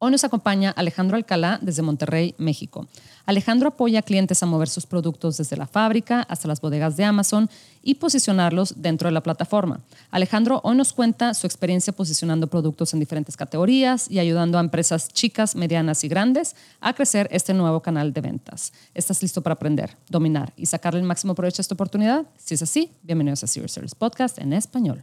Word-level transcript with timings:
Hoy 0.00 0.12
nos 0.12 0.22
acompaña 0.22 0.70
Alejandro 0.70 1.16
Alcalá 1.16 1.58
desde 1.60 1.82
Monterrey, 1.82 2.36
México. 2.38 2.86
Alejandro 3.26 3.70
apoya 3.70 3.98
a 3.98 4.02
clientes 4.02 4.40
a 4.40 4.46
mover 4.46 4.68
sus 4.68 4.86
productos 4.86 5.38
desde 5.38 5.56
la 5.56 5.66
fábrica 5.66 6.22
hasta 6.28 6.46
las 6.46 6.60
bodegas 6.60 6.96
de 6.96 7.02
Amazon 7.02 7.50
y 7.82 7.96
posicionarlos 7.96 8.74
dentro 8.76 9.08
de 9.08 9.12
la 9.12 9.24
plataforma. 9.24 9.80
Alejandro 10.12 10.60
hoy 10.62 10.76
nos 10.76 10.92
cuenta 10.92 11.34
su 11.34 11.48
experiencia 11.48 11.92
posicionando 11.92 12.46
productos 12.46 12.94
en 12.94 13.00
diferentes 13.00 13.36
categorías 13.36 14.08
y 14.08 14.20
ayudando 14.20 14.56
a 14.58 14.60
empresas 14.60 15.08
chicas, 15.08 15.56
medianas 15.56 16.04
y 16.04 16.08
grandes 16.08 16.54
a 16.80 16.92
crecer 16.92 17.26
este 17.32 17.52
nuevo 17.52 17.80
canal 17.80 18.12
de 18.12 18.20
ventas. 18.20 18.72
¿Estás 18.94 19.20
listo 19.20 19.42
para 19.42 19.54
aprender, 19.54 19.96
dominar 20.08 20.52
y 20.56 20.66
sacarle 20.66 21.00
el 21.00 21.06
máximo 21.06 21.34
provecho 21.34 21.60
a 21.60 21.62
esta 21.62 21.74
oportunidad? 21.74 22.24
Si 22.36 22.54
es 22.54 22.62
así, 22.62 22.92
bienvenidos 23.02 23.42
a 23.42 23.48
Serious 23.48 23.72
Service 23.72 23.96
Podcast 23.98 24.38
en 24.38 24.52
español. 24.52 25.02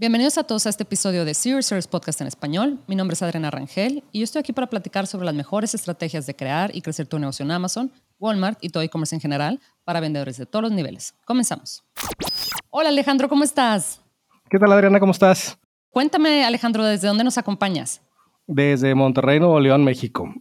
Bienvenidos 0.00 0.38
a 0.38 0.44
todos 0.44 0.64
a 0.64 0.68
este 0.68 0.84
episodio 0.84 1.24
de 1.24 1.34
Serious 1.34 1.66
Service 1.66 1.88
Podcast 1.88 2.20
en 2.20 2.28
español. 2.28 2.78
Mi 2.86 2.94
nombre 2.94 3.14
es 3.14 3.22
Adriana 3.22 3.50
Rangel 3.50 4.04
y 4.12 4.20
yo 4.20 4.24
estoy 4.24 4.38
aquí 4.38 4.52
para 4.52 4.68
platicar 4.68 5.08
sobre 5.08 5.26
las 5.26 5.34
mejores 5.34 5.74
estrategias 5.74 6.24
de 6.24 6.36
crear 6.36 6.70
y 6.72 6.82
crecer 6.82 7.08
tu 7.08 7.18
negocio 7.18 7.44
en 7.44 7.50
Amazon, 7.50 7.90
Walmart 8.20 8.60
y 8.62 8.68
todo 8.68 8.84
e-commerce 8.84 9.16
en 9.16 9.20
general 9.20 9.58
para 9.82 9.98
vendedores 9.98 10.36
de 10.36 10.46
todos 10.46 10.62
los 10.62 10.70
niveles. 10.70 11.16
Comenzamos. 11.24 11.82
Hola 12.70 12.90
Alejandro, 12.90 13.28
¿cómo 13.28 13.42
estás? 13.42 14.00
¿Qué 14.48 14.60
tal 14.60 14.70
Adriana? 14.70 15.00
¿Cómo 15.00 15.10
estás? 15.10 15.58
Cuéntame 15.90 16.44
Alejandro, 16.44 16.84
¿desde 16.84 17.08
dónde 17.08 17.24
nos 17.24 17.36
acompañas? 17.36 18.00
Desde 18.46 18.94
Monterrey, 18.94 19.40
Nuevo 19.40 19.58
León, 19.58 19.82
México. 19.82 20.32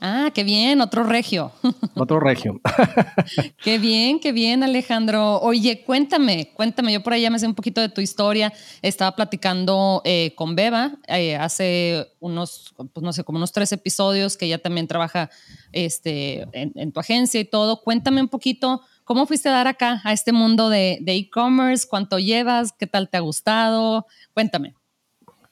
Ah, 0.00 0.30
qué 0.32 0.44
bien, 0.44 0.80
otro 0.80 1.02
regio. 1.02 1.50
Otro 1.96 2.20
regio. 2.20 2.60
qué 3.64 3.78
bien, 3.78 4.20
qué 4.20 4.30
bien, 4.30 4.62
Alejandro. 4.62 5.40
Oye, 5.40 5.82
cuéntame, 5.84 6.52
cuéntame, 6.54 6.92
yo 6.92 7.02
por 7.02 7.12
ahí 7.12 7.22
ya 7.22 7.30
me 7.30 7.38
sé 7.40 7.46
un 7.48 7.56
poquito 7.56 7.80
de 7.80 7.88
tu 7.88 8.00
historia. 8.00 8.52
Estaba 8.80 9.16
platicando 9.16 10.00
eh, 10.04 10.32
con 10.36 10.54
Beba 10.54 10.92
eh, 11.08 11.34
hace 11.34 12.06
unos, 12.20 12.72
pues 12.76 13.02
no 13.02 13.12
sé, 13.12 13.24
como 13.24 13.38
unos 13.38 13.50
tres 13.50 13.72
episodios 13.72 14.36
que 14.36 14.46
ella 14.46 14.58
también 14.58 14.86
trabaja 14.86 15.30
este, 15.72 16.46
en, 16.52 16.92
tu 16.92 17.00
agencia 17.00 17.40
y 17.40 17.44
todo. 17.44 17.82
Cuéntame 17.82 18.20
un 18.20 18.28
poquito, 18.28 18.82
¿cómo 19.02 19.26
fuiste 19.26 19.48
a 19.48 19.52
dar 19.52 19.66
acá 19.66 20.00
a 20.04 20.12
este 20.12 20.30
mundo 20.30 20.68
de 20.68 21.02
e-commerce? 21.06 21.88
¿Cuánto 21.88 22.20
llevas? 22.20 22.72
¿Qué 22.72 22.86
tal 22.86 23.08
te 23.10 23.16
ha 23.16 23.20
gustado? 23.20 24.06
Cuéntame. 24.32 24.77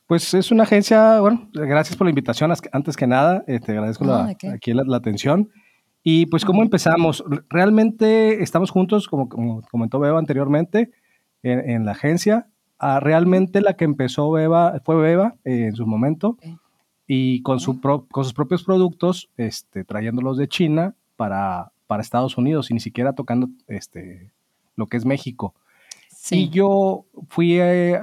Pues 0.07 0.35
es 0.35 0.53
una 0.53 0.63
agencia, 0.63 1.21
bueno, 1.21 1.49
gracias 1.53 1.97
por 1.97 2.07
la 2.07 2.11
invitación, 2.11 2.53
antes 2.73 2.97
que 2.97 3.07
nada, 3.09 3.43
eh, 3.49 3.59
te 3.59 3.73
agradezco 3.73 4.05
la, 4.05 4.37
aquí 4.53 4.73
la, 4.73 4.97
atención. 4.97 5.51
Y 6.05 6.27
pues, 6.27 6.45
¿cómo 6.45 6.63
empezamos? 6.63 7.25
Realmente 7.49 8.43
estamos 8.43 8.71
juntos, 8.71 9.09
como, 9.09 9.29
comentó 9.69 9.99
Beba 9.99 10.21
anteriormente, 10.21 10.93
en, 11.43 11.85
la 11.85 11.93
agencia. 11.93 12.47
Ah, 12.79 13.01
realmente 13.01 13.61
la 13.61 13.75
que 13.75 13.85
empezó 13.85 14.31
Beba 14.31 14.81
fue 14.85 14.97
Beba 14.97 15.35
eh, 15.45 15.67
en 15.67 15.77
su 15.77 15.87
momento 15.87 16.37
y 17.07 17.43
con, 17.43 17.59
su 17.59 17.81
con 17.81 18.25
sus 18.25 18.33
propios 18.33 18.63
productos, 18.63 19.31
este, 19.37 19.85
trayéndolos 19.85 20.37
de 20.37 20.47
China 20.47 20.95
para, 21.17 21.73
para 21.87 22.03
Estados 22.03 22.37
Unidos 22.39 22.71
y 22.71 22.75
ni 22.75 22.81
siquiera 22.81 23.15
tocando 23.15 23.49
este, 23.67 24.31
lo 24.77 24.87
que 24.87 24.97
es 24.97 25.05
México. 25.05 25.55
Y 26.31 26.49
yo 26.49 27.07
fui 27.29 27.59
eh, 27.61 27.99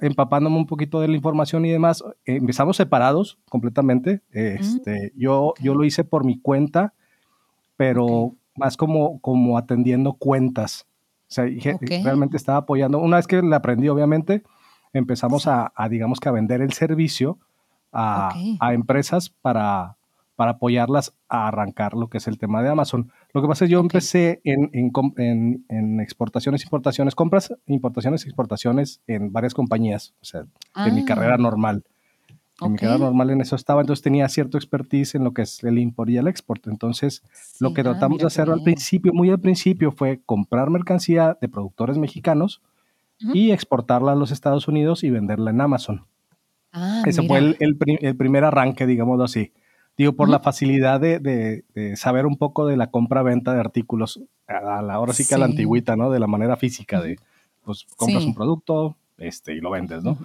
empapándome 0.00 0.56
un 0.56 0.66
poquito 0.66 1.00
de 1.00 1.08
la 1.08 1.16
información 1.16 1.64
y 1.64 1.70
demás. 1.70 2.02
empezamos 2.24 2.76
separados 2.76 3.38
completamente. 3.48 4.22
Este, 4.30 5.12
yo, 5.16 5.54
yo 5.60 5.74
lo 5.74 5.84
hice 5.84 6.04
por 6.04 6.24
mi 6.24 6.38
cuenta, 6.40 6.94
pero 7.76 8.34
más 8.56 8.76
como, 8.76 9.20
como 9.20 9.58
atendiendo 9.58 10.14
cuentas. 10.14 10.86
O 11.28 11.32
sea, 11.34 11.46
realmente 12.02 12.36
estaba 12.36 12.58
apoyando. 12.58 12.98
Una 12.98 13.16
vez 13.16 13.26
que 13.26 13.42
la 13.42 13.56
aprendí, 13.56 13.88
obviamente, 13.88 14.42
empezamos 14.92 15.46
a, 15.46 15.72
digamos 15.90 16.20
que 16.20 16.28
a 16.28 16.32
vender 16.32 16.60
el 16.60 16.72
servicio 16.72 17.38
a, 17.92 18.32
a 18.60 18.74
empresas 18.74 19.30
para, 19.30 19.96
para 20.36 20.52
apoyarlas 20.52 21.16
a 21.28 21.48
arrancar 21.48 21.94
lo 21.94 22.08
que 22.08 22.18
es 22.18 22.28
el 22.28 22.38
tema 22.38 22.62
de 22.62 22.68
Amazon. 22.68 23.10
Lo 23.36 23.42
que 23.42 23.48
pasa 23.48 23.66
es 23.66 23.68
que 23.68 23.72
yo 23.74 23.80
empecé 23.80 24.40
en, 24.44 24.70
en, 24.72 25.64
en, 25.68 26.00
exportaciones, 26.00 26.64
importaciones, 26.64 27.14
compras, 27.14 27.52
importaciones, 27.66 28.24
exportaciones 28.24 29.02
en 29.06 29.30
varias 29.30 29.52
compañías, 29.52 30.14
o 30.22 30.24
sea, 30.24 30.46
en 30.74 30.94
mi 30.94 31.04
carrera 31.04 31.34
ah. 31.34 31.36
normal. 31.36 31.84
En 32.62 32.72
mi 32.72 32.78
carrera 32.78 32.96
normal 32.96 33.28
en 33.28 33.42
eso 33.42 33.54
estaba, 33.54 33.82
entonces 33.82 34.02
tenía 34.02 34.26
cierto 34.30 34.56
expertise 34.56 35.16
en 35.16 35.24
lo 35.24 35.34
que 35.34 35.42
es 35.42 35.62
el 35.64 35.78
import 35.78 36.08
y 36.08 36.16
el 36.16 36.28
export. 36.28 36.66
Entonces, 36.66 37.22
lo 37.60 37.74
que 37.74 37.82
ah, 37.82 37.84
tratamos 37.84 38.20
de 38.20 38.26
hacer 38.26 38.48
al 38.48 38.62
principio, 38.62 39.12
muy 39.12 39.28
al 39.28 39.40
principio, 39.40 39.92
fue 39.92 40.22
comprar 40.24 40.70
mercancía 40.70 41.36
de 41.38 41.50
productores 41.50 41.98
mexicanos 41.98 42.62
y 43.34 43.50
exportarla 43.50 44.12
a 44.12 44.16
los 44.16 44.30
Estados 44.30 44.66
Unidos 44.66 45.04
y 45.04 45.10
venderla 45.10 45.50
en 45.50 45.60
Amazon. 45.60 46.06
Ah, 46.72 47.02
Ese 47.04 47.22
fue 47.22 47.36
el, 47.36 47.56
el, 47.60 47.76
el 48.00 48.16
primer 48.16 48.44
arranque, 48.44 48.86
digamos 48.86 49.20
así. 49.20 49.52
Digo, 49.96 50.12
por 50.12 50.28
la 50.28 50.40
facilidad 50.40 51.00
de, 51.00 51.64
saber 51.96 52.26
un 52.26 52.36
poco 52.36 52.66
de 52.66 52.76
la 52.76 52.90
compra-venta 52.90 53.54
de 53.54 53.60
artículos, 53.60 54.20
a 54.46 54.82
la 54.82 55.00
hora 55.00 55.12
sí 55.12 55.26
que 55.26 55.34
a 55.34 55.38
la 55.38 55.46
antigüita, 55.46 55.96
¿no? 55.96 56.10
De 56.10 56.20
la 56.20 56.26
manera 56.26 56.56
física 56.56 57.00
de, 57.00 57.18
pues, 57.64 57.86
compras 57.96 58.24
un 58.24 58.34
producto 58.34 58.96
este, 59.16 59.54
y 59.54 59.60
lo 59.60 59.70
vendes, 59.70 60.04
¿no? 60.04 60.18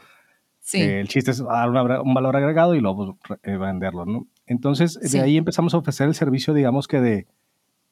Sí. 0.59 0.79
el 0.79 1.07
chiste 1.07 1.31
es 1.31 1.39
dar 1.39 1.69
un 2.01 2.13
valor 2.13 2.35
agregado 2.35 2.75
y 2.75 2.81
luego 2.81 3.17
pues, 3.27 3.39
eh, 3.43 3.57
venderlo, 3.57 4.05
¿no? 4.05 4.27
Entonces, 4.45 4.99
de 4.99 5.21
ahí 5.21 5.37
empezamos 5.37 5.73
a 5.73 5.77
ofrecer 5.77 6.07
el 6.07 6.13
servicio, 6.13 6.53
digamos 6.53 6.87
que 6.87 6.99
de, 6.99 7.27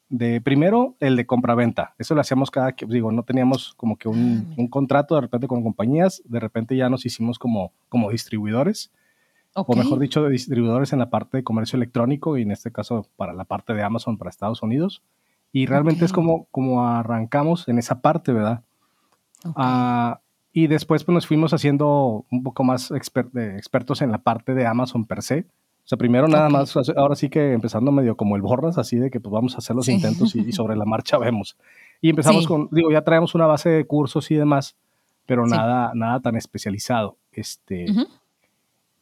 de 0.08 0.40
primero, 0.40 0.94
el 1.00 1.16
de 1.16 1.26
compra-venta. 1.26 1.94
Eso 1.98 2.14
lo 2.14 2.20
hacíamos 2.20 2.50
cada, 2.50 2.74
digo, 2.86 3.10
no 3.10 3.22
teníamos 3.22 3.74
como 3.74 3.96
que 3.96 4.08
un, 4.08 4.48
ah, 4.50 4.54
un, 4.58 4.68
contrato 4.68 5.14
de 5.14 5.22
repente 5.22 5.48
con 5.48 5.62
compañías, 5.62 6.22
de 6.26 6.38
repente 6.38 6.76
ya 6.76 6.88
nos 6.88 7.06
hicimos 7.06 7.38
como, 7.38 7.72
como 7.88 8.10
distribuidores 8.10 8.92
o 9.66 9.76
mejor 9.76 9.98
dicho, 9.98 10.22
de 10.22 10.30
distribuidores 10.30 10.92
en 10.92 10.98
la 10.98 11.10
parte 11.10 11.38
de 11.38 11.44
comercio 11.44 11.76
electrónico 11.76 12.36
y 12.36 12.42
en 12.42 12.50
este 12.50 12.70
caso 12.70 13.06
para 13.16 13.32
la 13.32 13.44
parte 13.44 13.74
de 13.74 13.82
Amazon 13.82 14.18
para 14.18 14.30
Estados 14.30 14.62
Unidos. 14.62 15.02
Y 15.52 15.66
realmente 15.66 16.04
es 16.04 16.12
como, 16.12 16.46
como 16.50 16.86
arrancamos 16.86 17.68
en 17.68 17.78
esa 17.78 18.00
parte, 18.00 18.32
¿verdad? 18.32 18.62
Ah, 19.56 20.20
y 20.52 20.66
después 20.66 21.04
pues, 21.04 21.14
nos 21.14 21.26
fuimos 21.26 21.52
haciendo 21.54 22.24
un 22.30 22.42
poco 22.42 22.64
más 22.64 22.90
expertos 22.90 24.02
en 24.02 24.10
la 24.10 24.18
parte 24.18 24.54
de 24.54 24.66
Amazon 24.66 25.04
per 25.04 25.22
se. 25.22 25.46
O 25.84 25.88
sea, 25.90 25.98
primero 25.98 26.28
nada 26.28 26.48
más, 26.48 26.76
ahora 26.96 27.16
sí 27.16 27.30
que 27.30 27.52
empezando 27.52 27.90
medio 27.90 28.16
como 28.16 28.36
el 28.36 28.42
borras, 28.42 28.78
así 28.78 28.96
de 28.96 29.10
que 29.10 29.18
pues 29.18 29.32
vamos 29.32 29.54
a 29.54 29.58
hacer 29.58 29.74
los 29.74 29.88
intentos 29.88 30.36
y, 30.36 30.52
sobre 30.52 30.76
la 30.76 30.84
marcha 30.84 31.18
vemos. 31.18 31.56
Y 32.00 32.10
empezamos 32.10 32.46
con, 32.46 32.68
digo, 32.70 32.92
ya 32.92 33.02
traemos 33.02 33.34
una 33.34 33.46
base 33.46 33.70
de 33.70 33.84
cursos 33.86 34.30
y 34.30 34.36
demás, 34.36 34.76
pero 35.26 35.46
nada, 35.46 35.92
nada 35.94 36.20
tan 36.20 36.36
especializado. 36.36 37.16
Este, 37.32 37.86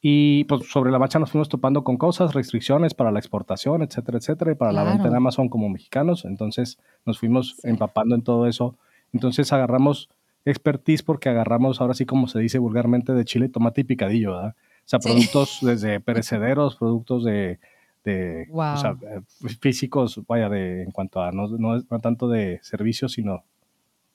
y 0.00 0.44
pues 0.44 0.70
sobre 0.70 0.92
la 0.92 0.98
marcha 0.98 1.18
nos 1.18 1.30
fuimos 1.30 1.48
topando 1.48 1.82
con 1.82 1.96
cosas, 1.96 2.34
restricciones 2.34 2.94
para 2.94 3.10
la 3.10 3.18
exportación, 3.18 3.82
etcétera, 3.82 4.18
etcétera, 4.18 4.52
y 4.52 4.54
para 4.54 4.72
la 4.72 4.84
venta 4.84 5.08
en 5.08 5.14
Amazon 5.16 5.48
como 5.48 5.68
mexicanos. 5.68 6.24
Entonces 6.24 6.78
nos 7.04 7.18
fuimos 7.18 7.56
empapando 7.64 8.14
en 8.14 8.22
todo 8.22 8.46
eso. 8.46 8.76
Entonces 9.12 9.52
agarramos 9.52 10.08
expertise 10.44 11.02
porque 11.02 11.28
agarramos, 11.28 11.80
ahora 11.80 11.94
sí 11.94 12.06
como 12.06 12.28
se 12.28 12.38
dice 12.38 12.58
vulgarmente, 12.58 13.12
de 13.12 13.24
chile, 13.24 13.48
tomate 13.48 13.80
y 13.80 13.84
picadillo, 13.84 14.36
¿verdad? 14.36 14.54
O 14.56 14.88
sea, 14.88 15.00
productos 15.00 15.58
desde 15.62 15.98
perecederos, 16.00 16.76
productos 16.76 17.24
de, 17.24 17.58
de 18.04 18.46
o 18.52 18.76
sea, 18.76 18.96
eh, 19.02 19.20
físicos, 19.60 20.20
vaya, 20.28 20.48
de, 20.48 20.84
en 20.84 20.92
cuanto 20.92 21.20
a, 21.20 21.32
no, 21.32 21.48
no, 21.48 21.82
tanto 22.00 22.28
de 22.28 22.60
servicios, 22.62 23.12
sino, 23.12 23.42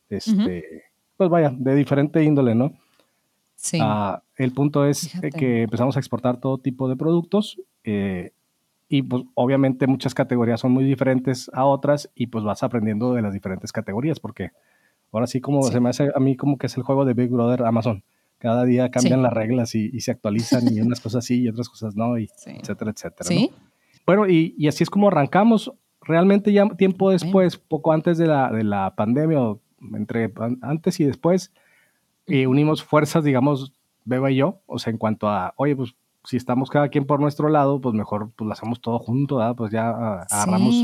este, 0.10 0.86
pues 1.18 1.30
vaya, 1.30 1.54
de 1.56 1.76
diferente 1.76 2.24
índole, 2.24 2.56
¿no? 2.56 2.74
Sí. 3.64 3.80
Ah, 3.82 4.22
el 4.36 4.52
punto 4.52 4.86
es 4.86 5.10
que 5.38 5.64
empezamos 5.64 5.96
a 5.96 6.00
exportar 6.00 6.42
todo 6.42 6.58
tipo 6.58 6.90
de 6.90 6.98
productos 6.98 7.62
eh, 7.86 8.34
y 8.90 9.04
pues 9.04 9.24
obviamente 9.36 9.88
muchas 9.88 10.14
categorías 10.14 10.60
son 10.60 10.74
muy 10.74 10.84
diferentes 10.84 11.50
a 11.54 11.64
otras 11.64 12.12
y 12.14 12.28
pues 12.28 12.44
vas 12.44 12.62
aprendiendo 12.62 13.14
de 13.14 13.22
las 13.22 13.34
diferentes 13.34 13.72
categorías 13.72 14.20
porque 14.20 14.52
ahora 15.14 15.28
sí 15.28 15.40
como 15.40 15.64
se 15.64 15.80
me 15.80 15.90
hace 15.90 16.12
a 16.14 16.20
mí 16.20 16.36
como 16.36 16.58
que 16.58 16.68
es 16.68 16.76
el 16.76 16.84
juego 16.84 17.06
de 17.06 17.14
Big 17.14 17.30
Brother 17.30 17.64
Amazon. 17.64 18.04
Cada 18.38 18.66
día 18.66 18.92
cambian 18.92 19.24
las 19.24 19.32
reglas 19.32 19.74
y, 19.76 19.98
se 20.02 20.12
actualizan 20.12 20.64
y 20.76 20.82
unas 20.82 21.00
cosas 21.00 21.24
sí 21.24 21.44
y 21.44 21.48
otras 21.48 21.70
cosas 21.70 21.96
no, 21.96 22.20
y 22.20 22.30
etcétera, 22.46 22.92
etcétera. 22.92 23.30
¿Sí? 23.30 23.50
Bueno, 24.06 24.28
y, 24.28 24.54
y, 24.58 24.68
así 24.68 24.84
es 24.84 24.90
como 24.90 25.08
arrancamos. 25.08 25.72
Realmente 26.02 26.52
ya 26.52 26.68
tiempo 26.76 27.12
después, 27.12 27.56
poco 27.56 27.94
antes 27.94 28.18
de 28.18 28.28
la, 28.28 28.52
de 28.52 28.66
la 28.66 28.94
pandemia, 28.98 29.40
o 29.40 29.62
entre 29.96 30.34
antes 30.62 31.00
y 31.00 31.06
después, 31.06 31.54
y 32.28 32.46
unimos 32.46 32.84
fuerzas, 32.84 33.24
digamos, 33.24 33.74
Beba 34.06 34.32
y 34.32 34.38
yo, 34.38 34.60
o 34.66 34.80
sea, 34.80 34.92
en 34.92 34.98
cuanto 34.98 35.30
a, 35.30 35.54
oye, 35.56 35.76
pues 35.76 35.96
si 36.24 36.38
estamos 36.38 36.70
cada 36.70 36.90
quien 36.90 37.06
por 37.06 37.20
nuestro 37.20 37.50
lado, 37.50 37.80
pues 37.82 37.94
mejor 37.96 38.32
pues 38.36 38.48
lo 38.48 38.54
hacemos 38.54 38.82
todo 38.82 39.00
junto, 39.00 39.38
¿verdad? 39.38 39.56
Pues 39.56 39.72
ya 39.72 39.90
ah, 39.90 40.26
agarramos. 40.30 40.76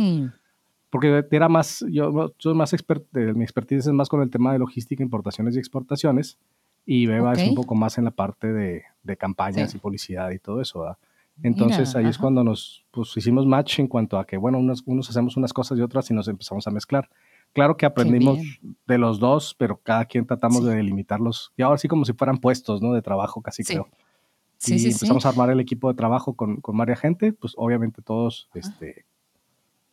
Porque 0.89 1.25
era 1.31 1.49
más, 1.49 1.85
yo 1.89 2.33
soy 2.39 2.55
más 2.55 2.73
experto, 2.73 3.07
mi 3.13 3.43
expertise 3.43 3.85
es 3.85 3.93
más 3.93 4.09
con 4.09 4.21
el 4.21 4.31
tema 4.31 4.53
de 4.53 4.59
logística, 4.59 5.03
importaciones 5.03 5.55
y 5.55 5.59
exportaciones, 5.59 6.37
y 6.85 7.05
Beba 7.05 7.33
es 7.33 7.47
un 7.47 7.55
poco 7.55 7.75
más 7.75 7.97
en 7.99 8.05
la 8.05 8.11
parte 8.11 8.51
de, 8.51 8.83
de 9.03 9.17
campañas 9.17 9.75
y 9.75 9.77
publicidad 9.77 10.31
y 10.31 10.39
todo 10.39 10.61
eso, 10.61 10.81
¿verdad? 10.81 10.97
Entonces 11.43 11.95
ahí 11.95 12.05
es 12.05 12.17
cuando 12.17 12.43
nos 12.43 12.83
pues, 12.91 13.15
hicimos 13.15 13.45
match 13.45 13.79
en 13.79 13.87
cuanto 13.87 14.19
a 14.19 14.25
que, 14.25 14.37
bueno, 14.37 14.57
unos, 14.57 14.83
unos 14.85 15.09
hacemos 15.09 15.37
unas 15.37 15.53
cosas 15.53 15.77
y 15.77 15.81
otras 15.81 16.09
y 16.11 16.13
nos 16.13 16.27
empezamos 16.27 16.67
a 16.67 16.71
mezclar. 16.71 17.09
Claro 17.53 17.77
que 17.77 17.85
aprendimos 17.85 18.39
de 18.87 18.97
los 18.97 19.19
dos, 19.19 19.55
pero 19.57 19.77
cada 19.81 20.05
quien 20.05 20.25
tratamos 20.25 20.63
de 20.65 20.75
delimitarlos. 20.75 21.51
Y 21.57 21.63
ahora 21.63 21.77
sí 21.77 21.87
como 21.87 22.05
si 22.05 22.13
fueran 22.13 22.37
puestos, 22.37 22.81
¿no? 22.81 22.93
De 22.93 23.01
trabajo, 23.01 23.41
casi 23.41 23.63
creo. 23.63 23.87
Sí, 24.57 24.75
y 24.75 24.91
empezamos 24.91 25.25
a 25.25 25.29
armar 25.29 25.49
el 25.49 25.59
equipo 25.59 25.87
de 25.87 25.95
trabajo 25.95 26.33
con, 26.33 26.57
con 26.57 26.77
varias 26.77 26.99
gente, 26.99 27.31
pues 27.31 27.53
obviamente 27.55 28.01
todos, 28.01 28.49
este, 28.53 29.05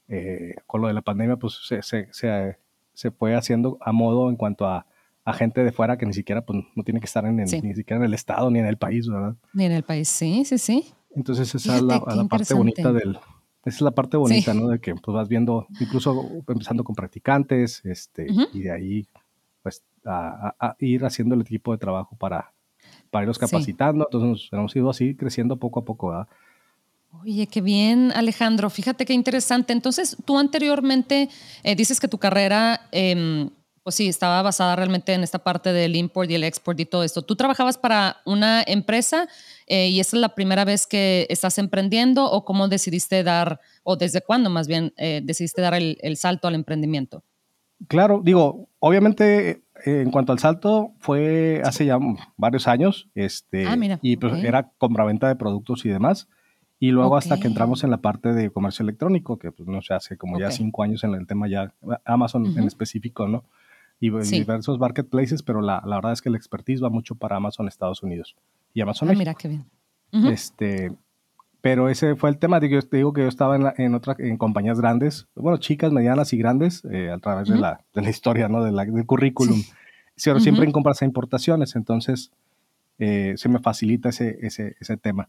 eh, 0.08 0.56
con 0.66 0.80
lo 0.82 0.88
de 0.88 0.94
la 0.94 1.02
pandemia, 1.02 1.36
pues 1.36 1.60
se, 1.66 1.82
se, 1.82 2.08
se, 2.12 2.58
se, 2.92 3.10
fue 3.12 3.36
haciendo 3.36 3.78
a 3.80 3.92
modo 3.92 4.28
en 4.28 4.34
cuanto 4.34 4.66
a, 4.66 4.84
a, 5.24 5.32
gente 5.34 5.62
de 5.62 5.70
fuera 5.70 5.96
que 5.96 6.04
ni 6.04 6.14
siquiera, 6.14 6.44
pues 6.44 6.64
no 6.74 6.82
tiene 6.82 6.98
que 6.98 7.06
estar 7.06 7.24
en 7.24 7.36
ni 7.36 7.46
siquiera 7.46 7.96
en 7.98 8.04
el 8.04 8.14
estado 8.14 8.50
ni 8.50 8.58
en 8.58 8.66
el 8.66 8.76
país, 8.76 9.08
¿verdad? 9.08 9.36
Ni 9.52 9.66
en 9.66 9.72
el 9.72 9.84
país, 9.84 10.08
sí, 10.08 10.44
sí, 10.44 10.58
sí. 10.58 10.92
Entonces 11.14 11.54
esa 11.54 11.76
es 11.76 11.82
la, 11.82 12.02
la 12.04 12.24
parte 12.24 12.52
bonita 12.52 12.92
del, 12.92 13.18
esa 13.66 13.78
es 13.78 13.82
la 13.82 13.90
parte 13.90 14.16
bonita, 14.16 14.54
¿no? 14.54 14.68
De 14.68 14.78
que 14.78 14.94
pues 14.94 15.12
vas 15.12 15.28
viendo, 15.28 15.66
incluso 15.80 16.30
empezando 16.46 16.84
con 16.84 16.94
practicantes, 16.94 17.84
este, 17.84 18.28
y 18.52 18.60
de 18.60 18.70
ahí, 18.70 19.06
pues, 19.60 19.82
a, 20.04 20.76
ir 20.78 21.04
haciendo 21.04 21.34
el 21.34 21.40
equipo 21.40 21.72
de 21.72 21.78
trabajo 21.78 22.14
para, 22.16 22.52
para 23.10 23.24
irlos 23.24 23.40
capacitando. 23.40 24.08
Entonces, 24.08 24.48
hemos 24.52 24.74
ido 24.76 24.88
así 24.88 25.16
creciendo 25.16 25.56
poco 25.56 25.80
a 25.80 25.84
poco, 25.84 26.10
¿verdad? 26.10 26.28
Oye, 27.22 27.48
qué 27.48 27.60
bien, 27.60 28.12
Alejandro. 28.12 28.70
Fíjate 28.70 29.04
qué 29.04 29.14
interesante. 29.14 29.72
Entonces, 29.72 30.16
tú 30.24 30.38
anteriormente 30.38 31.28
eh, 31.64 31.74
dices 31.74 31.98
que 31.98 32.06
tu 32.06 32.18
carrera, 32.18 32.82
em, 32.92 33.50
pues 33.86 33.94
sí, 33.94 34.08
estaba 34.08 34.42
basada 34.42 34.74
realmente 34.74 35.14
en 35.14 35.22
esta 35.22 35.38
parte 35.38 35.72
del 35.72 35.94
import 35.94 36.28
y 36.28 36.34
el 36.34 36.42
export 36.42 36.80
y 36.80 36.86
todo 36.86 37.04
esto. 37.04 37.22
¿Tú 37.22 37.36
trabajabas 37.36 37.78
para 37.78 38.16
una 38.24 38.64
empresa 38.66 39.28
eh, 39.68 39.90
y 39.90 40.00
esa 40.00 40.16
es 40.16 40.20
la 40.20 40.34
primera 40.34 40.64
vez 40.64 40.88
que 40.88 41.24
estás 41.30 41.56
emprendiendo 41.56 42.28
o 42.28 42.44
cómo 42.44 42.66
decidiste 42.66 43.22
dar, 43.22 43.60
o 43.84 43.94
desde 43.94 44.22
cuándo 44.22 44.50
más 44.50 44.66
bien 44.66 44.92
eh, 44.96 45.20
decidiste 45.22 45.62
dar 45.62 45.74
el, 45.74 46.16
salto 46.16 46.48
al 46.48 46.56
emprendimiento? 46.56 47.22
Claro, 47.86 48.22
digo, 48.24 48.66
obviamente 48.80 49.62
eh, 49.84 50.00
en 50.00 50.10
cuanto 50.10 50.32
al 50.32 50.40
salto 50.40 50.90
fue 50.98 51.62
hace 51.64 51.86
ya 51.86 51.96
varios 52.36 52.66
años, 52.66 53.08
este, 53.14 53.68
ah, 53.68 53.76
y 54.02 54.16
pues 54.16 54.42
era 54.42 54.72
compraventa 54.78 55.28
de 55.28 55.36
productos 55.36 55.84
y 55.84 55.90
demás. 55.90 56.26
Y 56.80 56.90
luego 56.90 57.16
hasta 57.16 57.38
que 57.38 57.46
entramos 57.46 57.84
en 57.84 57.92
la 57.92 57.98
parte 57.98 58.32
de 58.32 58.50
comercio 58.50 58.82
electrónico, 58.82 59.38
que 59.38 59.52
pues 59.52 59.68
no 59.68 59.80
sé, 59.80 59.94
hace 59.94 60.16
como 60.16 60.40
ya 60.40 60.50
cinco 60.50 60.82
años 60.82 61.04
en 61.04 61.14
el 61.14 61.28
tema 61.28 61.46
ya, 61.46 61.72
Amazon 62.04 62.46
en 62.58 62.64
específico, 62.64 63.28
¿no? 63.28 63.44
Y 63.98 64.10
diversos 64.10 64.78
marketplaces, 64.78 65.42
pero 65.42 65.62
la, 65.62 65.82
la, 65.86 65.96
verdad 65.96 66.12
es 66.12 66.20
que 66.20 66.28
el 66.28 66.34
expertise 66.34 66.82
va 66.82 66.90
mucho 66.90 67.14
para 67.14 67.36
Amazon 67.36 67.66
Estados 67.66 68.02
Unidos 68.02 68.36
y 68.74 68.82
Amazon. 68.82 69.10
Ah, 69.10 69.14
mira 69.14 69.34
qué 69.34 69.48
bien. 69.48 69.64
Este, 70.12 70.92
pero 71.62 71.88
ese 71.88 72.14
fue 72.14 72.30
el 72.30 72.38
tema. 72.38 72.60
Yo 72.60 72.80
te 72.82 72.98
digo 72.98 73.12
que 73.12 73.22
yo 73.22 73.28
estaba 73.28 73.56
en, 73.56 73.72
en, 73.78 73.94
otra, 73.94 74.14
en 74.18 74.36
compañías 74.36 74.80
grandes, 74.80 75.26
bueno, 75.34 75.58
chicas, 75.58 75.92
medianas 75.92 76.32
y 76.32 76.36
grandes, 76.36 76.84
eh, 76.90 77.10
a 77.10 77.18
través 77.18 77.48
de, 77.48 77.56
la, 77.56 77.84
de, 77.94 78.02
la, 78.02 78.10
historia, 78.10 78.48
¿no? 78.48 78.62
De 78.62 78.70
la, 78.70 78.84
del 78.84 79.06
currículum. 79.06 79.62
Sí. 80.14 80.30
Siempre 80.38 80.64
en 80.64 80.72
compras 80.72 81.02
e 81.02 81.04
importaciones, 81.04 81.74
entonces 81.74 82.30
eh, 82.98 83.34
se 83.36 83.48
me 83.48 83.58
facilita 83.58 84.10
ese, 84.10 84.38
ese, 84.42 84.76
ese 84.80 84.96
tema. 84.96 85.28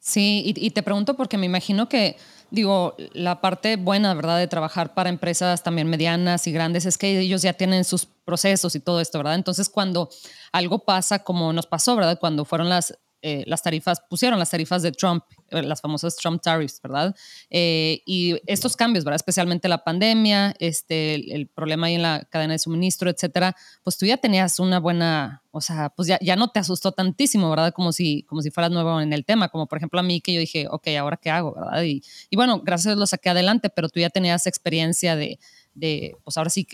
Sí, 0.00 0.42
y, 0.46 0.66
y, 0.66 0.70
te 0.70 0.82
pregunto 0.82 1.14
porque 1.16 1.36
me 1.38 1.46
imagino 1.46 1.88
que, 1.88 2.16
digo, 2.50 2.96
la 3.12 3.40
parte 3.40 3.76
buena, 3.76 4.14
¿verdad?, 4.14 4.38
de 4.38 4.46
trabajar 4.46 4.94
para 4.94 5.08
empresas 5.10 5.62
también 5.62 5.88
medianas 5.88 6.46
y 6.46 6.52
grandes 6.52 6.86
es 6.86 6.96
que 6.96 7.18
ellos 7.18 7.42
ya 7.42 7.52
tienen 7.52 7.84
sus 7.84 8.06
procesos 8.06 8.74
y 8.74 8.80
todo 8.80 9.00
esto, 9.00 9.18
¿verdad? 9.18 9.34
Entonces, 9.34 9.68
cuando 9.68 10.08
algo 10.52 10.80
pasa 10.80 11.24
como 11.24 11.52
nos 11.52 11.66
pasó, 11.66 11.96
¿verdad? 11.96 12.18
Cuando 12.20 12.44
fueron 12.44 12.68
las 12.68 12.96
eh, 13.20 13.42
las 13.46 13.62
tarifas, 13.62 14.00
pusieron 14.08 14.38
las 14.38 14.50
tarifas 14.50 14.82
de 14.82 14.92
Trump, 14.92 15.24
eh, 15.48 15.62
las 15.62 15.80
famosas 15.80 16.14
Trump 16.16 16.40
tariffs, 16.40 16.80
¿verdad? 16.80 17.16
Eh, 17.50 18.00
y 18.06 18.36
estos 18.46 18.76
cambios, 18.76 19.04
¿verdad? 19.04 19.16
Especialmente 19.16 19.68
la 19.68 19.82
pandemia, 19.82 20.54
este, 20.60 21.14
el, 21.34 21.48
problema 21.48 21.88
ahí 21.88 21.96
en 21.96 22.02
la 22.02 22.24
cadena 22.30 22.52
de 22.52 22.60
suministro, 22.60 23.10
etcétera, 23.10 23.56
pues 23.82 23.98
tú 23.98 24.06
ya 24.06 24.18
tenías 24.18 24.60
una 24.60 24.78
buena, 24.78 25.42
o 25.50 25.60
sea, 25.60 25.88
pues 25.90 26.06
ya, 26.06 26.18
ya 26.20 26.36
no 26.36 26.50
te 26.50 26.60
asustó 26.60 26.92
tantísimo, 26.92 27.50
¿verdad? 27.50 27.72
Como 27.72 27.92
si, 27.92 28.22
como 28.22 28.40
si 28.40 28.50
fueras 28.50 28.70
nuevo 28.70 29.00
en 29.00 29.12
el 29.12 29.24
tema, 29.24 29.48
como 29.48 29.66
por 29.66 29.78
ejemplo 29.78 29.98
a 29.98 30.04
mí 30.04 30.20
que 30.20 30.32
yo 30.34 30.40
dije, 30.40 30.66
ok, 30.70 30.86
¿ahora 31.00 31.16
qué 31.16 31.30
hago, 31.30 31.54
verdad? 31.54 31.82
Y, 31.82 32.02
bueno, 32.36 32.60
gracias 32.62 32.96
lo 32.96 33.06
saqué 33.06 33.30
adelante, 33.30 33.68
pero 33.68 33.88
tú 33.88 33.98
ya 33.98 34.10
tenías 34.10 34.46
experiencia 34.46 35.16
de, 35.16 35.40
de 35.74 36.16
pues 36.22 36.36
ahora 36.36 36.50
sí, 36.50 36.68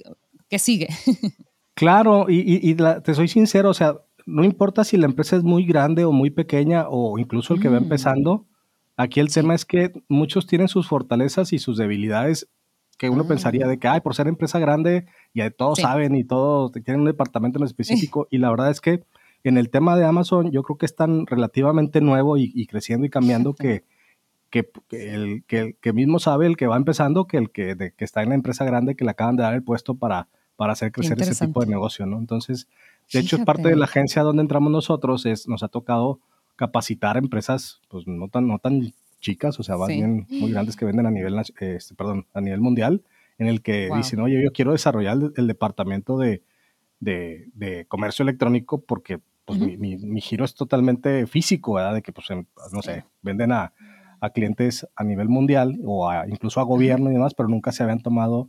¿qué 0.48 0.58
sigue? 0.58 0.88
Claro, 1.74 2.26
y, 2.28 2.74
te 2.76 3.14
soy 3.14 3.26
sincero, 3.26 3.70
o 3.70 3.74
sea, 3.74 3.96
no 4.26 4.44
importa 4.44 4.84
si 4.84 4.96
la 4.96 5.06
empresa 5.06 5.36
es 5.36 5.42
muy 5.42 5.64
grande 5.64 6.04
o 6.04 6.12
muy 6.12 6.30
pequeña 6.30 6.86
o 6.88 7.18
incluso 7.18 7.54
el 7.54 7.60
que 7.60 7.68
va 7.68 7.78
mm. 7.78 7.84
empezando, 7.84 8.46
aquí 8.96 9.20
el 9.20 9.32
tema 9.32 9.54
es 9.54 9.64
que 9.64 9.92
muchos 10.08 10.46
tienen 10.46 10.68
sus 10.68 10.88
fortalezas 10.88 11.52
y 11.52 11.58
sus 11.58 11.76
debilidades 11.76 12.48
que 12.96 13.10
uno 13.10 13.26
pensaría 13.26 13.66
de 13.66 13.78
que, 13.78 13.88
ay, 13.88 14.00
por 14.00 14.14
ser 14.14 14.28
empresa 14.28 14.58
grande, 14.58 15.06
ya 15.34 15.50
todos 15.50 15.80
saben 15.80 16.14
y 16.14 16.24
todos 16.24 16.70
tienen 16.72 17.00
un 17.00 17.06
departamento 17.06 17.58
en 17.58 17.64
específico. 17.64 18.28
Y 18.30 18.38
la 18.38 18.50
verdad 18.50 18.70
es 18.70 18.80
que 18.80 19.02
en 19.42 19.58
el 19.58 19.68
tema 19.68 19.96
de 19.96 20.04
Amazon 20.04 20.50
yo 20.52 20.62
creo 20.62 20.78
que 20.78 20.86
es 20.86 20.94
tan 20.94 21.26
relativamente 21.26 22.00
nuevo 22.00 22.36
y, 22.36 22.66
creciendo 22.66 23.04
y 23.04 23.10
cambiando 23.10 23.54
que, 23.54 23.84
que, 24.48 24.70
el, 24.90 25.44
que, 25.44 25.92
mismo 25.92 26.18
sabe 26.20 26.46
el 26.46 26.56
que 26.56 26.68
va 26.68 26.76
empezando 26.76 27.26
que 27.26 27.36
el 27.36 27.50
que, 27.50 27.92
que 27.96 28.04
está 28.04 28.22
en 28.22 28.28
la 28.28 28.36
empresa 28.36 28.64
grande 28.64 28.94
que 28.94 29.04
le 29.04 29.10
acaban 29.10 29.36
de 29.36 29.42
dar 29.42 29.54
el 29.54 29.64
puesto 29.64 29.96
para, 29.96 30.28
para 30.56 30.72
hacer 30.72 30.92
crecer 30.92 31.20
ese 31.20 31.46
tipo 31.46 31.60
de 31.60 31.66
negocio, 31.66 32.06
¿no? 32.06 32.18
Entonces, 32.18 32.68
de 33.12 33.20
hecho, 33.20 33.36
es 33.36 33.44
parte 33.44 33.68
de 33.68 33.76
la 33.76 33.84
agencia 33.84 34.22
donde 34.22 34.42
entramos 34.42 34.72
nosotros, 34.72 35.26
es, 35.26 35.48
nos 35.48 35.62
ha 35.62 35.68
tocado 35.68 36.20
capacitar 36.56 37.16
empresas, 37.16 37.80
pues 37.88 38.06
no 38.06 38.28
tan, 38.28 38.46
no 38.46 38.58
tan 38.58 38.92
chicas, 39.20 39.58
o 39.58 39.62
sea, 39.62 39.76
más 39.76 39.88
bien 39.88 40.26
muy 40.28 40.52
grandes 40.52 40.76
que 40.76 40.84
venden 40.84 41.06
a 41.06 41.10
nivel, 41.10 41.36
este, 41.38 41.94
perdón, 41.96 42.26
a 42.34 42.40
nivel 42.40 42.60
mundial, 42.60 43.02
en 43.38 43.48
el 43.48 43.62
que 43.62 43.90
dicen, 43.96 44.20
oye, 44.20 44.42
yo 44.42 44.52
quiero 44.52 44.72
desarrollar 44.72 45.18
el, 45.36 45.46
departamento 45.46 46.18
de, 46.18 46.42
de, 47.00 47.48
de, 47.54 47.86
comercio 47.86 48.22
electrónico 48.22 48.82
porque 48.82 49.20
pues, 49.44 49.58
mi, 49.58 49.76
mi, 49.76 50.20
giro 50.20 50.44
es 50.44 50.54
totalmente 50.54 51.26
físico, 51.26 51.74
¿verdad? 51.74 51.94
De 51.94 52.02
que, 52.02 52.12
pues, 52.12 52.28
no 52.30 52.82
sé, 52.82 53.04
venden 53.22 53.52
a, 53.52 53.72
a, 54.20 54.30
clientes 54.30 54.86
a 54.94 55.04
nivel 55.04 55.28
mundial 55.28 55.78
o 55.84 56.10
incluso 56.28 56.60
a 56.60 56.64
gobierno 56.64 57.10
y 57.10 57.14
demás, 57.14 57.34
pero 57.34 57.48
nunca 57.48 57.72
se 57.72 57.82
habían 57.82 58.00
tomado 58.00 58.48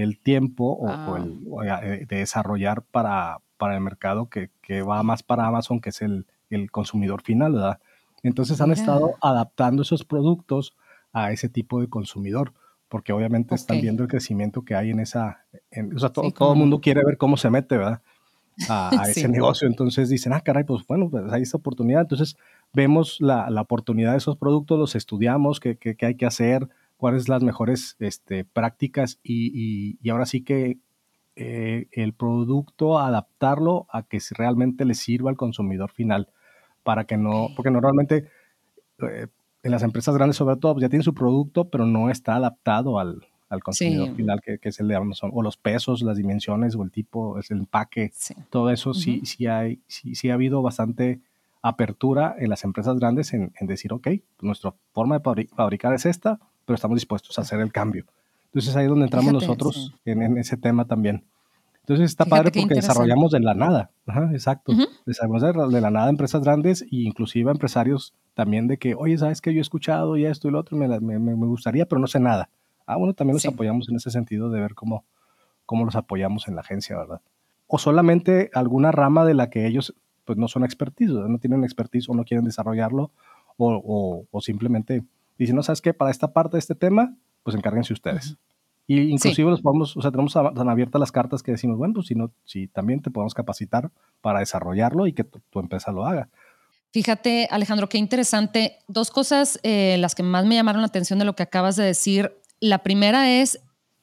el 0.00 0.18
tiempo 0.18 0.72
o, 0.72 0.88
ah. 0.88 1.16
el, 1.18 1.38
eh, 1.68 2.06
de 2.08 2.16
desarrollar 2.16 2.82
para, 2.82 3.38
para 3.56 3.74
el 3.74 3.80
mercado 3.80 4.28
que, 4.28 4.50
que, 4.62 4.82
va 4.82 5.02
más 5.02 5.22
para 5.22 5.46
Amazon, 5.46 5.80
que 5.80 5.90
es 5.90 6.02
el, 6.02 6.26
el 6.50 6.70
consumidor 6.70 7.22
final, 7.22 7.52
¿verdad? 7.52 7.78
Entonces 8.22 8.60
han 8.60 8.70
estado 8.70 9.14
adaptando 9.22 9.82
esos 9.82 10.04
productos 10.04 10.74
a 11.12 11.32
ese 11.32 11.48
tipo 11.48 11.80
de 11.80 11.88
consumidor, 11.88 12.52
porque 12.88 13.12
obviamente 13.12 13.54
están 13.54 13.80
viendo 13.80 14.02
el 14.02 14.08
crecimiento 14.08 14.62
que 14.62 14.74
hay 14.74 14.90
en 14.90 15.00
esa, 15.00 15.44
o 15.94 15.98
sea, 15.98 16.10
todo, 16.10 16.52
el 16.52 16.58
mundo 16.58 16.80
quiere 16.80 17.04
ver 17.04 17.16
cómo 17.16 17.36
se 17.36 17.50
mete, 17.50 17.76
¿verdad? 17.76 18.02
A, 18.68 19.06
ese 19.08 19.26
negocio, 19.28 19.66
entonces 19.66 20.10
dicen, 20.10 20.34
ah, 20.34 20.40
caray, 20.40 20.64
pues 20.64 20.86
bueno, 20.86 21.08
pues 21.08 21.32
hay 21.32 21.42
esta 21.42 21.56
oportunidad, 21.56 22.02
entonces 22.02 22.36
vemos 22.74 23.16
la, 23.20 23.48
la 23.48 23.62
oportunidad 23.62 24.12
de 24.12 24.18
esos 24.18 24.36
productos, 24.36 24.78
los 24.78 24.94
estudiamos, 24.94 25.60
qué, 25.60 25.76
qué, 25.76 25.94
qué 25.94 26.06
hay 26.06 26.14
que 26.14 26.26
hacer, 26.26 26.68
cuáles 27.00 27.30
las 27.30 27.42
mejores 27.42 27.96
este, 27.98 28.44
prácticas 28.44 29.18
y, 29.22 29.96
y, 30.02 30.10
ahora 30.10 30.26
sí 30.26 30.42
que 30.42 30.76
eh, 31.34 31.88
el 31.92 32.12
producto 32.12 32.98
adaptarlo 32.98 33.86
a 33.90 34.02
que 34.02 34.18
realmente 34.36 34.84
le 34.84 34.92
sirva 34.92 35.30
al 35.30 35.38
consumidor 35.38 35.90
final 35.90 36.28
para 36.82 37.04
que 37.04 37.16
no, 37.16 37.48
porque 37.56 37.70
normalmente 37.70 38.28
eh, 38.98 39.28
en 39.62 39.70
las 39.70 39.82
empresas 39.82 40.14
grandes 40.14 40.36
sobre 40.36 40.56
todo 40.56 40.74
pues 40.74 40.82
ya 40.82 40.90
tienen 40.90 41.02
su 41.02 41.14
producto 41.14 41.70
pero 41.70 41.86
no 41.86 42.10
está 42.10 42.36
adaptado 42.36 42.98
al, 42.98 43.26
al 43.48 43.62
consumidor 43.62 44.14
final 44.14 44.42
que, 44.42 44.58
que, 44.58 44.68
es 44.68 44.78
el 44.78 44.88
de 44.88 44.96
Amazon 44.96 45.30
o 45.32 45.40
los 45.40 45.56
pesos, 45.56 46.02
las 46.02 46.18
dimensiones 46.18 46.76
o 46.76 46.82
el 46.82 46.90
tipo, 46.90 47.38
es 47.38 47.50
el 47.50 47.60
empaque, 47.60 48.12
todo 48.50 48.68
eso 48.68 48.92
sí, 48.92 49.22
sí, 49.24 49.46
hay, 49.46 49.80
sí, 49.86 50.14
sí 50.14 50.28
ha 50.28 50.34
habido 50.34 50.60
bastante 50.60 51.22
apertura 51.62 52.36
en 52.38 52.50
las 52.50 52.62
empresas 52.64 52.98
grandes 52.98 53.32
en, 53.32 53.54
en 53.58 53.66
decir, 53.66 53.94
ok, 53.94 54.08
nuestra 54.42 54.74
forma 54.92 55.18
de 55.18 55.48
fabricar 55.48 55.94
es 55.94 56.04
esta, 56.04 56.38
pero 56.70 56.76
estamos 56.76 56.98
dispuestos 56.98 57.36
a 57.36 57.42
hacer 57.42 57.58
el 57.58 57.72
cambio. 57.72 58.04
Entonces 58.44 58.76
ahí 58.76 58.84
es 58.84 58.90
donde 58.90 59.06
entramos 59.06 59.32
nosotros 59.32 59.92
en, 60.04 60.38
ese 60.38 60.56
tema 60.56 60.84
también. 60.84 61.24
Entonces 61.80 62.10
está 62.10 62.24
padre 62.24 62.52
porque 62.54 62.76
desarrollamos 62.76 63.32
de 63.32 63.40
la 63.40 63.54
nada. 63.54 63.90
Ajá, 64.06 64.30
exacto. 64.30 64.72
Desarrollamos 65.04 65.72
de, 65.72 65.80
la 65.80 65.90
nada 65.90 66.08
empresas 66.08 66.44
grandes 66.44 66.82
e 66.82 66.86
inclusive 66.90 67.50
empresarios 67.50 68.14
también 68.34 68.68
de 68.68 68.76
que, 68.78 68.94
oye, 68.94 69.18
¿sabes 69.18 69.40
que 69.40 69.52
Yo 69.52 69.58
he 69.58 69.62
escuchado 69.62 70.16
y 70.16 70.26
esto 70.26 70.46
y 70.46 70.52
lo 70.52 70.60
otro, 70.60 70.76
me, 70.76 70.86
me, 71.00 71.18
me 71.18 71.46
gustaría, 71.46 71.86
pero 71.86 72.00
no 72.00 72.06
sé 72.06 72.20
nada. 72.20 72.50
Ah, 72.86 72.96
bueno, 72.96 73.14
también 73.14 73.34
los 73.34 73.46
apoyamos 73.46 73.88
en 73.88 73.96
ese 73.96 74.12
sentido 74.12 74.48
de 74.48 74.60
ver 74.60 74.76
cómo, 74.76 75.04
cómo 75.66 75.84
los 75.84 75.96
apoyamos 75.96 76.46
en 76.46 76.54
la 76.54 76.60
agencia, 76.60 76.96
¿verdad? 76.96 77.20
O 77.66 77.78
solamente 77.78 78.48
alguna 78.54 78.92
rama 78.92 79.24
de 79.24 79.34
la 79.34 79.50
que 79.50 79.66
ellos 79.66 79.92
pues 80.24 80.38
no 80.38 80.46
son 80.46 80.62
expertise, 80.62 81.10
no 81.10 81.38
tienen 81.38 81.64
expertise 81.64 82.08
o 82.08 82.14
no 82.14 82.22
quieren 82.22 82.44
desarrollarlo 82.44 83.10
o, 83.56 83.74
o, 83.74 84.26
o 84.30 84.40
simplemente 84.40 85.02
Dice, 85.40 85.54
no, 85.54 85.62
¿sabes 85.62 85.80
qué? 85.80 85.94
Para 85.94 86.10
esta 86.10 86.34
parte 86.34 86.56
de 86.56 86.58
este 86.58 86.74
tema, 86.74 87.16
pues 87.42 87.56
encárguense 87.56 87.94
ustedes. 87.94 88.36
Y 88.86 89.00
inclusive 89.10 89.50
los 89.50 89.62
podemos, 89.62 89.96
o 89.96 90.02
sea, 90.02 90.10
tenemos 90.10 90.34
tan 90.34 90.68
abiertas 90.68 91.00
las 91.00 91.10
cartas 91.10 91.42
que 91.42 91.52
decimos, 91.52 91.78
bueno, 91.78 91.94
pues 91.94 92.08
si, 92.08 92.14
no, 92.14 92.30
si 92.44 92.66
también 92.66 93.00
te 93.00 93.10
podemos 93.10 93.32
capacitar 93.32 93.90
para 94.20 94.40
desarrollarlo 94.40 95.06
y 95.06 95.14
que 95.14 95.24
tu, 95.24 95.58
empresa 95.58 95.92
lo 95.92 96.04
haga. 96.04 96.28
Fíjate, 96.92 97.48
Alejandro, 97.50 97.88
qué 97.88 97.96
interesante. 97.96 98.80
Dos 98.86 99.10
cosas 99.10 99.58
eh, 99.62 99.96
las 99.98 100.14
que 100.14 100.22
más 100.22 100.44
me 100.44 100.56
llamaron 100.56 100.82
la 100.82 100.88
atención 100.88 101.18
de 101.18 101.24
lo 101.24 101.34
que 101.34 101.42
acabas 101.42 101.76
de 101.76 101.84
decir. 101.84 102.36
La 102.60 102.82
primera 102.82 103.30
es 103.30 103.60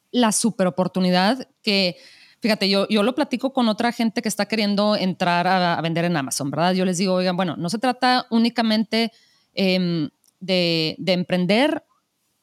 la 0.09 0.31
super 0.31 0.65
oportunidad 0.65 1.47
que, 1.61 1.97
fíjate, 2.39 2.67
yo, 2.67 2.87
yo 2.87 3.03
lo 3.03 3.13
platico 3.13 3.53
con 3.53 3.69
otra 3.69 3.91
gente 3.91 4.23
que 4.23 4.29
está 4.29 4.47
queriendo 4.47 4.95
entrar 4.95 5.45
a, 5.45 5.79
vender 5.81 6.05
en 6.05 6.17
Amazon, 6.17 6.49
¿verdad? 6.49 6.73
Yo 6.73 6.83
les 6.83 6.97
digo, 6.97 7.13
oigan, 7.13 7.37
bueno, 7.37 7.55
no 7.57 7.69
se 7.69 7.77
trata 7.77 8.25
únicamente 8.31 9.11
em, 9.53 10.09
de, 10.39 10.95
de, 10.99 11.13
emprender 11.13 11.83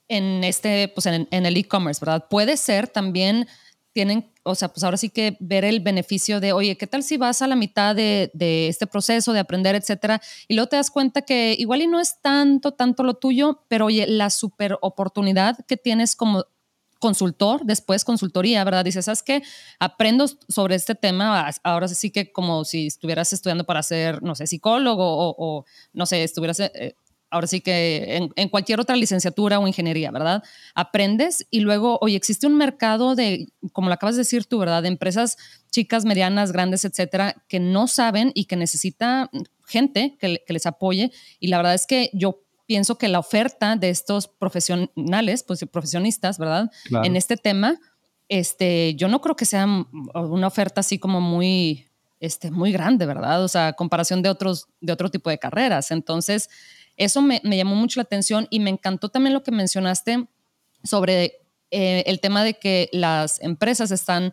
en, 0.08 0.44
este, 0.44 0.88
pues 0.88 1.06
en, 1.06 1.28
el 1.30 1.56
e-commerce, 1.56 2.04
¿verdad? 2.04 2.26
Puede 2.28 2.56
ser 2.56 2.88
también 2.88 3.46
tienen, 3.92 4.32
o 4.42 4.56
sea, 4.56 4.68
pues 4.68 4.82
ahora 4.82 4.96
sí 4.96 5.08
que 5.08 5.36
ver 5.40 5.64
el 5.64 5.80
beneficio 5.80 6.40
de, 6.40 6.52
oye, 6.52 6.76
¿qué 6.76 6.86
tal 6.86 7.04
si 7.04 7.16
vas 7.16 7.42
a 7.42 7.46
la 7.46 7.54
mitad 7.54 7.94
de, 7.94 8.30
este 8.68 8.86
proceso 8.86 9.32
de 9.32 9.38
aprender, 9.38 9.76
etcétera? 9.76 10.20
Y 10.48 10.54
luego 10.54 10.68
te 10.68 10.76
das 10.76 10.90
cuenta 10.90 11.22
que 11.22 11.54
igual 11.56 11.80
y 11.80 11.86
no 11.86 12.00
es 12.00 12.20
tanto, 12.20 12.72
tanto 12.72 13.04
lo 13.04 13.14
tuyo, 13.14 13.64
pero 13.68 13.86
oye, 13.86 14.06
la 14.06 14.30
super 14.30 14.76
oportunidad 14.82 15.64
que 15.66 15.76
tienes 15.76 16.16
como 16.16 16.44
consultor, 16.98 17.60
después 17.64 18.04
consultoría, 18.04 18.64
¿verdad? 18.64 18.84
Dices, 18.84 19.04
¿sabes 19.04 19.22
qué? 19.22 19.42
Aprendo 19.78 20.26
sobre 20.48 20.74
este 20.74 20.94
tema, 20.94 21.50
ahora 21.62 21.86
sí 21.86 22.10
que 22.10 22.32
como 22.32 22.64
si 22.64 22.86
estuvieras 22.86 23.32
estudiando 23.32 23.64
para 23.64 23.82
ser, 23.82 24.22
no 24.22 24.34
sé, 24.34 24.46
psicólogo 24.46 25.04
o, 25.06 25.64
no 25.92 26.06
sé, 26.06 26.24
estuvieras 26.24 26.60
eh, 26.60 26.96
ahora 27.34 27.48
sí 27.48 27.60
que 27.60 28.30
en, 28.36 28.48
cualquier 28.48 28.78
otra 28.78 28.94
licenciatura 28.94 29.58
o 29.58 29.66
ingeniería, 29.66 30.12
¿verdad? 30.12 30.44
Aprendes 30.74 31.46
y 31.50 31.60
luego, 31.60 31.98
oye, 32.00 32.16
existe 32.16 32.46
un 32.46 32.56
mercado 32.56 33.16
de, 33.16 33.48
como 33.72 33.88
lo 33.88 33.94
acabas 33.94 34.14
de 34.14 34.20
decir 34.20 34.44
tú, 34.46 34.58
¿verdad? 34.58 34.82
De 34.82 34.88
empresas 34.88 35.36
chicas, 35.72 36.04
medianas, 36.04 36.52
grandes, 36.52 36.84
etcétera, 36.84 37.34
que 37.48 37.58
no 37.58 37.88
saben 37.88 38.30
y 38.34 38.44
que 38.44 38.54
necesita 38.54 39.30
gente 39.66 40.16
que, 40.20 40.40
les 40.46 40.66
apoye. 40.66 41.10
Y 41.40 41.48
la 41.48 41.56
verdad 41.56 41.74
es 41.74 41.86
que 41.86 42.10
yo 42.12 42.44
pienso 42.66 42.98
que 42.98 43.08
la 43.08 43.18
oferta 43.18 43.74
de 43.74 43.90
estos 43.90 44.28
profesionales, 44.28 45.42
pues 45.42 45.64
profesionistas, 45.70 46.38
¿verdad? 46.38 46.70
En 47.02 47.16
este 47.16 47.36
tema, 47.36 47.80
este, 48.28 48.94
yo 48.94 49.08
no 49.08 49.20
creo 49.20 49.34
que 49.34 49.44
sea 49.44 49.66
una 50.14 50.46
oferta 50.46 50.80
así 50.82 51.00
como 51.00 51.20
muy, 51.20 51.88
este, 52.20 52.52
muy 52.52 52.70
grande, 52.70 53.06
¿verdad? 53.06 53.42
O 53.42 53.48
sea, 53.48 53.72
comparación 53.72 54.22
de 54.22 54.28
otros, 54.28 54.68
de 54.80 54.92
otro 54.92 55.10
tipo 55.10 55.28
de 55.30 55.38
carreras. 55.38 55.90
Entonces, 55.90 56.48
eso 56.96 57.22
me, 57.22 57.40
llamó 57.44 57.74
mucho 57.74 58.00
la 58.00 58.04
atención 58.04 58.46
y 58.50 58.60
me 58.60 58.70
encantó 58.70 59.08
también 59.08 59.34
lo 59.34 59.42
que 59.42 59.50
mencionaste 59.50 60.26
sobre 60.82 61.40
eh, 61.70 62.04
el 62.06 62.20
tema 62.20 62.44
de 62.44 62.54
que 62.54 62.88
las 62.92 63.40
empresas 63.42 63.90
están, 63.90 64.32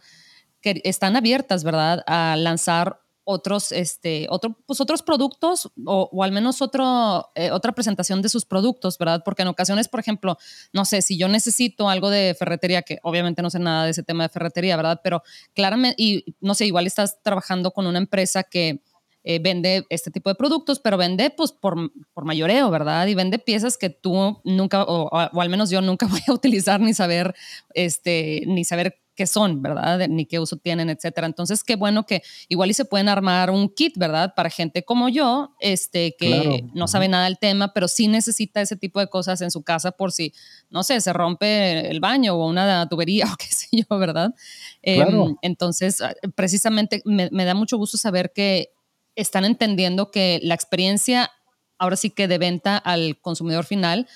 que 0.61 0.81
están 0.83 1.15
abiertas, 1.15 1.63
¿verdad?, 1.63 2.03
a 2.07 2.35
lanzar 2.37 3.01
otros, 3.23 3.71
este, 3.71 4.27
pues 4.65 4.81
otros 4.81 5.03
productos 5.03 5.71
o, 5.85 6.23
al 6.23 6.31
menos 6.31 6.61
otro, 6.61 7.31
eh, 7.35 7.51
otra 7.51 7.71
presentación 7.71 8.21
de 8.21 8.29
sus 8.29 8.45
productos, 8.45 8.97
¿verdad? 8.97 9.21
Porque 9.23 9.43
en 9.43 9.47
ocasiones, 9.47 9.87
por 9.87 9.99
ejemplo, 9.99 10.37
no 10.73 10.85
sé, 10.85 11.01
si 11.01 11.17
yo 11.17 11.27
necesito 11.27 11.89
algo 11.89 12.09
de 12.09 12.35
ferretería, 12.37 12.81
que 12.81 12.99
obviamente 13.03 13.41
no 13.41 13.49
sé 13.49 13.59
nada 13.59 13.85
de 13.85 13.91
ese 13.91 14.03
tema 14.03 14.23
de 14.23 14.29
ferretería, 14.29 14.75
¿verdad? 14.75 15.01
Pero 15.03 15.23
claramente, 15.53 15.95
y 16.01 16.35
no 16.39 16.55
sé, 16.55 16.65
igual 16.65 16.87
estás 16.87 17.21
trabajando 17.21 17.71
con 17.71 17.85
una 17.85 17.99
empresa 17.99 18.43
que 18.43 18.81
eh, 19.23 19.39
vende 19.39 19.85
este 19.89 20.09
tipo 20.09 20.29
de 20.29 20.35
productos, 20.35 20.79
pero 20.79 20.97
vende 20.97 21.29
pues 21.29 21.51
por, 21.51 21.91
por, 22.13 22.25
mayoreo, 22.25 22.71
¿verdad? 22.71 23.05
Y 23.07 23.13
vende 23.13 23.37
piezas 23.37 23.77
que 23.77 23.89
tú 23.89 24.41
nunca, 24.43 24.83
o, 24.83 25.09
al 25.15 25.49
menos 25.49 25.69
yo 25.69 25.81
nunca 25.81 26.07
voy 26.07 26.21
a 26.27 26.33
utilizar 26.33 26.79
ni 26.79 26.93
saber, 26.93 27.35
este, 27.73 28.43
ni 28.47 28.65
saber 28.65 28.97
qué 29.15 29.27
son, 29.27 29.61
¿verdad? 29.61 30.07
Ni 30.07 30.25
qué 30.25 30.39
uso 30.39 30.57
tienen, 30.57 30.89
etcétera. 30.89 31.27
Entonces, 31.27 31.63
qué 31.63 31.75
bueno 31.75 32.05
que 32.05 32.23
igual 32.47 32.71
y 32.71 32.73
se 32.73 32.85
pueden 32.85 33.09
armar 33.09 33.51
un 33.51 33.69
kit, 33.69 33.95
¿verdad? 33.97 34.33
Para 34.35 34.49
gente 34.49 34.83
como 34.83 35.09
yo, 35.09 35.53
este, 35.59 36.15
que 36.17 36.63
no 36.73 36.87
sabe 36.87 37.07
nada 37.07 37.25
del 37.25 37.37
tema, 37.37 37.73
pero 37.73 37.87
sí 37.87 38.07
necesita 38.07 38.61
ese 38.61 38.75
tipo 38.75 38.99
de 38.99 39.07
cosas 39.07 39.41
en 39.41 39.51
su 39.51 39.61
casa 39.61 39.91
por 39.91 40.11
si, 40.11 40.33
no 40.71 40.81
sé, 40.81 40.99
se 41.01 41.13
rompe 41.13 41.91
el 41.91 41.99
baño 41.99 42.33
o 42.33 42.47
una 42.47 42.87
tubería 42.89 43.25
o 43.31 43.35
qué 43.37 43.47
sé 43.47 43.67
yo, 43.71 43.97
¿verdad? 43.99 44.33
Em, 44.81 45.35
entonces, 45.43 46.01
precisamente 46.33 47.03
me, 47.05 47.29
me 47.31 47.45
da 47.45 47.53
mucho 47.53 47.77
gusto 47.77 47.97
saber 47.97 48.31
que 48.33 48.71
están 49.15 49.45
entendiendo 49.45 50.11
que 50.11 50.39
la 50.43 50.55
experiencia, 50.55 51.31
ahora 51.77 51.95
sí 51.95 52.09
que 52.09 52.27
de 52.27 52.37
venta 52.37 52.77
al 52.77 53.19
consumidor 53.19 53.65
final, 53.65 54.07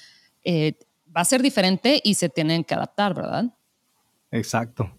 eh, 0.43 0.77
va 1.15 1.21
a 1.21 1.25
ser 1.25 1.41
diferente 1.41 2.01
y 2.03 2.15
se 2.15 2.29
tienen 2.29 2.63
que 2.63 2.73
adaptar, 2.73 3.13
¿verdad? 3.13 3.53
Exacto. 4.31 4.91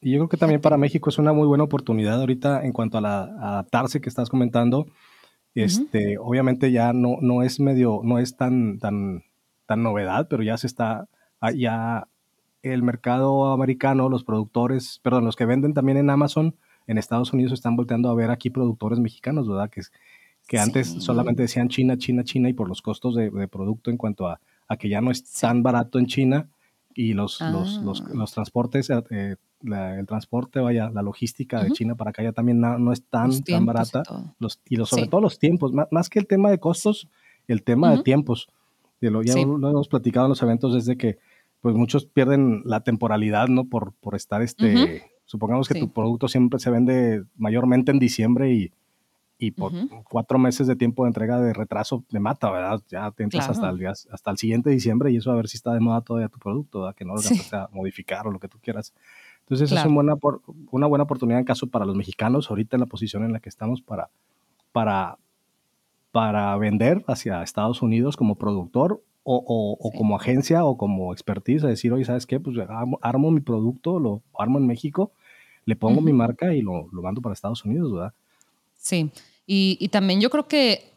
Y 0.00 0.12
yo 0.12 0.18
creo 0.18 0.28
que 0.28 0.36
también 0.36 0.60
para 0.60 0.76
México 0.76 1.08
es 1.08 1.18
una 1.18 1.32
muy 1.32 1.46
buena 1.46 1.64
oportunidad 1.64 2.20
ahorita 2.20 2.64
en 2.64 2.72
cuanto 2.72 2.98
a, 2.98 3.00
la, 3.00 3.22
adaptarse 3.22 4.00
que 4.00 4.08
estás 4.08 4.28
comentando. 4.28 4.86
Este, 5.54 6.18
obviamente 6.18 6.72
ya 6.72 6.92
no, 6.92 7.18
no 7.20 7.42
es 7.42 7.60
medio, 7.60 8.00
no 8.02 8.18
es 8.18 8.36
tan, 8.36 8.78
tan, 8.80 9.22
tan 9.66 9.82
novedad, 9.82 10.26
pero 10.28 10.42
ya 10.42 10.56
se 10.58 10.66
está, 10.66 11.08
ah, 11.40 11.52
ya 11.52 12.08
el 12.62 12.82
mercado 12.82 13.52
americano, 13.52 14.08
los 14.08 14.24
productores, 14.24 15.00
perdón, 15.02 15.24
los 15.24 15.36
que 15.36 15.46
venden 15.46 15.74
también 15.74 15.96
en 15.98 16.10
Amazon, 16.10 16.56
en 16.86 16.98
Estados 16.98 17.32
Unidos 17.32 17.52
están 17.52 17.76
volteando 17.76 18.08
a 18.08 18.14
ver 18.14 18.30
aquí 18.30 18.50
productores 18.50 18.98
mexicanos, 18.98 19.48
¿verdad? 19.48 19.70
Que, 19.70 19.82
que 20.46 20.58
antes 20.58 20.88
solamente 21.02 21.42
decían 21.42 21.68
China, 21.68 21.96
China, 21.96 22.24
China 22.24 22.48
y 22.48 22.52
por 22.52 22.68
los 22.68 22.82
costos 22.82 23.14
de, 23.14 23.30
producto 23.48 23.90
en 23.90 23.96
cuanto 23.96 24.28
a, 24.28 24.40
que 24.78 24.88
ya 24.88 25.00
no 25.00 25.10
es 25.10 25.24
tan 25.32 25.62
barato 25.62 25.98
en 25.98 26.06
China 26.06 26.48
y 26.94 27.14
los, 27.14 27.40
los, 27.40 27.78
los, 27.78 28.02
ah. 28.02 28.34
transportes, 28.34 28.90
eh, 28.90 29.02
eh, 29.10 29.36
el 29.98 30.06
transporte, 30.06 30.60
vaya, 30.60 30.90
la 30.90 31.02
logística 31.02 31.62
de 31.62 31.70
China 31.70 31.94
para 31.94 32.10
acá 32.10 32.22
ya 32.22 32.32
también 32.32 32.60
no, 32.60 32.92
es 32.92 33.02
tan, 33.04 33.42
tan 33.42 33.66
barata. 33.66 34.02
Y, 34.08 34.42
los, 34.42 34.60
y 34.68 34.76
los, 34.76 34.90
sobre 34.90 35.06
todo 35.06 35.20
los 35.20 35.38
tiempos, 35.38 35.72
más, 35.90 36.08
que 36.08 36.18
el 36.18 36.26
tema 36.26 36.50
de 36.50 36.58
costos, 36.58 37.08
el 37.48 37.62
tema 37.62 37.90
de 37.90 38.02
tiempos. 38.02 38.48
De 39.00 39.10
lo, 39.10 39.22
ya 39.22 39.34
lo, 39.34 39.68
hemos 39.68 39.88
platicado 39.88 40.26
en 40.26 40.30
los 40.30 40.42
eventos 40.42 40.74
desde 40.74 40.96
que 40.96 41.18
pues 41.60 41.74
muchos 41.74 42.04
pierden 42.06 42.62
la 42.64 42.80
temporalidad, 42.80 43.48
¿no? 43.48 43.64
Por, 43.64 43.92
por 43.94 44.14
estar 44.14 44.42
este, 44.42 45.02
Supongamos 45.26 45.68
que 45.68 45.78
tu 45.78 45.90
producto 45.90 46.28
siempre 46.28 46.58
se 46.58 46.70
vende 46.70 47.24
mayormente 47.36 47.90
en 47.90 47.98
diciembre 47.98 48.52
y, 48.52 48.72
y 49.38 49.50
por 49.50 49.72
cuatro 50.04 50.38
meses 50.38 50.66
de 50.66 50.76
tiempo 50.76 51.04
de 51.04 51.08
entrega 51.08 51.40
de 51.40 51.52
retraso 51.52 52.04
de 52.10 52.20
mata, 52.20 52.50
¿verdad? 52.50 52.80
Ya 52.88 53.10
te 53.10 53.24
entras 53.24 53.48
hasta, 53.48 53.70
el 53.70 53.86
hasta 53.86 54.30
el 54.30 54.38
siguiente 54.38 54.70
diciembre 54.70 55.10
y 55.10 55.16
eso 55.16 55.32
a 55.32 55.36
ver 55.36 55.48
si 55.48 55.56
está 55.56 55.72
de 55.72 55.80
moda 55.80 56.02
todavía 56.02 56.28
tu 56.28 56.38
producto, 56.38 56.80
¿verdad? 56.80 56.94
Que 56.94 57.04
no 57.04 57.14
lo 57.14 57.20
sí. 57.20 57.40
a 57.52 57.68
modificar 57.72 58.26
o 58.26 58.30
lo 58.30 58.38
que 58.38 58.48
tú 58.48 58.58
quieras. 58.62 58.94
Entonces, 59.40 59.70
eso 59.70 59.78
es 59.78 59.86
una 59.86 59.94
buena, 59.94 60.14
una 60.70 60.86
buena 60.86 61.04
oportunidad 61.04 61.38
en 61.38 61.44
caso 61.44 61.66
para 61.66 61.84
los 61.84 61.96
mexicanos, 61.96 62.48
ahorita 62.48 62.76
en 62.76 62.80
la 62.80 62.86
posición 62.86 63.24
en 63.24 63.32
la 63.32 63.40
que 63.40 63.48
estamos 63.48 63.82
para, 63.82 64.08
para, 64.72 65.18
para 66.12 66.56
vender 66.56 67.04
hacia 67.06 67.42
Estados 67.42 67.82
Unidos 67.82 68.16
como 68.16 68.36
productor 68.36 69.02
o, 69.24 69.76
o, 69.80 69.90
como 69.92 70.16
agencia 70.16 70.64
o 70.64 70.76
como 70.76 71.12
expertise, 71.12 71.64
a 71.64 71.68
decir, 71.68 71.92
oye, 71.92 72.04
¿sabes 72.04 72.26
qué? 72.26 72.38
Pues 72.38 72.56
armo, 73.00 73.30
mi 73.30 73.40
producto, 73.40 73.98
lo 73.98 74.22
armo 74.38 74.58
en 74.58 74.66
México, 74.66 75.12
le 75.64 75.76
pongo 75.76 76.00
mi 76.00 76.12
marca 76.12 76.54
y 76.54 76.60
lo, 76.60 76.88
lo, 76.92 77.02
mando 77.02 77.22
para 77.22 77.32
Estados 77.32 77.64
Unidos, 77.64 77.92
¿verdad? 77.92 78.12
Sí, 78.76 79.10
y, 79.46 79.78
y 79.80 79.88
también 79.88 80.20
yo 80.20 80.28
creo 80.28 80.46
que 80.46 80.92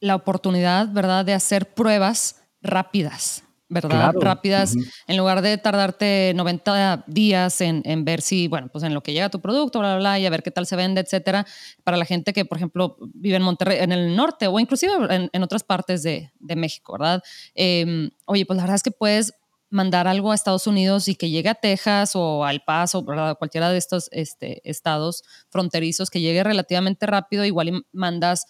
la 0.00 0.16
oportunidad, 0.16 0.90
¿verdad?, 0.92 1.24
de 1.24 1.34
hacer 1.34 1.74
pruebas 1.74 2.42
rápidas, 2.62 3.44
¿verdad? 3.68 4.14
Rápidas, 4.20 4.74
en 5.06 5.16
lugar 5.16 5.42
de 5.42 5.58
tardarte 5.58 6.32
90 6.34 7.04
días 7.06 7.60
en, 7.60 7.82
en, 7.84 8.04
ver 8.04 8.20
si, 8.20 8.48
bueno, 8.48 8.68
pues 8.70 8.84
en 8.84 8.94
lo 8.94 9.02
que 9.02 9.12
llega 9.12 9.28
tu 9.28 9.40
producto, 9.40 9.80
bla, 9.80 9.94
bla, 9.94 9.98
bla, 9.98 10.18
y 10.18 10.26
a 10.26 10.30
ver 10.30 10.42
qué 10.42 10.50
tal 10.50 10.66
se 10.66 10.76
vende, 10.76 11.00
etcétera. 11.00 11.46
Para 11.84 11.96
la 11.96 12.04
gente 12.04 12.32
que, 12.32 12.44
por 12.44 12.58
ejemplo, 12.58 12.96
vive 13.14 13.36
en 13.36 13.42
Monterrey, 13.42 13.78
en 13.80 13.92
el 13.92 14.14
norte 14.14 14.46
o 14.46 14.58
inclusive 14.60 14.92
en, 15.10 15.30
en 15.32 15.42
otras 15.42 15.64
partes 15.64 16.02
de, 16.02 16.32
de 16.38 16.56
México, 16.56 16.92
¿verdad? 16.92 17.22
Em, 17.54 18.10
oye, 18.26 18.46
pues 18.46 18.56
la 18.56 18.62
verdad 18.62 18.76
es 18.76 18.82
que 18.82 18.92
puedes 18.92 19.34
mandar 19.68 20.06
algo 20.06 20.30
a 20.30 20.34
Estados 20.34 20.66
Unidos 20.66 21.08
y 21.08 21.16
que 21.16 21.30
llegue 21.30 21.48
a 21.48 21.54
Texas 21.54 22.12
o 22.14 22.44
al 22.44 22.62
Paso, 22.64 23.02
¿verdad? 23.02 23.36
Cualquiera 23.36 23.70
de 23.70 23.78
estos 23.78 24.08
este, 24.12 24.68
estados 24.68 25.22
fronterizos 25.50 26.10
que 26.10 26.20
llegue 26.20 26.44
relativamente 26.44 27.06
rápido, 27.06 27.44
igual 27.44 27.68
y 27.68 27.86
mandas 27.92 28.46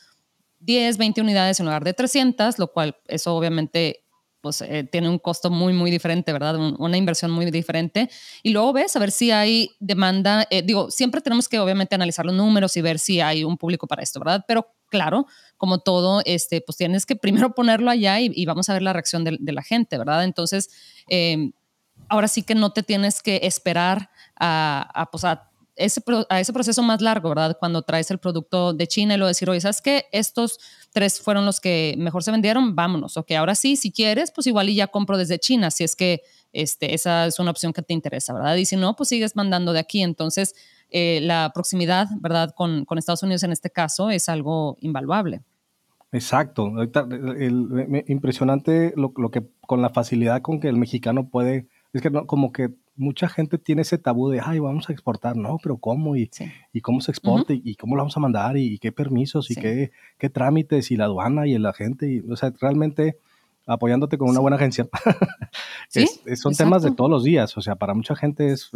10, 0.61 0.99
20 0.99 1.21
unidades 1.21 1.61
en 1.61 1.67
lugar 1.67 1.85
de 1.85 1.95
300, 1.95 2.59
lo 2.59 2.73
cual 2.73 2.97
eso 3.07 3.35
obviamente 3.35 4.06
pues 4.41 4.61
eh, 4.61 4.85
tiene 4.85 5.09
un 5.09 5.19
costo 5.19 5.51
muy, 5.51 5.73
muy 5.73 5.91
diferente, 5.91 6.33
¿verdad? 6.33 6.57
una 6.79 6.97
inversión 6.97 7.31
muy 7.31 7.51
diferente. 7.51 8.09
Y 8.43 8.51
luego 8.51 8.73
ves 8.73 8.95
a 8.97 8.99
ver 8.99 9.11
si 9.11 9.31
hay 9.31 9.71
demanda. 9.81 10.47
Eh, 10.51 10.63
digo, 10.63 10.91
siempre 10.91 11.21
tenemos 11.21 11.49
que 11.49 11.59
obviamente 11.59 11.95
analizar 11.95 12.25
los 12.25 12.35
números 12.35 12.77
y 12.77 12.83
ver 12.83 12.99
si 12.99 13.21
hay 13.21 13.45
un 13.45 13.57
público 13.57 13.87
para 13.87 14.03
esto, 14.03 14.21
¿verdad? 14.21 14.45
Pero 14.47 14.69
claro, 14.89 15.27
como 15.57 15.79
todo, 15.79 16.23
este, 16.25 16.61
pues 16.61 16.77
tienes 16.77 17.07
que 17.07 17.17
primero 17.17 17.51
ponerlo 17.55 17.91
allá 17.91 18.21
y, 18.21 18.45
vamos 18.47 18.69
a 18.69 18.75
ver 18.75 18.83
la 18.83 18.93
reacción 18.93 19.25
de, 19.25 19.53
la 19.53 19.63
gente, 19.63 19.99
¿verdad? 19.99 20.25
Entonces, 20.25 20.71
em, 21.09 21.53
ahora 22.09 22.29
sí 22.29 22.43
que 22.43 22.55
no 22.55 22.73
te 22.73 22.83
tienes 22.83 23.23
que 23.23 23.41
esperar 23.43 24.11
a, 24.37 24.89
a, 24.95 25.11
pues 25.11 25.25
a 25.25 25.51
ese, 25.77 26.03
a 26.29 26.41
ese 26.41 26.53
proceso 26.53 26.83
más 26.83 27.01
largo, 27.01 27.29
¿verdad? 27.29 27.57
Cuando 27.59 27.83
traes 27.83 28.11
el 28.11 28.19
producto 28.19 28.73
de 28.73 28.87
China 28.87 29.15
y 29.15 29.19
lo 29.19 29.27
decir, 29.27 29.49
oye, 29.49 29.61
¿sabes 29.61 29.81
qué? 29.81 30.07
Estos 30.11 30.59
tres 30.93 31.21
fueron 31.21 31.45
los 31.45 31.61
que 31.61 31.95
mejor 31.99 32.23
se 32.25 32.31
vendieron, 32.31 32.75
vámonos. 32.75 33.17
Ok, 33.17 33.33
ahora 33.33 33.55
sí, 33.55 33.77
si 33.77 33.93
quieres, 33.93 34.33
pues 34.33 34.47
igual 34.47 34.69
y 34.69 34.75
ya 34.75 34.87
compro 34.87 35.19
desde 35.19 35.39
China, 35.39 35.71
si 35.71 35.85
es 35.85 35.95
que 35.95 36.23
este, 36.53 36.95
esa 36.95 37.27
es 37.27 37.39
una 37.39 37.51
opción 37.51 37.73
que 37.73 37.83
te 37.83 37.93
interesa, 37.93 38.33
¿verdad? 38.33 38.57
Y 38.57 38.65
si 38.65 38.77
no, 38.77 38.97
pues 38.97 39.11
sigues 39.11 39.37
mandando 39.37 39.73
de 39.73 39.81
aquí. 39.81 40.03
Entonces, 40.03 40.55
eh, 40.91 41.21
la 41.23 41.51
proximidad, 41.55 42.09
¿verdad? 42.21 42.55
Con, 42.55 42.87
Estados 42.97 43.23
Unidos 43.23 43.43
en 43.43 43.53
este 43.53 43.71
caso 43.71 44.11
es 44.11 44.29
algo 44.29 44.77
invaluable. 44.81 45.43
Exacto. 46.13 46.73
impresionante 48.07 48.95
lo, 48.97 49.13
que 49.31 49.47
con 49.67 49.83
la 49.83 49.91
facilidad 49.91 50.41
con 50.41 50.61
que 50.61 50.69
el 50.69 50.77
mexicano 50.77 51.29
puede. 51.29 51.67
Es 51.93 52.01
que 52.01 52.11
no, 52.11 52.27
como 52.27 52.53
que 52.53 52.71
mucha 52.97 53.29
gente 53.29 53.59
tiene 53.59 53.83
ese 53.83 53.99
tabú 53.99 54.31
de, 54.31 54.41
ay, 54.43 54.59
vamos 54.59 54.89
a 54.89 54.93
exportar, 54.93 55.37
no, 55.37 55.59
pero 55.63 55.77
¿cómo? 55.77 56.17
¿Y, 56.17 56.31
y 56.73 56.81
cómo 56.81 57.01
se 57.01 57.11
exporta? 57.11 57.53
y, 57.53 57.75
cómo 57.77 57.97
lo 57.97 58.03
vamos 58.03 58.17
a 58.17 58.21
mandar? 58.21 58.57
¿Y, 58.57 58.79
qué 58.79 58.93
permisos? 58.93 59.51
¿Y 59.51 59.55
qué, 59.55 59.93
qué, 60.19 60.31
trámites? 60.31 60.91
¿Y 60.91 60.97
la 60.97 61.05
aduana? 61.05 61.47
¿Y 61.47 61.55
el 61.55 61.67
agente? 61.67 62.11
Y, 62.11 62.21
o 62.31 62.37
sea, 62.37 62.53
realmente 62.61 63.19
apoyándote 63.67 64.17
con 64.17 64.31
una 64.31 64.41
buena 64.41 64.57
agencia. 64.57 64.89
son 66.37 66.55
temas 66.55 66.83
de 66.83 66.93
todos 66.93 67.11
los 67.11 67.25
días, 67.25 67.57
o 67.57 67.61
sea, 67.61 67.75
para 67.75 67.95
mucha 67.95 68.15
gente 68.15 68.53
es, 68.53 68.71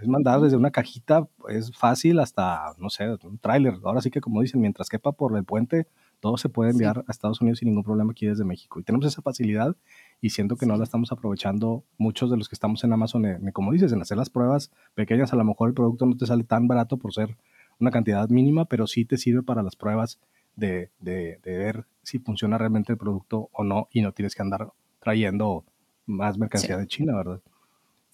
es 0.00 0.08
mandar 0.08 0.40
desde 0.40 0.56
una 0.56 0.72
cajita, 0.72 1.28
es 1.48 1.74
fácil 1.76 2.18
hasta, 2.18 2.74
no 2.78 2.90
sé, 2.90 3.08
un 3.22 3.38
tráiler. 3.38 3.74
Ahora 3.84 4.00
sí 4.00 4.10
que 4.10 4.20
como 4.20 4.42
dicen, 4.42 4.60
mientras 4.60 4.88
quepa 4.88 5.12
por 5.12 5.36
el 5.36 5.44
puente, 5.44 5.86
todo 6.20 6.36
se 6.36 6.48
puede 6.48 6.70
enviar 6.70 7.04
a 7.06 7.10
Estados 7.10 7.40
Unidos 7.40 7.58
sin 7.58 7.68
ningún 7.68 7.84
problema 7.84 8.12
aquí 8.12 8.26
desde 8.26 8.44
México. 8.44 8.80
Y 8.80 8.82
tenemos 8.82 9.06
esa 9.06 9.22
facilidad 9.22 9.76
y 10.20 10.30
siento 10.30 10.56
que 10.56 10.66
no 10.66 10.76
la 10.76 10.84
estamos 10.84 11.12
aprovechando 11.12 11.84
muchos 11.98 12.30
de 12.30 12.36
los 12.36 12.48
que 12.48 12.54
estamos 12.54 12.82
en 12.84 12.92
Amazon, 12.92 13.24
como 13.52 13.72
dices, 13.72 13.92
en 13.92 14.00
hacer 14.00 14.16
las 14.16 14.30
pruebas 14.30 14.70
pequeñas, 14.94 15.32
a 15.32 15.36
lo 15.36 15.44
mejor 15.44 15.68
el 15.68 15.74
producto 15.74 16.06
no 16.06 16.16
te 16.16 16.26
sale 16.26 16.44
tan 16.44 16.68
barato 16.68 16.96
por 16.96 17.12
ser 17.12 17.36
una 17.78 17.90
cantidad 17.90 18.28
mínima, 18.28 18.64
pero 18.64 18.86
sí 18.86 19.04
te 19.04 19.18
sirve 19.18 19.42
para 19.42 19.62
las 19.62 19.76
pruebas 19.76 20.18
de, 20.56 20.90
de, 20.98 21.38
de 21.42 21.58
ver 21.58 21.86
si 22.02 22.18
funciona 22.18 22.56
realmente 22.56 22.92
el 22.92 22.98
producto 22.98 23.50
o 23.52 23.64
no 23.64 23.88
y 23.92 24.00
no 24.00 24.12
tienes 24.12 24.34
que 24.34 24.42
andar 24.42 24.72
trayendo 25.00 25.64
más 26.06 26.38
mercancía 26.38 26.78
de 26.78 26.86
China, 26.86 27.16
¿verdad? 27.16 27.40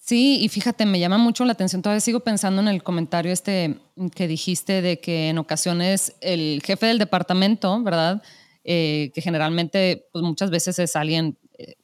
Sí, 0.05 0.37
y 0.41 0.49
fíjate, 0.49 0.85
me 0.85 0.99
llama 0.99 1.17
mucho 1.17 1.45
la 1.45 1.53
atención, 1.53 1.81
todavía 1.81 2.01
sigo 2.01 2.19
pensando 2.19 2.61
en 2.61 2.67
el 2.67 2.83
comentario 2.83 3.31
este 3.31 3.79
que 4.13 4.27
dijiste 4.27 4.81
de 4.81 4.99
que 4.99 5.29
en 5.29 5.37
ocasiones 5.37 6.17
el 6.19 6.61
jefe 6.61 6.87
del 6.87 6.99
departamento, 6.99 7.81
¿verdad? 7.81 8.21
Eh, 8.65 9.13
que 9.15 9.21
generalmente, 9.21 10.09
pues 10.11 10.21
muchas 10.25 10.49
veces 10.49 10.77
es 10.77 10.97
alguien 10.97 11.37
eh, 11.57 11.75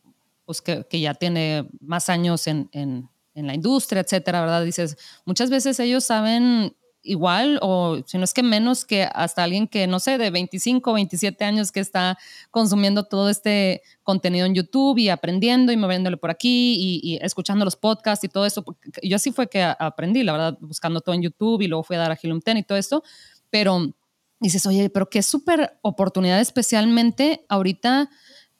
pues 0.43 0.61
que, 0.61 0.85
que, 0.89 0.99
ya 0.99 1.13
tiene 1.13 1.69
más 1.79 2.09
años 2.09 2.45
en, 2.47 2.69
en, 2.73 3.09
en, 3.35 3.47
la 3.47 3.53
industria, 3.53 4.01
etcétera, 4.01 4.41
¿verdad? 4.41 4.65
Dices, 4.65 4.97
muchas 5.23 5.49
veces 5.49 5.79
ellos 5.79 6.03
saben 6.03 6.75
igual 7.01 7.60
o 7.62 8.01
si 8.06 8.18
no 8.18 8.24
es 8.24 8.34
que 8.34 8.44
menos 8.44 8.86
que 8.86 9.03
hasta 9.03 9.44
alguien 9.44 9.68
que, 9.68 9.88
no 9.88 10.00
sé, 10.00 10.18
de 10.18 10.29
25 10.29 10.91
o 10.91 10.94
27 10.94 11.44
años 11.46 11.72
que 11.72 11.79
está 11.79 12.18
consumiendo 12.51 13.03
todo 13.03 13.29
este 13.29 13.82
contenido 14.03 14.46
en 14.46 14.56
YouTube 14.56 14.98
y 14.98 15.10
aprendiendo 15.10 15.72
y 15.72 15.77
moviéndole 15.77 16.18
por 16.18 16.29
aquí 16.29 17.01
y, 17.03 17.18
escuchando 17.22 17.65
los 17.65 17.75
podcasts 17.75 18.24
y 18.25 18.29
todo 18.29 18.46
eso. 18.46 18.63
Yo 19.01 19.15
así 19.15 19.32
fue 19.32 19.48
que 19.48 19.63
aprendí, 19.63 20.24
la 20.24 20.34
verdad, 20.34 20.58
buscando 20.60 21.01
todo 21.01 21.15
en 21.15 21.22
YouTube 21.22 21.62
y 21.62 21.68
luego 21.68 21.84
fui 21.84 21.96
a 21.96 22.00
dar 22.00 22.12
a 22.12 22.20
Hilum 22.22 22.41
Ten 22.41 22.58
y 22.58 22.63
todo 22.63 22.77
esto, 22.77 23.03
pero 23.50 23.94
dices, 24.39 24.65
oye, 24.65 24.89
pero 24.89 25.10
qué 25.10 25.22
súper 25.22 25.77
oportunidad 25.82 26.39
especialmente 26.39 27.46
ahorita 27.50 28.10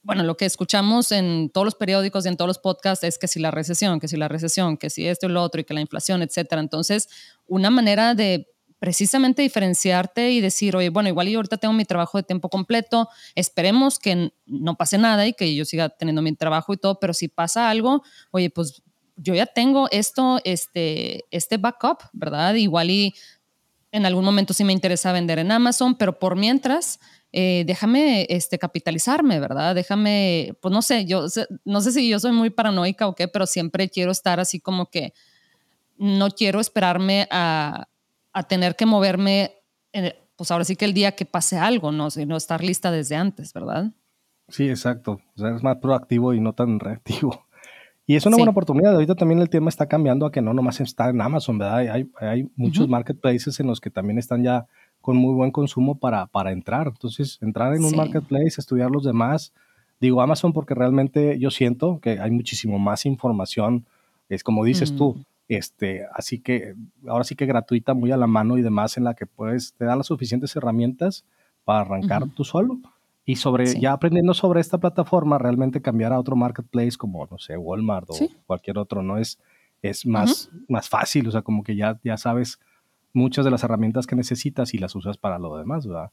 bueno, 0.02 0.24
lo 0.24 0.38
que 0.38 0.46
escuchamos 0.46 1.12
en 1.12 1.50
todos 1.50 1.66
los 1.66 1.76
periódicos 1.76 2.26
y 2.26 2.30
en 2.30 2.38
todos 2.38 2.48
los 2.48 2.60
podcasts 2.60 3.04
es 3.04 3.18
que 3.18 3.28
si 3.28 3.40
la 3.40 3.52
recesión, 3.52 4.00
que 4.00 4.08
si 4.08 4.18
la 4.18 4.28
recesión, 4.28 4.78
que 4.78 4.90
si 4.90 5.06
esto 5.08 5.28
y 5.28 5.30
lo 5.30 5.44
otro 5.44 5.62
y 5.62 5.66
que 5.66 5.74
la 5.74 5.82
inflación, 5.82 6.22
etcétera. 6.22 6.62
Entonces, 6.62 7.10
una 7.48 7.70
manera 7.70 8.16
de 8.16 8.48
precisamente 8.80 9.42
diferenciarte 9.42 10.32
y 10.32 10.40
decir, 10.40 10.76
oye, 10.76 10.90
bueno, 10.90 11.10
igual 11.10 11.28
yo 11.28 11.40
ahorita 11.40 11.58
tengo 11.58 11.74
mi 11.74 11.84
trabajo 11.84 12.18
de 12.18 12.24
tiempo 12.24 12.50
completo, 12.50 13.10
esperemos 13.36 14.00
que 14.00 14.32
no 14.46 14.76
pase 14.76 14.98
nada 14.98 15.28
y 15.28 15.34
que 15.34 15.54
yo 15.54 15.66
siga 15.66 15.90
teniendo 15.90 16.22
mi 16.22 16.34
trabajo 16.34 16.74
y 16.74 16.78
todo, 16.78 16.98
pero 16.98 17.14
si 17.14 17.28
pasa 17.28 17.70
algo, 17.70 18.04
oye, 18.32 18.50
pues 18.50 18.82
yo 19.18 19.36
ya 19.36 19.46
tengo 19.46 19.90
esto, 19.92 20.40
este, 20.46 21.26
este 21.30 21.58
backup, 21.58 22.04
¿verdad? 22.14 22.56
Igual 22.56 22.90
y 22.90 23.14
en 23.92 24.06
algún 24.06 24.24
momento 24.24 24.54
sí 24.54 24.64
me 24.64 24.72
interesa 24.72 25.12
vender 25.12 25.40
en 25.40 25.52
Amazon, 25.52 25.96
pero 25.96 26.18
por 26.18 26.38
mientras 26.38 27.00
eh, 27.32 27.64
déjame 27.68 28.26
este, 28.30 28.58
capitalizarme, 28.58 29.40
¿verdad? 29.40 29.76
Déjame, 29.76 30.56
pues 30.62 30.72
no 30.72 30.82
sé, 30.82 31.06
yo 31.06 31.26
no 31.66 31.82
sé 31.82 31.92
si 31.92 32.10
yo 32.10 32.20
soy 32.20 32.32
muy 32.32 32.50
paranoica 32.50 33.08
o 33.08 33.16
qué, 33.16 33.28
pero 33.28 33.46
siempre 33.46 33.90
quiero 33.90 34.12
estar 34.12 34.40
así 34.40 34.60
como 34.60 34.90
que 34.90 35.14
no 35.98 36.30
quiero 36.30 36.60
esperarme 36.60 37.28
a, 37.30 37.88
a 38.34 38.44
tener 38.44 38.76
que 38.76 38.86
moverme, 38.86 39.54
pues 40.36 40.50
ahora 40.50 40.64
sí 40.64 40.76
que 40.76 40.86
el 40.86 40.94
día 40.94 41.12
que 41.12 41.26
pase 41.26 41.58
algo, 41.58 41.92
¿no? 41.92 42.10
Sino 42.10 42.38
estar 42.38 42.64
lista 42.64 42.92
desde 42.92 43.16
antes, 43.16 43.54
¿verdad? 43.54 43.92
Sí, 44.48 44.70
exacto. 44.70 45.20
O 45.36 45.40
sea, 45.40 45.56
es 45.56 45.62
más 45.64 45.78
proactivo 45.78 46.34
y 46.34 46.40
no 46.40 46.54
tan 46.54 46.80
reactivo. 46.80 47.46
Y 48.08 48.16
es 48.16 48.26
una 48.26 48.38
buena 48.38 48.50
oportunidad. 48.50 48.96
Ahorita 48.96 49.14
también 49.14 49.40
el 49.40 49.52
tema 49.52 49.70
está 49.70 49.86
cambiando 49.86 50.26
a 50.26 50.32
que 50.32 50.42
no 50.42 50.52
nomás 50.52 50.82
está 50.82 51.10
en 51.10 51.22
Amazon, 51.22 51.60
¿verdad? 51.60 51.78
Hay, 51.78 52.10
hay 52.20 52.50
muchos 52.56 52.90
marketplaces 52.90 53.60
en 53.60 53.68
los 53.68 53.80
que 53.80 53.92
también 53.92 54.18
están 54.18 54.42
ya 54.42 54.66
con 55.10 55.18
muy 55.18 55.34
buen 55.34 55.50
consumo 55.50 55.96
para, 55.96 56.28
para 56.28 56.52
entrar. 56.52 56.86
Entonces, 56.86 57.40
entrar 57.42 57.74
en 57.74 57.84
un 57.84 57.96
marketplace, 57.96 58.54
estudiar 58.60 58.92
los 58.92 59.04
demás. 59.04 59.52
Digo 60.00 60.22
Amazon 60.22 60.54
porque 60.54 60.76
realmente 60.76 61.40
yo 61.40 61.50
siento 61.50 62.00
que 62.00 62.20
hay 62.20 62.30
muchísimo 62.30 62.78
más 62.78 63.08
información, 63.08 63.88
es 64.30 64.44
como 64.44 64.64
dices 64.64 64.96
tú, 64.96 65.16
mm. 65.16 65.26
este, 65.48 66.06
así 66.14 66.38
que 66.38 66.76
ahora 67.08 67.24
sí 67.24 67.34
que 67.34 67.48
gratuita, 67.48 67.96
muy 67.96 68.12
a 68.12 68.18
la 68.18 68.28
mano 68.28 68.60
y 68.60 68.62
demás, 68.62 68.98
en 68.98 69.04
la 69.04 69.16
que 69.16 69.26
puedes, 69.26 69.74
te 69.74 69.86
da 69.86 69.96
las 69.96 70.06
suficientes 70.06 70.56
herramientas 70.56 71.26
para 71.66 71.80
arrancar 71.80 72.30
tú 72.36 72.44
solo. 72.44 72.78
Y 73.26 73.38
sobre, 73.38 73.80
ya 73.80 73.94
aprendiendo 73.94 74.36
sobre 74.36 74.62
esta 74.62 74.78
plataforma, 74.78 75.40
realmente 75.40 75.82
cambiar 75.82 76.14
a 76.14 76.20
otro 76.20 76.36
marketplace 76.36 76.98
como, 77.00 77.26
no 77.32 77.40
sé, 77.40 77.58
Walmart 77.58 78.12
o 78.12 78.16
cualquier 78.46 78.78
otro, 78.78 79.02
¿no? 79.02 79.18
Es, 79.18 79.40
es 79.82 80.06
más, 80.06 80.52
más 80.68 80.88
fácil, 80.88 81.28
o 81.28 81.32
sea, 81.32 81.42
como 81.42 81.64
que 81.64 81.76
ya, 81.76 82.00
ya 82.04 82.16
sabes 82.16 82.60
muchas 83.14 83.46
de 83.46 83.52
las 83.52 83.64
herramientas 83.64 84.08
que 84.08 84.16
necesitas 84.16 84.74
y 84.74 84.78
las 84.78 84.96
usas 84.96 85.18
para 85.18 85.40
lo 85.40 85.58
demás, 85.58 85.88
¿verdad? 85.88 86.12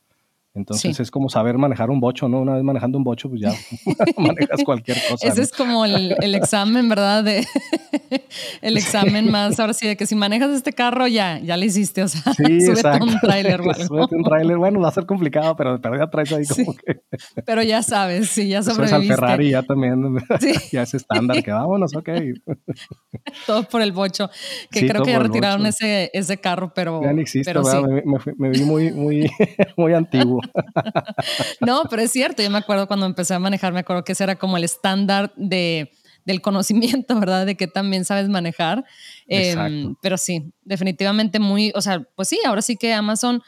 Entonces 0.56 0.98
es 0.98 1.10
como 1.10 1.28
saber 1.28 1.58
manejar 1.58 1.90
un 1.90 2.00
bocho, 2.00 2.28
¿no? 2.28 2.40
Una 2.40 2.54
vez 2.54 2.64
manejando 2.64 2.96
un 2.96 3.04
bocho, 3.04 3.28
pues 3.28 3.42
ya 3.42 3.52
manejas 4.16 4.64
cualquier 4.64 4.96
cosa. 5.08 5.28
Ese 5.28 5.42
es 5.42 5.52
como 5.52 5.84
el, 5.84 6.16
el, 6.18 6.34
examen, 6.34 6.88
¿verdad? 6.88 7.22
De, 7.22 7.46
el 8.62 8.76
examen 8.78 9.30
más, 9.30 9.60
ahora 9.60 9.74
sí, 9.74 9.86
de 9.86 9.96
que 9.96 10.06
si 10.06 10.14
manejas 10.14 10.50
este 10.50 10.72
carro 10.72 11.06
ya, 11.06 11.38
ya 11.40 11.58
lo 11.58 11.64
hiciste, 11.64 12.02
o 12.02 12.08
sea, 12.08 12.32
sí, 12.32 12.60
súbete 12.62 13.02
un 13.02 13.20
tráiler. 13.20 13.60
Bueno. 13.62 14.08
un 14.10 14.24
tráiler, 14.24 14.56
bueno, 14.56 14.80
va 14.80 14.88
a 14.88 14.92
ser 14.92 15.04
complicado, 15.04 15.54
pero, 15.56 15.78
pero 15.80 15.98
ya 15.98 16.06
traes 16.08 16.32
ahí 16.32 16.46
como 16.46 16.74
que... 16.74 17.00
pero 17.44 17.62
ya 17.62 17.82
sabes, 17.82 18.30
sí, 18.30 18.48
ya 18.48 18.62
sobreviviste. 18.62 18.96
Eso 18.96 19.04
es 19.04 19.10
al 19.10 19.16
Ferrari 19.16 19.50
ya 19.50 19.62
también, 19.62 20.16
ya 20.72 20.82
es 20.82 20.94
estándar, 20.94 21.42
que 21.42 21.52
vámonos, 21.52 21.94
ok. 21.94 22.08
todo 23.46 23.62
por 23.64 23.82
el 23.82 23.92
bocho, 23.92 24.30
que 24.70 24.88
creo 24.88 25.02
que 25.02 25.10
ya 25.10 25.18
retiraron 25.18 25.66
ese, 25.66 26.10
ese 26.14 26.38
carro, 26.38 26.72
pero... 26.74 27.02
Ya 27.02 27.12
no 27.12 27.20
existe, 27.20 27.52
pero 27.52 27.62
me, 27.82 28.02
me, 28.02 28.18
me, 28.38 28.50
vi 28.50 28.62
muy, 28.62 28.92
muy, 28.92 29.30
muy 29.76 29.92
antiguo. 29.92 30.40
no, 31.60 31.84
pero 31.88 32.02
es 32.02 32.10
cierto. 32.10 32.42
Yo 32.42 32.50
me 32.50 32.58
acuerdo 32.58 32.86
cuando 32.86 33.06
empecé 33.06 33.34
a 33.34 33.38
manejar, 33.38 33.72
me 33.72 33.80
acuerdo 33.80 34.04
que 34.04 34.12
ese 34.12 34.24
era 34.24 34.36
como 34.36 34.56
el 34.56 34.64
estándar 34.64 35.32
de, 35.36 35.92
del 36.24 36.40
conocimiento, 36.40 37.18
¿verdad? 37.20 37.46
De 37.46 37.56
que 37.56 37.66
también 37.66 38.04
sabes 38.04 38.28
manejar. 38.28 38.84
Em, 39.26 39.94
pero 40.02 40.16
sí, 40.18 40.52
definitivamente 40.62 41.38
muy, 41.38 41.72
o 41.74 41.80
sea, 41.80 42.02
pues 42.14 42.28
sí, 42.28 42.38
ahora 42.44 42.62
sí 42.62 42.76
que 42.76 42.92
Amazon 42.92 43.42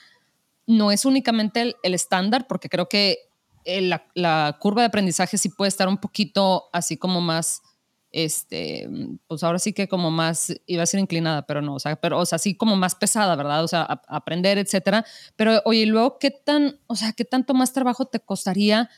no 0.67 0.93
es 0.93 1.05
únicamente 1.05 1.75
el, 1.83 1.95
estándar, 1.95 2.47
porque 2.47 2.69
creo 2.69 2.89
que 2.89 3.19
la, 3.65 4.07
la, 4.15 4.57
curva 4.61 4.83
de 4.83 4.87
aprendizaje 4.89 5.39
sí 5.39 5.49
puede 5.49 5.69
estar 5.69 5.89
un 5.89 5.99
poquito 5.99 6.69
así 6.73 6.97
como 6.97 7.21
más 7.21 7.63
este, 8.11 8.88
pues 9.27 9.42
ahora 9.42 9.59
sí 9.59 9.73
que 9.73 9.88
como 9.88 10.11
más, 10.11 10.55
iba 10.66 10.83
a 10.83 10.87
ser 10.87 11.01
inclinada, 11.01 11.47
pero 11.47 11.62
no, 11.62 11.75
o 11.75 11.79
sea, 11.79 11.97
pero, 11.97 12.18
o 12.18 12.27
sea, 12.27 12.38
sí 12.38 12.57
como 12.57 12.77
más 12.77 12.94
pesada, 12.94 13.37
¿verdad? 13.37 13.64
O 13.64 13.68
sea, 13.68 13.83
aprender, 14.09 14.59
etcétera. 14.59 15.05
Pero, 15.37 15.61
oye, 15.64 15.87
luego, 15.87 16.18
¿qué 16.18 16.31
tan, 16.31 16.81
o 16.87 16.97
sea, 16.97 17.12
qué 17.12 17.25
tanto 17.25 17.55
más 17.55 17.73
trabajo 17.73 18.07
te 18.07 18.21
costaría 18.21 18.88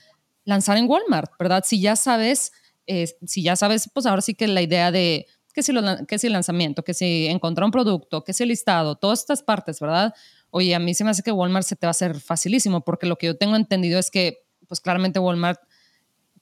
lanzar 0.45 0.77
en 0.77 0.89
Walmart, 0.89 1.33
¿verdad? 1.39 1.65
Si 1.67 1.81
ya 1.81 1.97
sabes, 1.97 2.53
eh, 2.87 3.09
si 3.27 3.43
ya 3.43 3.57
sabes, 3.57 3.91
pues 3.93 4.07
ahora 4.07 4.23
sí 4.23 4.35
que 4.35 4.49
la 4.49 4.63
idea 4.63 4.91
de 4.91 5.27
que 5.53 5.63
si, 5.63 5.73
lo, 5.73 5.83
que 6.07 6.19
si 6.19 6.29
lanzamiento, 6.29 6.85
que 6.85 6.95
si 6.95 7.27
encontrar 7.27 7.65
un 7.65 7.73
producto, 7.73 8.23
que 8.23 8.33
si 8.33 8.47
listado, 8.47 8.95
todas 8.97 9.21
estas 9.21 9.43
partes, 9.43 9.81
¿verdad? 9.81 10.15
Oye, 10.51 10.75
a 10.75 10.79
mí 10.79 10.95
se 10.95 11.05
me 11.05 11.11
hace 11.11 11.23
que 11.23 11.33
Walmart 11.33 11.67
se 11.67 11.77
te 11.77 11.87
va 11.87 11.91
a 11.91 11.91
hacer 11.91 12.21
facilísimo, 12.21 12.85
porque 12.85 13.07
lo 13.07 13.17
que 13.17 13.27
yo 13.27 13.37
tengo 13.37 13.57
entendido 13.57 13.99
es 13.99 14.11
que, 14.11 14.45
pues 14.69 14.81
claramente 14.81 15.19
Walmart 15.19 15.61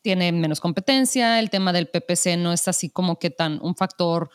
tiene 0.02 0.32
menos 0.32 0.61
competencia, 0.61 1.38
el 1.40 1.50
tema 1.50 1.72
del 1.72 1.88
PPC 1.88 2.37
no 2.38 2.52
es 2.52 2.68
así 2.68 2.90
como 2.90 3.18
que 3.18 3.30
tan 3.30 3.58
un 3.62 3.74
factor 3.74 4.30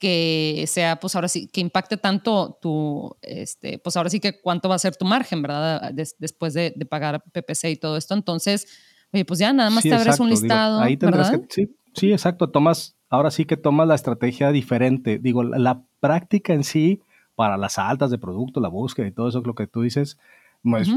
que 0.00 0.64
sea, 0.66 0.98
pues 0.98 1.14
ahora 1.14 1.28
sí, 1.28 1.46
que 1.48 1.60
impacte 1.60 1.98
tanto 1.98 2.58
tu, 2.60 3.14
este, 3.20 3.78
pues 3.78 3.96
ahora 3.96 4.08
sí 4.08 4.18
que 4.18 4.40
cuánto 4.40 4.68
va 4.68 4.76
a 4.76 4.78
ser 4.78 4.96
tu 4.96 5.04
margen, 5.04 5.42
¿verdad? 5.42 5.92
después 5.92 6.54
de, 6.54 6.72
pagar 6.88 7.22
PPC 7.22 7.64
y 7.64 7.76
todo 7.76 7.98
esto. 7.98 8.14
Entonces, 8.14 8.66
oye, 9.12 9.26
pues 9.26 9.38
ya 9.38 9.52
nada 9.52 9.68
más 9.68 9.82
te 9.82 9.94
abres 9.94 10.18
un 10.18 10.30
listado. 10.30 10.80
ahí 10.80 10.96
tendrás 10.96 11.30
que, 11.30 11.44
sí, 11.50 11.76
sí, 11.94 12.12
exacto, 12.12 12.48
tomas, 12.48 12.96
ahora 13.10 13.30
sí 13.30 13.44
que 13.44 13.58
tomas 13.58 13.86
la 13.86 13.94
estrategia 13.94 14.50
diferente. 14.52 15.18
Digo, 15.18 15.44
la, 15.44 15.84
práctica 16.00 16.54
en 16.54 16.64
sí, 16.64 17.02
para 17.34 17.58
las 17.58 17.78
altas 17.78 18.10
de 18.10 18.16
producto, 18.16 18.58
la 18.58 18.70
búsqueda 18.70 19.06
y 19.06 19.12
todo 19.12 19.28
eso, 19.28 19.42
lo 19.44 19.54
que 19.54 19.66
tú 19.66 19.82
dices, 19.82 20.16
pues, 20.62 20.88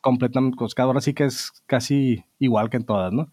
completamente, 0.00 0.56
pues 0.58 0.74
ahora 0.78 1.00
sí 1.00 1.14
que 1.14 1.24
es 1.24 1.52
casi 1.66 2.24
igual 2.38 2.70
que 2.70 2.78
en 2.78 2.84
todas, 2.84 3.12
¿no? 3.12 3.32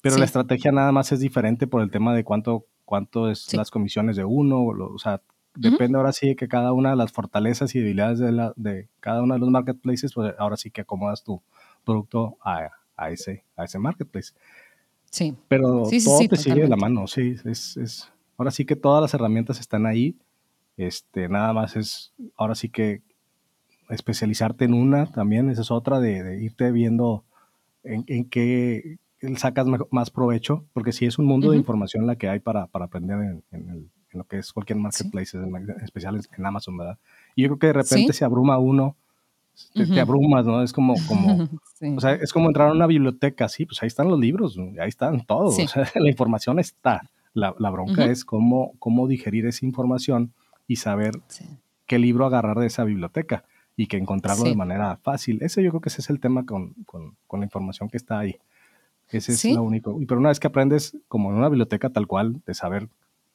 Pero 0.00 0.16
la 0.16 0.24
estrategia 0.24 0.72
nada 0.72 0.92
más 0.92 1.12
es 1.12 1.20
diferente 1.20 1.66
por 1.66 1.82
el 1.82 1.90
tema 1.90 2.14
de 2.14 2.24
cuánto, 2.24 2.66
cuánto 2.84 3.30
es 3.30 3.52
las 3.54 3.70
comisiones 3.70 4.16
de 4.16 4.24
uno, 4.24 4.62
o, 4.64 4.98
sea, 4.98 5.20
depende 5.54 5.98
ahora 5.98 6.12
sí 6.12 6.28
de 6.28 6.36
que 6.36 6.46
cada 6.46 6.72
una 6.72 6.90
de 6.90 6.96
las 6.96 7.10
fortalezas 7.10 7.74
y 7.74 7.80
debilidades 7.80 8.20
de, 8.20 8.32
la, 8.32 8.52
de 8.56 8.88
cada 9.00 9.22
uno 9.22 9.34
de 9.34 9.40
los 9.40 9.50
marketplaces, 9.50 10.14
pues 10.14 10.34
ahora 10.38 10.56
sí 10.56 10.70
que 10.70 10.82
acomodas 10.82 11.24
tu, 11.24 11.42
producto 11.88 12.36
a, 12.42 12.70
a, 12.96 13.10
ese, 13.10 13.44
a 13.56 13.64
ese 13.64 13.78
marketplace. 13.78 14.34
Sí. 15.10 15.34
Pero 15.48 15.84
todo 15.84 16.28
te 16.28 16.36
sigue 16.36 16.62
de 16.62 16.68
la 16.68 16.76
mano, 16.76 17.06
sí. 17.06 17.34
Es, 17.46 17.78
es, 17.78 18.12
ahora 18.36 18.50
sí 18.50 18.66
que 18.66 18.76
todas 18.76 19.00
las 19.00 19.14
herramientas 19.14 19.58
están 19.58 19.86
ahí. 19.86 20.14
Este, 20.76 21.28
nada 21.28 21.54
más 21.54 21.76
es, 21.76 22.12
ahora 22.36 22.54
sí 22.54 22.68
que 22.68 23.00
especializarte 23.88 24.64
en 24.64 24.74
una 24.74 25.06
también, 25.06 25.50
esa 25.50 25.62
es 25.62 25.70
otra, 25.70 26.00
de, 26.00 26.42
irte 26.42 26.70
viendo 26.72 27.24
en, 27.82 28.04
en 28.06 28.24
qué 28.24 28.98
sacas 29.36 29.66
más 29.90 30.10
provecho, 30.10 30.64
porque 30.72 30.92
sí 30.92 31.06
es 31.06 31.18
un 31.18 31.26
mundo 31.26 31.50
de 31.50 31.56
información 31.56 32.06
la 32.06 32.16
que 32.16 32.28
hay 32.28 32.38
para, 32.40 32.66
para 32.66 32.84
aprender 32.86 33.18
en, 33.18 33.44
en, 33.50 33.90
lo 34.12 34.24
que 34.24 34.38
es 34.38 34.52
cualquier 34.52 34.78
marketplace, 34.78 35.36
en, 35.36 35.70
especial 35.82 36.18
en 36.36 36.46
Amazon, 36.46 36.76
¿verdad? 36.76 36.98
Y 37.36 37.42
yo 37.42 37.48
creo 37.48 37.58
que 37.58 37.66
de 37.68 37.72
repente 37.74 38.12
se 38.12 38.24
abruma 38.24 38.58
uno, 38.58 38.96
te, 39.74 40.00
abrumas, 40.00 40.46
¿no? 40.46 40.62
Es 40.62 40.72
como, 40.72 40.94
como 41.06 41.48
o 41.96 42.00
sea, 42.00 42.12
es 42.14 42.32
como 42.32 42.48
entrar 42.48 42.68
a 42.68 42.72
una 42.72 42.86
biblioteca, 42.86 43.48
sí, 43.48 43.66
pues 43.66 43.82
ahí 43.82 43.86
están 43.86 44.08
los 44.08 44.18
libros, 44.18 44.58
ahí 44.80 44.88
están 44.88 45.24
todos, 45.26 45.58
o 45.58 45.68
sea, 45.68 45.90
la 45.94 46.08
información 46.08 46.58
está. 46.58 47.02
La, 47.34 47.54
la 47.58 47.70
bronca 47.70 48.06
es 48.06 48.24
cómo, 48.24 48.72
cómo 48.78 49.06
digerir 49.06 49.46
esa 49.46 49.64
información 49.64 50.32
y 50.66 50.76
saber 50.76 51.12
qué 51.86 51.98
libro 51.98 52.26
agarrar 52.26 52.58
de 52.58 52.66
esa 52.66 52.84
biblioteca 52.84 53.44
y 53.78 53.86
que 53.86 53.96
encontrarlo 53.96 54.42
de 54.42 54.56
manera 54.56 54.96
fácil. 54.96 55.38
Ese 55.40 55.62
yo 55.62 55.70
creo 55.70 55.80
que 55.80 55.88
ese 55.88 56.00
es 56.00 56.10
el 56.10 56.18
tema 56.18 56.44
con, 56.44 56.74
con, 56.84 57.16
con 57.28 57.38
la 57.38 57.46
información 57.46 57.88
que 57.88 57.96
está 57.96 58.18
ahí. 58.18 58.36
Ese 59.08 59.32
es 59.32 59.44
lo 59.44 59.62
único. 59.62 59.96
Pero 60.06 60.18
una 60.18 60.30
vez 60.30 60.40
que 60.40 60.48
aprendes, 60.48 60.96
como 61.06 61.30
en 61.30 61.36
una 61.36 61.48
biblioteca 61.48 61.88
tal 61.88 62.08
cual, 62.08 62.42
de 62.44 62.54
saber 62.54 62.88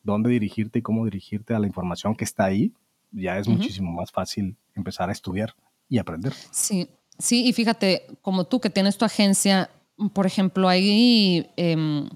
dónde 0.04 0.30
dirigirte 0.30 0.80
y 0.80 0.82
cómo 0.82 1.06
dirigirte 1.06 1.54
a 1.54 1.60
la 1.60 1.66
información 1.66 2.14
que 2.14 2.26
está 2.26 2.44
ahí, 2.44 2.74
ya 3.14 3.40
es 3.40 3.48
muchísimo 3.48 3.94
más 3.94 4.12
fácil 4.12 4.58
empezar 4.76 5.08
a 5.08 5.14
estudiar 5.14 5.56
y 5.88 5.98
aprender. 5.98 6.34
Sí, 6.52 6.90
sí, 7.18 7.48
y 7.48 7.54
fíjate, 7.54 8.04
como 8.22 8.44
tú 8.44 8.60
que 8.60 8.70
tienes 8.70 8.98
tu 8.98 9.06
agencia, 9.06 9.70
por 10.12 10.26
ejemplo, 10.26 10.68
ahí, 10.68 11.50
em, 11.56 12.10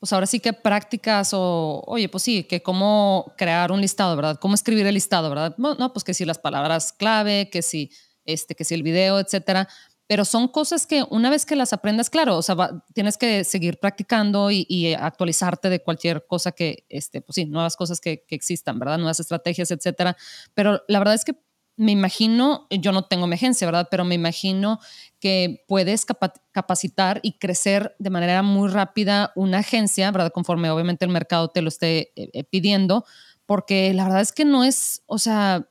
pues 0.00 0.12
ahora 0.12 0.26
sí 0.26 0.40
que 0.40 0.52
prácticas 0.52 1.30
o, 1.32 1.84
oye, 1.86 2.08
pues 2.08 2.24
sí, 2.24 2.44
que 2.44 2.62
cómo 2.62 3.32
crear 3.36 3.70
un 3.70 3.80
listado, 3.80 4.16
¿verdad? 4.16 4.38
Cómo 4.40 4.54
escribir 4.54 4.86
el 4.86 4.94
listado, 4.94 5.28
¿verdad? 5.28 5.54
No, 5.58 5.74
no 5.76 5.92
pues 5.92 6.04
que 6.04 6.14
si 6.14 6.24
las 6.24 6.38
palabras 6.38 6.92
clave, 6.92 7.50
que 7.50 7.62
si, 7.62 7.92
este, 8.24 8.54
que 8.54 8.64
si 8.64 8.74
el 8.74 8.82
video, 8.82 9.20
etcétera 9.20 9.68
pero 10.10 10.24
son 10.24 10.48
cosas 10.48 10.88
que 10.88 11.04
una 11.08 11.30
vez 11.30 11.46
que 11.46 11.54
las 11.54 11.72
aprendas, 11.72 12.10
claro, 12.10 12.36
o 12.36 12.42
sea, 12.42 12.82
tienes 12.94 13.16
que 13.16 13.44
seguir 13.44 13.78
practicando 13.78 14.50
y, 14.50 14.92
actualizarte 14.98 15.68
de 15.70 15.84
cualquier 15.84 16.26
cosa 16.26 16.50
que, 16.50 16.84
este, 16.88 17.20
pues 17.22 17.36
sí, 17.36 17.44
nuevas 17.46 17.76
cosas 17.76 18.00
que, 18.00 18.24
existan, 18.30 18.80
¿verdad? 18.80 18.98
Nuevas 18.98 19.20
estrategias, 19.20 19.70
etcétera. 19.70 20.16
Pero 20.52 20.82
la 20.88 20.98
verdad 20.98 21.14
es 21.14 21.24
que 21.24 21.34
me 21.76 21.92
imagino, 21.92 22.66
yo 22.70 22.92
no 22.92 23.04
tengo 23.04 23.26
mi 23.26 23.34
agencia, 23.34 23.66
¿verdad? 23.66 23.88
Pero 23.90 24.04
me 24.04 24.14
imagino 24.14 24.80
que 25.18 25.64
puedes 25.66 26.06
capacitar 26.52 27.20
y 27.22 27.38
crecer 27.38 27.96
de 27.98 28.10
manera 28.10 28.42
muy 28.42 28.68
rápida 28.68 29.32
una 29.34 29.58
agencia, 29.58 30.10
¿verdad? 30.10 30.32
Conforme 30.32 30.70
obviamente 30.70 31.04
el 31.04 31.10
mercado 31.10 31.48
te 31.48 31.62
lo 31.62 31.68
esté 31.68 32.12
eh, 32.16 32.30
eh, 32.32 32.44
pidiendo, 32.44 33.04
porque 33.46 33.94
la 33.94 34.04
verdad 34.04 34.20
es 34.20 34.32
que 34.32 34.44
no 34.44 34.64
es, 34.64 35.02
o 35.06 35.18
sea, 35.18 35.68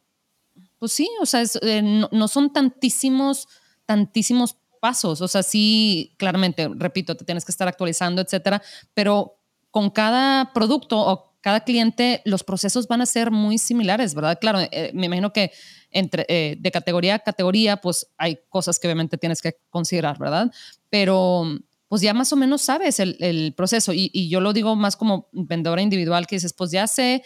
pues 0.79 0.93
sí, 0.93 1.09
o 1.21 1.25
sea, 1.25 1.43
eh, 1.61 1.81
no 1.81 2.27
son 2.27 2.51
tantísimos 2.51 3.47
tantísimos 3.89 4.55
pasos. 4.79 5.19
O 5.19 5.27
sea, 5.27 5.41
sí, 5.41 6.13
claramente, 6.17 6.69
repito, 6.75 7.17
te 7.17 7.25
tienes 7.25 7.43
que 7.43 7.51
estar 7.51 7.67
actualizando, 7.67 8.21
etcétera, 8.21 8.61
pero 8.93 9.39
con 9.71 9.89
cada 9.89 10.53
producto 10.53 10.99
o 10.99 11.28
cada 11.41 11.61
cliente, 11.61 12.21
los 12.25 12.43
procesos 12.43 12.87
van 12.87 13.01
a 13.01 13.05
ser 13.05 13.31
muy 13.31 13.57
similares, 13.57 14.13
¿verdad? 14.13 14.37
Claro, 14.39 14.59
eh, 14.59 14.91
me 14.93 15.05
imagino 15.05 15.31
que 15.31 15.51
entre, 15.89 16.25
eh, 16.27 16.57
de 16.59 16.71
categoría 16.71 17.15
a 17.15 17.19
categoría, 17.19 17.77
pues 17.77 18.07
hay 18.17 18.39
cosas 18.49 18.79
que 18.79 18.87
obviamente 18.87 19.17
tienes 19.17 19.41
que 19.41 19.53
considerar, 19.69 20.17
¿verdad? 20.19 20.51
Pero 20.89 21.45
pues 21.87 22.01
ya 22.01 22.13
más 22.13 22.31
o 22.33 22.35
menos 22.35 22.61
sabes 22.61 22.99
el, 22.99 23.53
proceso 23.57 23.93
y, 23.93 24.11
y, 24.13 24.29
yo 24.29 24.41
lo 24.41 24.53
digo 24.53 24.75
más 24.75 24.95
como 24.95 25.27
vendedora 25.31 25.81
individual 25.81 26.27
que 26.27 26.35
dices, 26.35 26.53
pues 26.53 26.69
ya 26.69 26.85
sé, 26.85 27.23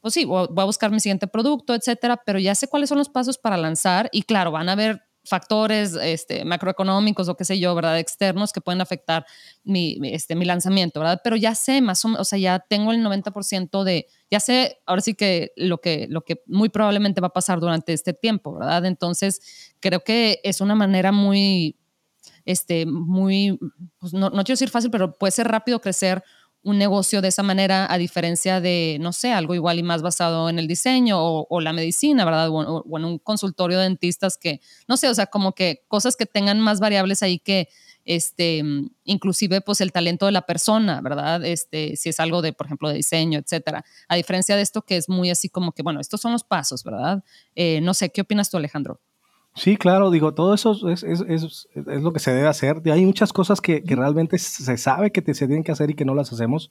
pues 0.00 0.14
sí, 0.14 0.24
voy 0.24 0.48
a 0.56 0.64
buscar 0.64 0.90
mi 0.90 1.00
siguiente 1.00 1.26
producto, 1.26 1.74
etcétera, 1.74 2.22
pero 2.24 2.38
ya 2.38 2.54
sé 2.54 2.68
cuáles 2.68 2.88
son 2.88 2.98
los 2.98 3.10
pasos 3.10 3.36
para 3.36 3.56
lanzar 3.56 4.08
y 4.12 4.22
claro, 4.22 4.50
van 4.50 4.68
a 4.70 4.72
haber 4.72 5.07
factores 5.28 5.94
este, 5.94 6.44
macroeconómicos 6.44 7.28
o 7.28 7.36
qué 7.36 7.44
sé 7.44 7.58
yo, 7.58 7.74
¿verdad? 7.74 7.98
Externos 7.98 8.52
que 8.52 8.60
pueden 8.60 8.80
afectar 8.80 9.26
mi, 9.64 9.98
este, 10.04 10.34
mi 10.34 10.44
lanzamiento, 10.44 11.00
¿verdad? 11.00 11.20
Pero 11.22 11.36
ya 11.36 11.54
sé 11.54 11.80
más 11.80 12.04
o 12.04 12.24
sea, 12.24 12.38
ya 12.38 12.58
tengo 12.60 12.92
el 12.92 13.04
90% 13.04 13.84
de, 13.84 14.06
ya 14.30 14.40
sé 14.40 14.80
ahora 14.86 15.02
sí 15.02 15.14
que 15.14 15.52
lo, 15.56 15.78
que 15.80 16.06
lo 16.08 16.22
que 16.22 16.42
muy 16.46 16.68
probablemente 16.68 17.20
va 17.20 17.28
a 17.28 17.32
pasar 17.32 17.60
durante 17.60 17.92
este 17.92 18.12
tiempo, 18.14 18.54
¿verdad? 18.54 18.84
Entonces, 18.86 19.74
creo 19.80 20.00
que 20.00 20.40
es 20.44 20.60
una 20.60 20.74
manera 20.74 21.12
muy, 21.12 21.76
este, 22.44 22.86
muy, 22.86 23.58
pues 23.98 24.12
no, 24.14 24.30
no 24.30 24.42
quiero 24.44 24.54
decir 24.54 24.70
fácil, 24.70 24.90
pero 24.90 25.18
puede 25.18 25.32
ser 25.32 25.48
rápido 25.48 25.80
crecer 25.80 26.22
un 26.62 26.78
negocio 26.78 27.22
de 27.22 27.28
esa 27.28 27.42
manera, 27.42 27.90
a 27.90 27.98
diferencia 27.98 28.60
de, 28.60 28.98
no 29.00 29.12
sé, 29.12 29.32
algo 29.32 29.54
igual 29.54 29.78
y 29.78 29.82
más 29.82 30.02
basado 30.02 30.48
en 30.48 30.58
el 30.58 30.66
diseño 30.66 31.16
o, 31.20 31.60
la 31.60 31.72
medicina, 31.72 32.24
¿verdad? 32.24 32.48
O, 32.50 32.98
en 32.98 33.04
un 33.04 33.18
consultorio 33.18 33.78
de 33.78 33.84
dentistas 33.84 34.36
que, 34.36 34.60
no 34.86 34.96
sé, 34.96 35.08
o 35.08 35.14
sea, 35.14 35.26
como 35.26 35.54
que 35.54 35.84
cosas 35.88 36.16
que 36.16 36.26
tengan 36.26 36.60
más 36.60 36.80
variables 36.80 37.22
ahí 37.22 37.38
que, 37.38 37.68
este, 38.04 38.62
inclusive, 39.04 39.60
pues 39.60 39.80
el 39.80 39.92
talento 39.92 40.26
de 40.26 40.32
la 40.32 40.42
persona, 40.42 41.00
¿verdad? 41.00 41.44
Este, 41.44 41.96
si 41.96 42.08
es 42.08 42.20
algo 42.20 42.42
de, 42.42 42.52
por 42.52 42.66
ejemplo, 42.66 42.88
de 42.88 42.96
diseño, 42.96 43.38
etcétera. 43.38 43.84
A 44.08 44.16
diferencia 44.16 44.56
de 44.56 44.62
esto 44.62 44.82
que 44.82 44.96
es 44.96 45.08
muy 45.08 45.30
así 45.30 45.48
como 45.48 45.72
que, 45.72 45.82
bueno, 45.82 46.00
estos 46.00 46.20
son 46.20 46.32
los 46.32 46.42
pasos, 46.42 46.84
¿verdad? 46.84 47.22
Eh, 47.54 47.80
no 47.82 47.94
sé, 47.94 48.10
¿qué 48.10 48.22
opinas 48.22 48.50
tú, 48.50 48.56
Alejandro? 48.56 49.00
Sí, 49.54 49.76
claro, 49.76 50.10
digo, 50.10 50.34
todo 50.34 50.54
eso 50.54 50.88
es, 50.88 51.02
es, 51.02 51.20
es, 51.20 51.68
es, 51.74 52.02
lo 52.02 52.12
que 52.12 52.20
se 52.20 52.32
debe 52.32 52.46
hacer. 52.46 52.80
Hay 52.92 53.04
muchas 53.04 53.32
cosas 53.32 53.60
que, 53.60 53.82
que, 53.82 53.96
realmente 53.96 54.38
se 54.38 54.76
sabe 54.76 55.10
que 55.10 55.20
te, 55.20 55.34
se 55.34 55.46
tienen 55.46 55.64
que 55.64 55.72
hacer 55.72 55.90
y 55.90 55.94
que 55.94 56.04
no 56.04 56.14
las 56.14 56.32
hacemos 56.32 56.70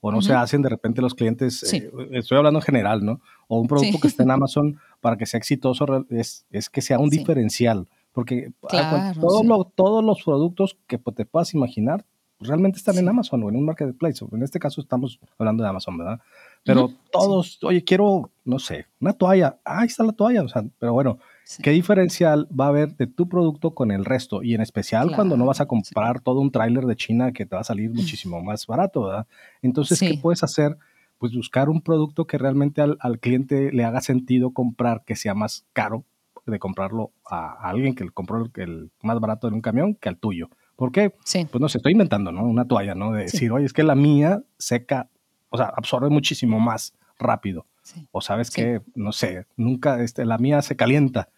o 0.00 0.12
no 0.12 0.22
se 0.22 0.32
hacen 0.32 0.62
de 0.62 0.68
repente 0.68 1.02
los 1.02 1.14
clientes. 1.14 1.72
Eh, 1.72 1.90
estoy 2.12 2.38
hablando 2.38 2.60
en 2.60 2.64
general, 2.64 3.04
¿no? 3.04 3.20
O 3.48 3.60
un 3.60 3.66
producto 3.66 3.98
que 3.98 4.08
esté 4.08 4.22
en 4.22 4.30
Amazon 4.30 4.78
para 5.00 5.16
que 5.16 5.26
sea 5.26 5.38
exitoso 5.38 5.86
es, 6.10 6.46
es 6.50 6.70
que 6.70 6.82
sea 6.82 6.98
un 6.98 7.10
diferencial. 7.10 7.88
Porque 8.12 8.52
ah, 8.72 9.12
todos 9.16 10.04
los 10.04 10.22
productos 10.22 10.76
que 10.86 10.98
te 10.98 11.24
puedas 11.24 11.54
imaginar 11.54 12.04
realmente 12.40 12.78
están 12.78 12.98
en 12.98 13.08
Amazon 13.08 13.42
o 13.42 13.48
en 13.48 13.56
un 13.56 13.64
marketplace. 13.64 14.24
En 14.32 14.42
este 14.42 14.58
caso 14.58 14.80
estamos 14.80 15.18
hablando 15.38 15.62
de 15.62 15.68
Amazon, 15.68 15.98
¿verdad? 15.98 16.20
Pero 16.64 16.92
todos, 17.10 17.58
oye, 17.62 17.82
quiero, 17.82 18.30
no 18.44 18.58
sé, 18.58 18.86
una 19.00 19.12
toalla. 19.12 19.58
Ah, 19.64 19.80
ahí 19.80 19.86
está 19.86 20.04
la 20.04 20.12
toalla. 20.12 20.42
O 20.42 20.48
sea, 20.48 20.64
pero 20.78 20.92
bueno, 20.92 21.18
¿Qué 21.62 21.70
diferencial 21.70 22.46
va 22.48 22.66
a 22.66 22.68
haber 22.68 22.94
de 22.96 23.06
tu 23.06 23.28
producto 23.28 23.74
con 23.74 23.90
el 23.90 24.04
resto? 24.04 24.42
Y 24.42 24.54
en 24.54 24.60
especial 24.60 25.14
cuando 25.14 25.36
no 25.36 25.46
vas 25.46 25.60
a 25.60 25.66
comprar 25.66 26.20
todo 26.20 26.40
un 26.40 26.50
tráiler 26.50 26.84
de 26.84 26.94
China 26.94 27.32
que 27.32 27.46
te 27.46 27.54
va 27.54 27.62
a 27.62 27.64
salir 27.64 27.90
muchísimo 27.90 28.42
más 28.42 28.66
barato, 28.66 29.04
¿verdad? 29.04 29.26
Entonces, 29.62 29.98
¿qué 29.98 30.18
puedes 30.20 30.42
hacer? 30.42 30.76
Pues 31.16 31.34
buscar 31.34 31.68
un 31.68 31.80
producto 31.80 32.26
que 32.26 32.38
realmente 32.38 32.82
al, 32.82 33.18
cliente 33.18 33.72
le 33.72 33.84
haga 33.84 34.02
sentido 34.02 34.52
comprar, 34.52 35.04
que 35.04 35.16
sea 35.16 35.34
más 35.34 35.66
caro 35.72 36.04
de 36.46 36.58
comprarlo 36.58 37.12
a, 37.24 37.68
alguien 37.68 37.94
que 37.94 38.08
compró 38.10 38.44
el, 38.44 38.50
el, 38.62 38.90
más 39.02 39.18
barato 39.18 39.48
en 39.48 39.54
un 39.54 39.60
camión 39.62 39.94
que 39.94 40.08
al 40.08 40.18
tuyo. 40.18 40.50
¿Por 40.76 40.92
qué? 40.92 41.12
Pues 41.44 41.60
no 41.60 41.68
sé, 41.68 41.78
estoy 41.78 41.92
inventando, 41.92 42.30
¿no? 42.30 42.44
Una 42.44 42.66
toalla, 42.66 42.94
¿no? 42.94 43.12
De 43.12 43.22
decir, 43.22 43.50
oye, 43.52 43.64
es 43.64 43.72
que 43.72 43.82
la 43.82 43.94
mía 43.94 44.42
seca, 44.58 45.08
o 45.48 45.56
sea, 45.56 45.72
absorbe 45.74 46.10
muchísimo 46.10 46.60
más 46.60 46.94
rápido. 47.18 47.66
O 48.12 48.20
sabes 48.20 48.50
que, 48.50 48.82
no 48.94 49.12
sé, 49.12 49.46
nunca, 49.56 50.02
este, 50.02 50.26
la 50.26 50.36
mía 50.36 50.60
se 50.60 50.76
calienta 50.76 51.30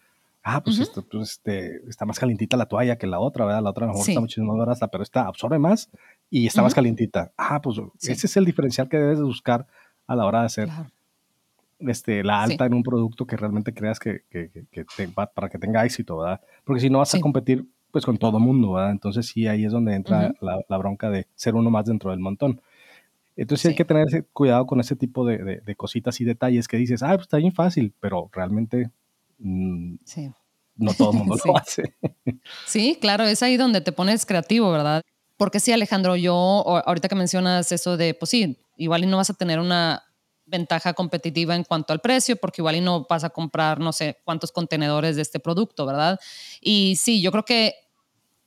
ah, 0.43 0.63
pues, 0.63 0.79
esto, 0.79 1.03
pues 1.03 1.31
este, 1.31 1.87
está 1.89 2.05
más 2.05 2.19
calientita 2.19 2.57
la 2.57 2.65
toalla 2.65 2.97
que 2.97 3.07
la 3.07 3.19
otra, 3.19 3.45
¿verdad? 3.45 3.61
La 3.61 3.69
otra 3.69 3.85
a 3.85 3.87
lo 3.87 3.93
mejor 3.93 4.09
está 4.09 4.21
muchísimo 4.21 4.47
más 4.53 4.59
barata, 4.59 4.87
pero 4.87 5.03
esta 5.03 5.27
absorbe 5.27 5.59
más 5.59 5.89
y 6.29 6.47
está 6.47 6.61
más 6.61 6.73
calientita. 6.73 7.31
Ah, 7.37 7.61
pues 7.61 7.79
ese 8.01 8.27
es 8.27 8.37
el 8.37 8.45
diferencial 8.45 8.89
que 8.89 8.97
debes 8.97 9.21
buscar 9.21 9.67
a 10.07 10.15
la 10.15 10.25
hora 10.25 10.39
de 10.41 10.45
hacer 10.45 10.69
este, 11.79 12.23
la 12.23 12.43
alta 12.43 12.65
en 12.65 12.73
un 12.73 12.83
producto 12.83 13.25
que 13.25 13.37
realmente 13.37 13.73
creas 13.73 13.99
que, 13.99 14.23
que, 14.29 14.49
que, 14.71 14.85
para 15.33 15.49
que 15.49 15.57
tenga 15.57 15.85
éxito, 15.85 16.17
¿verdad? 16.17 16.41
Porque 16.63 16.81
si 16.81 16.89
no 16.89 16.99
vas 16.99 17.13
a 17.15 17.19
competir 17.19 17.67
pues 17.91 18.05
con 18.05 18.17
todo 18.17 18.39
mundo, 18.39 18.73
¿verdad? 18.73 18.91
Entonces 18.91 19.27
sí, 19.27 19.47
ahí 19.47 19.65
es 19.65 19.71
donde 19.71 19.95
entra 19.95 20.33
la, 20.39 20.61
la, 20.67 20.77
bronca 20.77 21.09
de 21.09 21.27
ser 21.35 21.55
uno 21.55 21.69
más 21.69 21.85
dentro 21.85 22.11
del 22.11 22.19
montón. 22.19 22.61
Entonces 23.35 23.63
sí. 23.63 23.67
hay 23.69 23.75
que 23.75 23.85
tener 23.85 24.27
cuidado 24.31 24.65
con 24.65 24.79
ese 24.79 24.95
tipo 24.95 25.25
de, 25.25 25.37
de, 25.37 25.61
de, 25.61 25.75
cositas 25.75 26.19
y 26.21 26.25
detalles 26.25 26.67
que 26.67 26.77
dices, 26.77 27.03
ah, 27.03 27.15
pues 27.15 27.23
está 27.23 27.37
bien 27.37 27.51
fácil, 27.51 27.93
pero 27.99 28.29
realmente 28.31 28.91
Mm, 29.43 29.95
sí. 30.05 30.29
no 30.75 30.93
todo 30.93 31.11
el 31.11 31.17
mundo 31.17 31.35
lo 31.45 31.57
hace. 31.57 31.95
sí, 32.65 32.97
claro, 33.01 33.25
es 33.25 33.41
ahí 33.43 33.57
donde 33.57 33.81
te 33.81 33.91
pones 33.91 34.25
creativo, 34.25 34.71
¿verdad? 34.71 35.01
Porque 35.37 35.59
sí, 35.59 35.71
Alejandro, 35.71 36.15
yo 36.15 36.33
ahorita 36.85 37.09
que 37.09 37.15
mencionas 37.15 37.71
eso 37.71 37.97
de, 37.97 38.13
pues 38.13 38.29
sí, 38.29 38.57
igual 38.77 39.03
y 39.03 39.07
no 39.07 39.17
vas 39.17 39.31
a 39.31 39.33
tener 39.33 39.59
una 39.59 40.03
ventaja 40.45 40.93
competitiva 40.93 41.55
en 41.55 41.63
cuanto 41.63 41.93
al 41.93 42.01
precio, 42.01 42.35
porque 42.35 42.61
igual 42.61 42.75
y 42.75 42.81
no 42.81 43.07
vas 43.09 43.23
a 43.23 43.29
comprar 43.29 43.79
no 43.79 43.93
sé 43.93 44.19
cuántos 44.23 44.51
contenedores 44.51 45.15
de 45.15 45.21
este 45.23 45.39
producto, 45.39 45.85
¿verdad? 45.85 46.19
Y 46.59 46.95
sí, 46.97 47.21
yo 47.21 47.31
creo 47.31 47.45
que 47.45 47.73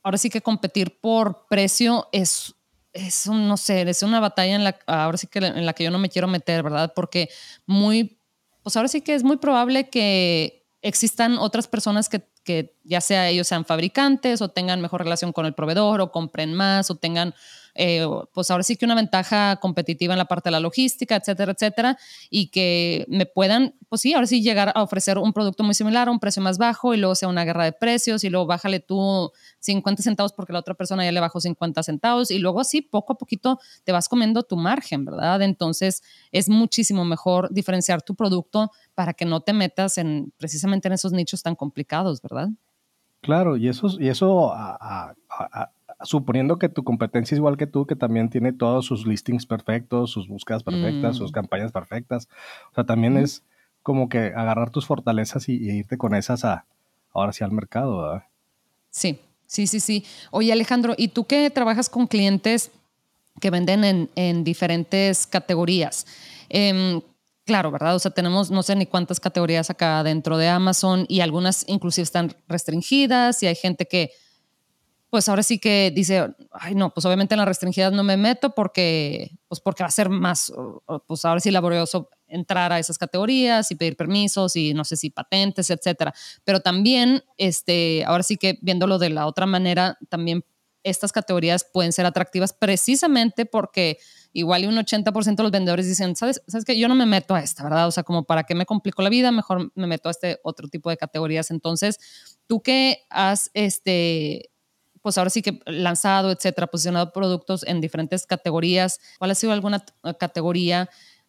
ahora 0.03 0.19
sí 0.19 0.31
que 0.31 0.43
competir 0.43 1.01
por 1.01 1.47
precio 1.49 2.09
es, 2.13 2.55
es 2.93 3.27
un, 3.27 3.49
no 3.49 3.57
sé, 3.57 3.83
es 3.89 4.03
una 4.03 4.21
batalla 4.21 4.55
en 4.55 4.65
la, 4.65 4.79
ahora 4.87 5.17
sí 5.17 5.27
que 5.27 5.39
en 5.41 5.67
la 5.67 5.73
que 5.73 5.85
yo 5.85 5.91
no 5.91 5.99
me 5.99 6.11
quiero 6.11 6.29
meter, 6.29 6.63
¿verdad? 6.63 6.93
Porque 6.95 7.29
muy, 7.67 8.21
pues 8.63 8.77
ahora 8.77 8.89
sí 8.89 9.01
que 9.01 9.15
es 9.15 9.25
muy 9.25 9.39
probable 9.39 9.89
que 9.89 10.64
existan 10.85 11.39
otras 11.39 11.67
personas 11.67 12.09
que, 12.11 12.29
que 12.45 12.77
ya 12.85 13.01
sea 13.01 13.29
ellos 13.29 13.49
sean 13.49 13.65
fabricantes 13.65 14.43
o 14.43 14.51
tengan 14.51 14.83
mejor 14.83 15.03
relación 15.03 15.33
con 15.33 15.47
el 15.47 15.55
proveedor 15.55 16.03
o 16.03 16.13
compren 16.13 16.53
más 16.53 16.91
o 16.91 16.95
tengan 16.95 17.35
eh, 17.75 18.07
pues 18.33 18.51
ahora 18.51 18.63
sí 18.63 18.77
que 18.77 18.85
una 18.85 18.95
ventaja 18.95 19.57
competitiva 19.57 20.15
en 20.15 20.19
la 20.19 20.27
parte 20.27 20.49
de 20.49 20.53
la 20.53 20.61
logística, 20.61 21.17
etcétera, 21.17 21.53
etcétera, 21.53 21.99
y 22.31 22.49
que 22.49 23.05
me 23.09 23.27
puedan, 23.27 23.75
pues 23.89 24.03
sí, 24.03 24.15
ahora 24.15 24.27
sí 24.27 24.43
llegar 24.43 24.73
a 24.75 24.83
ofrecer 24.83 25.19
un 25.19 25.33
producto 25.33 25.65
muy 25.65 25.75
similar 25.75 26.09
a 26.09 26.11
un 26.11 26.21
precio 26.21 26.43
más 26.43 26.59
bajo 26.59 26.95
y 26.95 26.99
luego 26.99 27.15
sea 27.15 27.29
una 27.29 27.45
guerra 27.45 27.65
de 27.65 27.73
precios 27.73 28.25
y 28.25 28.31
luego 28.31 28.47
bájale 28.47 28.81
tú 28.81 29.31
50 29.61 30.03
centavos 30.03 30.33
porque 30.33 30.53
la 30.53 30.61
otra 30.61 30.75
persona 30.75 31.05
ya 31.05 31.13
le 31.13 31.21
bajó 31.21 31.41
50 31.41 31.83
centavos 31.83 32.31
y 32.31 32.39
luego 32.39 32.61
así 32.61 32.83
poco 32.83 33.15
a 33.15 33.19
poquito 33.19 33.59
te 33.85 33.93
vas 33.93 34.09
comiendo 34.09 34.43
tu 34.43 34.57
margen, 34.57 35.05
¿verdad? 35.05 35.43
Entonces 35.43 36.03
es 36.33 36.49
muchísimo 36.49 37.05
mejor 37.05 37.53
diferenciar 37.53 38.03
tu 38.03 38.15
producto 38.15 38.71
para 38.95 39.15
que 39.15 39.25
no 39.25 39.41
te 39.41 39.53
metas 39.53 39.99
en 39.99 40.33
precisamente 40.37 40.89
en 40.89 40.95
esos 40.95 41.13
nichos 41.13 41.43
tan 41.43 41.55
complicados, 41.55 42.23
¿verdad? 42.23 42.49
Claro, 43.21 43.57
y 43.57 43.69
eso, 43.69 43.89
y 43.99 44.09
eso 44.09 44.53
suponiendo 46.03 46.59
que 46.59 46.69
tu 46.69 46.85
competencia 46.85 47.35
es 47.35 47.39
igual 47.39 47.57
que 47.57 47.67
tú, 47.67 47.87
que 47.87 47.97
también 47.97 48.31
tiene 48.31 48.53
todos 48.53 48.87
sus 48.87 49.07
listings 49.07 49.47
perfectos, 49.47 50.11
sus 50.11 50.29
búsquedas 50.29 50.63
perfectas, 50.63 51.17
sus 51.17 51.31
mm. 51.31 51.35
campañas 51.35 51.73
perfectas. 51.73 52.29
O 52.71 52.75
sea, 52.75 52.85
también 52.85 53.17
es 53.17 53.43
como 53.83 54.09
que 54.09 54.33
agarrar 54.35 54.71
tus 54.71 54.87
fortalezas 54.87 55.49
y, 55.49 55.55
irte 55.55 55.99
con 55.99 56.15
esas 56.15 56.45
a, 56.45 56.67
ahora 57.13 57.33
sí 57.33 57.45
al 57.45 57.53
mercado, 57.53 58.03
¿verdad? 58.03 58.25
Sí, 58.91 59.21
sí, 59.47 59.67
sí, 59.67 59.81
sí. 59.81 60.05
Oye, 60.31 60.53
Alejandro, 60.53 60.95
¿y 60.97 61.09
tú 61.09 61.25
qué 61.25 61.51
trabajas 61.51 61.89
con 61.91 62.07
clientes 62.07 62.71
que 63.41 63.51
venden 63.51 64.09
en, 64.15 64.45
diferentes 64.45 65.27
categorías? 65.27 66.07
Em, 66.49 67.03
claro, 67.45 67.71
¿verdad? 67.71 67.95
O 67.95 67.99
sea, 67.99 68.11
tenemos 68.11 68.51
no 68.51 68.63
sé 68.63 68.75
ni 68.75 68.87
cuántas 68.87 69.21
categorías 69.21 69.69
acá 69.71 70.03
dentro 70.03 70.39
de 70.39 70.49
Amazon 70.49 71.05
y 71.09 71.21
algunas 71.21 71.65
inclusive 71.69 72.05
están 72.05 72.35
restringidas 72.49 73.43
y 73.43 73.47
hay 73.47 73.55
gente 73.55 73.87
que 73.87 74.13
pues 75.15 75.29
ahora 75.29 75.45
sí 75.45 75.61
que 75.61 75.93
dice, 75.95 76.35
ay 76.51 76.75
no, 76.75 76.93
pues 76.93 77.07
obviamente 77.07 77.37
en 77.37 77.39
la 77.39 77.45
restringida 77.45 77.89
no 77.93 78.03
me 78.03 78.17
meto 78.17 78.53
porque, 78.53 79.31
pues 79.47 79.61
porque 79.61 79.85
va 79.85 79.87
a 79.87 79.93
ser 79.93 80.09
más, 80.09 80.53
pues 81.07 81.25
ahora 81.25 81.39
sí 81.39 81.53
laborioso 81.53 82.11
entrar 82.27 82.73
a 82.73 82.81
esas 82.81 82.99
categorías 82.99 83.71
y 83.71 83.77
pedir 83.77 83.97
permisos 83.97 84.57
y 84.57 84.75
no 84.75 84.85
sé 84.85 84.97
si 84.97 85.11
patentes, 85.11 85.71
etcétera. 85.71 86.13
Pero 86.43 86.59
también, 86.59 87.23
este, 87.37 88.03
ahora 88.05 88.25
sí 88.25 88.37
que 88.37 88.59
viéndolo 88.61 88.99
de 88.99 89.11
la 89.11 89.29
otra 89.29 89.47
manera, 89.47 89.97
también 90.09 90.45
estas 90.83 91.13
categorías 91.13 91.65
pueden 91.73 91.93
ser 91.93 92.07
atractivas 92.07 92.53
precisamente 92.53 93.47
porque 93.47 93.99
igual 94.33 94.67
un 94.67 94.75
80% 94.75 95.37
de 95.37 95.43
los 95.45 95.53
vendedores 95.53 95.87
dicen, 95.87 96.17
¿sabes, 96.17 96.43
¿sabes 96.49 96.65
que 96.65 96.77
Yo 96.77 96.89
no 96.89 96.97
me 96.97 97.07
meto 97.07 97.37
a 97.37 97.41
esta, 97.41 97.63
¿verdad? 97.63 97.87
O 97.87 97.93
sea, 97.93 98.03
como 98.03 98.25
para 98.25 98.43
qué 98.43 98.57
me 98.57 98.67
complico 98.67 99.01
la 99.01 99.11
vida, 99.11 99.31
mejor 99.31 99.71
me 99.77 99.87
meto 99.87 100.09
a 100.09 100.11
este 100.11 100.41
otro 100.43 100.67
tipo 100.67 100.91
de 100.91 100.97
categorías. 100.97 101.53
Entonces, 101.53 102.01
tú 102.49 102.63
que 102.63 103.07
has, 103.11 103.53
este, 103.55 104.51
pues 105.05 105.19
ahora 105.19 105.29
sí 105.29 105.43
que 105.43 105.61
lanzado, 105.67 106.31
etcétera, 106.31 106.67
posicionado 106.67 107.13
productos 107.13 107.63
en 107.65 107.83
diferentes 107.83 108.27
categorías. 108.27 109.01
¿Cuál 109.19 109.33
ha 109.33 109.35
sido 109.35 109.53
alguna 109.53 109.85
categoría 110.19 110.89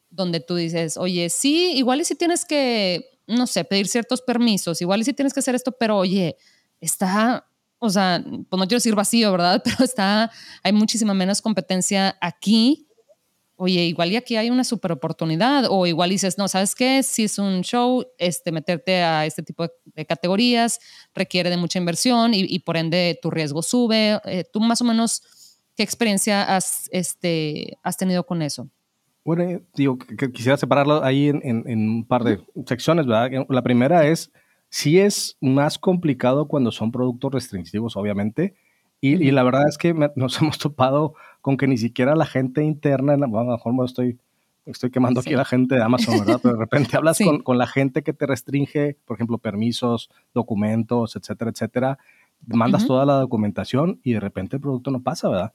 donde 0.09 0.39
tú 0.39 0.55
dices, 0.55 0.95
oye, 0.95 1.29
sí, 1.29 1.73
igual 1.73 1.99
y 1.99 2.05
si 2.05 2.15
tienes 2.15 2.45
que, 2.45 3.19
no 3.27 3.45
sé, 3.47 3.65
pedir 3.65 3.89
ciertos 3.89 4.21
permisos, 4.21 4.81
igual 4.81 5.01
y 5.01 5.03
si 5.03 5.11
tienes 5.11 5.33
que 5.33 5.41
hacer 5.41 5.55
esto, 5.55 5.73
pero 5.73 5.97
oye, 5.97 6.37
está, 6.79 7.49
o 7.79 7.89
sea, 7.89 8.23
pues 8.23 8.57
no 8.57 8.65
quiero 8.65 8.77
decir 8.77 8.95
vacío, 8.95 9.29
¿verdad? 9.33 9.61
Pero 9.65 9.83
está, 9.83 10.31
hay 10.63 10.71
muchísima 10.71 11.13
menos 11.13 11.41
competencia 11.41 12.17
aquí 12.21 12.87
oye, 13.57 13.85
igual 13.85 14.11
y 14.11 14.15
aquí 14.15 14.35
hay 14.35 14.49
una 14.49 14.63
super 14.63 14.91
oportunidad, 14.91 15.65
o 15.69 15.85
igual 15.85 16.09
dices, 16.09 16.37
no, 16.37 16.47
¿sabes 16.47 16.75
qué? 16.75 17.03
Si 17.03 17.23
es 17.23 17.39
un 17.39 17.61
show, 17.61 18.05
este, 18.17 18.51
meterte 18.51 19.01
a 19.01 19.25
este 19.25 19.43
tipo 19.43 19.67
de, 19.85 20.05
categorías 20.05 20.79
requiere 21.13 21.49
de 21.49 21.57
mucha 21.57 21.79
inversión 21.79 22.33
y, 22.33 22.59
por 22.59 22.77
ende 22.77 23.17
tu 23.21 23.31
riesgo 23.31 23.61
sube. 23.61 24.19
Eh, 24.25 24.43
¿Tú 24.51 24.59
más 24.59 24.81
o 24.81 24.85
menos 24.85 25.21
qué 25.75 25.83
experiencia 25.83 26.55
has, 26.55 26.89
este, 26.91 27.77
has 27.83 27.97
tenido 27.97 28.25
con 28.25 28.41
eso? 28.41 28.69
Bueno, 29.23 29.43
eh, 29.43 29.61
digo, 29.75 29.97
que 29.97 30.31
quisiera 30.31 30.57
separarlo 30.57 31.03
ahí 31.03 31.29
en, 31.29 31.67
un 31.67 32.05
par 32.05 32.23
de 32.23 32.39
secciones, 32.67 33.07
¿verdad? 33.07 33.45
La 33.49 33.63
primera 33.63 34.05
es, 34.05 34.31
sí 34.69 34.99
es 34.99 35.37
más 35.41 35.79
complicado 35.79 36.47
cuando 36.47 36.71
son 36.71 36.91
productos 36.91 37.31
restrictivos, 37.33 37.95
obviamente, 37.95 38.55
y, 39.13 39.31
la 39.31 39.43
verdad 39.43 39.67
es 39.67 39.77
que 39.77 39.93
nos 40.15 40.41
hemos 40.41 40.57
topado 40.57 41.13
con 41.41 41.57
que 41.57 41.67
ni 41.67 41.77
siquiera 41.77 42.15
la 42.15 42.25
gente 42.25 42.63
interna, 42.63 43.13
a 43.13 43.17
lo 43.17 43.27
mejor 43.27 43.85
estoy, 43.85 44.19
estoy 44.65 44.89
quemando 44.89 45.19
aquí 45.19 45.33
a 45.33 45.37
la 45.37 45.45
gente 45.45 45.75
de 45.75 45.83
Amazon, 45.83 46.19
¿verdad? 46.19 46.39
Pero 46.41 46.55
de 46.55 46.59
repente 46.61 46.95
hablas 46.97 47.19
con, 47.19 47.41
con, 47.41 47.57
la 47.57 47.67
gente 47.67 48.03
que 48.03 48.13
te 48.13 48.25
restringe, 48.25 48.97
por 49.05 49.17
ejemplo, 49.17 49.37
permisos, 49.37 50.09
documentos, 50.33 51.15
etcétera, 51.15 51.51
etcétera. 51.51 51.99
Mandas 52.47 52.85
toda 52.85 53.05
la 53.05 53.13
documentación 53.15 53.99
y 54.03 54.13
de 54.13 54.19
repente 54.19 54.57
el 54.57 54.61
producto 54.61 54.91
no 54.91 55.01
pasa, 55.01 55.29
¿verdad? 55.29 55.53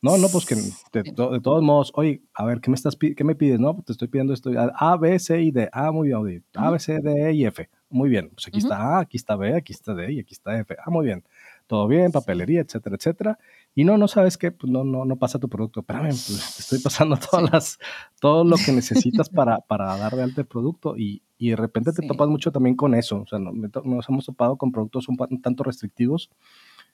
No, 0.00 0.16
no, 0.16 0.28
pues 0.28 0.46
que 0.46 0.54
de, 0.54 1.12
todos 1.12 1.62
modos, 1.62 1.90
oye, 1.94 2.22
a 2.32 2.44
ver, 2.44 2.60
¿qué 2.60 2.70
me, 2.70 2.76
estás, 2.76 2.96
¿qué 2.96 3.24
me 3.24 3.34
pides? 3.34 3.58
No, 3.58 3.74
pues 3.74 3.86
te 3.86 3.92
estoy 3.92 4.06
pidiendo 4.06 4.32
esto, 4.32 4.50
A, 4.56 4.96
B, 4.96 5.18
C 5.18 5.42
y 5.42 5.50
D. 5.50 5.68
Ah, 5.72 5.90
muy 5.90 6.08
bien, 6.08 6.44
A, 6.54 6.70
B, 6.70 6.78
C, 6.78 7.00
D, 7.00 7.30
E 7.30 7.32
y 7.32 7.44
F. 7.46 7.68
Muy 7.90 8.08
bien, 8.08 8.30
pues 8.32 8.46
aquí 8.46 8.58
está 8.58 8.98
A, 8.98 9.00
aquí 9.00 9.16
está 9.16 9.34
B, 9.34 9.56
aquí 9.56 9.72
está 9.72 9.94
D 9.94 10.12
y 10.12 10.20
aquí 10.20 10.34
está 10.34 10.56
F. 10.60 10.76
Ah, 10.84 10.90
muy 10.90 11.06
bien 11.06 11.24
todo 11.68 11.86
bien, 11.86 12.10
papelería, 12.10 12.62
etcétera, 12.62 12.96
etcétera. 12.96 13.38
Y 13.74 13.84
no, 13.84 13.96
no 13.98 14.08
sabes 14.08 14.38
qué, 14.38 14.50
pues 14.50 14.72
no, 14.72 14.82
no, 14.82 15.04
no 15.04 15.16
pasa 15.16 15.38
tu 15.38 15.48
producto. 15.48 15.80
Espérame, 15.80 16.08
pues 16.08 16.54
te 16.56 16.62
estoy 16.62 16.78
pasando 16.80 17.16
todas 17.16 17.52
las, 17.52 17.78
todo 18.20 18.42
lo 18.42 18.56
que 18.56 18.72
necesitas 18.72 19.28
para, 19.28 19.58
para 19.60 19.96
dar 19.96 20.16
de 20.16 20.22
alta 20.22 20.40
el 20.40 20.46
producto 20.46 20.96
y, 20.96 21.22
y 21.36 21.50
de 21.50 21.56
repente 21.56 21.92
te 21.92 22.06
topas 22.06 22.28
mucho 22.28 22.50
también 22.50 22.74
con 22.74 22.94
eso. 22.94 23.20
O 23.20 23.26
sea, 23.26 23.38
nos 23.38 24.08
hemos 24.08 24.24
topado 24.24 24.56
con 24.56 24.72
productos 24.72 25.08
un, 25.08 25.16
tanto 25.42 25.62
restrictivos 25.62 26.30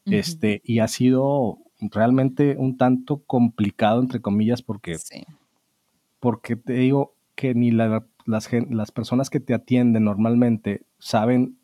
este, 0.04 0.60
y 0.64 0.80
ha 0.80 0.88
sido 0.88 1.58
realmente 1.80 2.56
un 2.58 2.76
tanto 2.76 3.22
complicado, 3.26 4.00
entre 4.00 4.20
comillas, 4.20 4.60
porque, 4.60 4.96
porque 6.18 6.56
te 6.56 6.74
digo 6.74 7.14
que 7.36 7.54
ni 7.54 7.70
las, 7.70 8.02
las 8.26 8.92
personas 8.92 9.30
que 9.30 9.40
te 9.40 9.54
atienden 9.54 10.04
normalmente 10.04 10.82
saben 10.98 11.58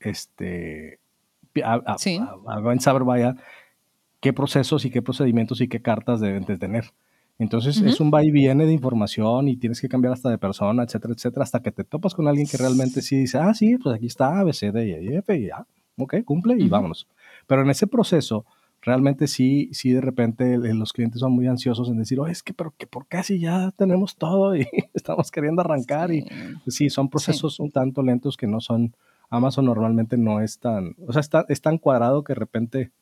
este, 0.00 1.00
a, 1.64 1.96
sí. 1.98 2.20
saber, 2.80 3.04
vaya, 3.04 3.36
qué 4.20 4.32
procesos 4.32 4.84
y 4.84 4.90
qué 4.90 5.02
procedimientos 5.02 5.60
y 5.60 5.68
qué 5.68 5.80
cartas 5.82 6.20
deben 6.20 6.44
de 6.44 6.58
tener. 6.58 6.92
Entonces 7.38 7.82
es 7.82 8.00
un 8.00 8.10
va 8.10 8.24
y 8.24 8.30
viene 8.30 8.64
de 8.64 8.72
información 8.72 9.48
y 9.48 9.56
tienes 9.56 9.80
que 9.80 9.88
cambiar 9.88 10.14
hasta 10.14 10.30
de 10.30 10.38
persona, 10.38 10.82
etcétera, 10.82 11.12
etcétera, 11.14 11.42
hasta 11.42 11.60
que 11.60 11.70
te 11.70 11.84
topas 11.84 12.14
con 12.14 12.28
alguien 12.28 12.46
que 12.46 12.56
realmente 12.56 13.02
sí 13.02 13.16
dice, 13.16 13.36
ah, 13.38 13.52
sí, 13.52 13.76
pues 13.76 13.94
aquí 13.94 14.06
está 14.06 14.40
A, 14.40 14.44
B, 14.44 14.54
C, 14.54 14.72
D, 14.72 14.90
E, 14.90 15.18
F, 15.18 15.36
y 15.36 15.48
ya, 15.48 15.66
ok, 15.98 16.24
cumple 16.24 16.56
y 16.58 16.68
vámonos. 16.68 17.06
Pero 17.46 17.60
en 17.60 17.68
ese 17.68 17.86
proceso, 17.86 18.46
realmente 18.80 19.26
sí, 19.26 19.68
sí 19.72 19.90
de 19.90 20.00
repente 20.00 20.56
los 20.58 20.92
clientes 20.92 21.20
son 21.20 21.32
muy 21.32 21.46
ansiosos 21.46 21.90
en 21.90 21.98
decir, 21.98 22.18
oh, 22.20 22.26
es 22.26 22.42
que, 22.42 22.54
pero 22.54 22.72
que 22.78 22.86
por 22.86 23.06
casi 23.06 23.38
ya 23.38 23.70
tenemos 23.76 24.16
todo 24.16 24.56
y 24.56 24.66
estamos 24.94 25.30
queriendo 25.30 25.60
arrancar. 25.60 26.12
Y 26.12 26.24
pues, 26.64 26.76
sí, 26.76 26.88
son 26.88 27.10
procesos 27.10 27.60
un 27.60 27.70
tanto 27.70 28.02
lentos 28.02 28.36
que 28.36 28.46
no 28.46 28.60
son 28.60 28.94
Amazon 29.30 29.64
normalmente 29.64 30.16
no 30.16 30.40
es 30.40 30.58
tan, 30.58 30.94
o 31.06 31.12
sea, 31.12 31.20
está, 31.20 31.44
es 31.48 31.60
tan 31.60 31.78
cuadrado 31.78 32.24
que 32.24 32.32
de 32.32 32.38
repente 32.38 32.92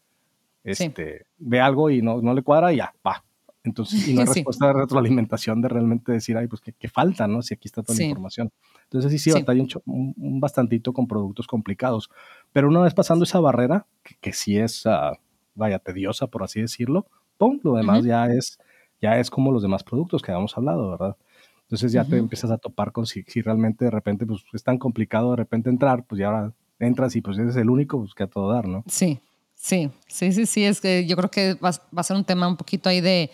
este, 0.63 1.27
ve 1.39 1.61
algo 1.61 1.91
y 1.91 2.03
no, 2.03 2.21
no 2.23 2.35
le 2.35 2.43
cuadra 2.43 2.73
y 2.73 2.77
ya, 2.77 2.95
va. 3.07 3.25
Entonces, 3.63 4.07
y 4.09 4.15
no 4.15 4.21
hay 4.21 4.27
respuesta 4.35 4.67
de 4.67 4.73
retroalimentación 4.75 5.63
de 5.63 5.69
realmente 5.69 6.13
decir, 6.13 6.37
ay, 6.37 6.47
pues 6.47 6.61
que, 6.61 6.89
falta, 6.89 7.27
¿no? 7.27 7.43
Si 7.43 7.55
aquí 7.55 7.69
está 7.69 7.83
toda 7.83 7.99
la 7.99 8.05
información. 8.05 8.51
Entonces, 8.85 9.11
sí, 9.13 9.19
sí, 9.19 9.33
batalla 9.33 9.63
un, 9.63 10.15
un, 10.17 10.41
bastantito 10.41 10.93
con 10.93 11.07
productos 11.07 11.47
complicados. 11.47 12.11
Pero 12.53 12.69
una 12.69 12.81
vez 12.81 12.93
pasando 12.95 13.25
esa 13.25 13.41
barrera, 13.41 13.87
que, 14.21 14.33
sí 14.33 14.59
es, 14.59 14.85
uh, 14.85 15.17
vaya, 15.55 15.79
tediosa, 15.79 16.27
por 16.27 16.43
así 16.43 16.61
decirlo, 16.61 17.07
¡pum! 17.39 17.59
Lo 17.63 17.75
demás 17.75 18.05
ya 18.05 18.27
es 18.27 18.59
ya 19.05 19.19
es 19.19 19.31
como 19.31 19.53
los 19.53 19.63
demás 19.63 19.85
productos 19.85 20.23
que 20.23 20.33
habíamos 20.33 20.57
hablado, 20.57 20.91
¿verdad? 20.91 21.17
Entonces 21.65 21.93
ya 21.93 22.05
te 22.05 22.17
empiezas 22.19 22.51
a 22.51 22.59
topar 22.59 22.93
con 22.93 23.07
si, 23.07 23.23
si, 23.27 23.41
realmente 23.41 23.87
de 23.87 23.91
repente 23.91 24.27
pues, 24.27 24.45
es 24.53 24.63
tan 24.63 24.79
complicado 24.79 25.31
de 25.31 25.37
repente 25.37 25.71
entrar, 25.71 26.05
pues 26.05 26.19
ya 26.19 26.27
ahora 26.27 26.53
entras 26.79 27.17
y 27.17 27.21
pues 27.21 27.39
eres 27.39 27.57
el 27.57 27.71
único 27.71 27.99
pues, 27.99 28.15
que 28.15 28.25
a 28.25 28.27
todo 28.27 28.53
dar, 28.53 28.69
¿no? 28.69 28.85
Sí, 28.87 29.19
sí, 29.55 29.91
sí, 30.07 30.33
sí, 30.33 30.47
sí, 30.47 30.65
es 30.65 30.81
que 30.81 31.07
yo 31.07 31.17
creo 31.17 31.31
que 31.31 31.55
va, 31.55 31.71
va 31.71 32.01
a 32.01 32.03
ser 32.03 32.17
un 32.17 32.25
tema 32.25 32.47
un 32.49 32.57
poquito 32.57 32.89
ahí 32.89 33.01
de, 33.01 33.31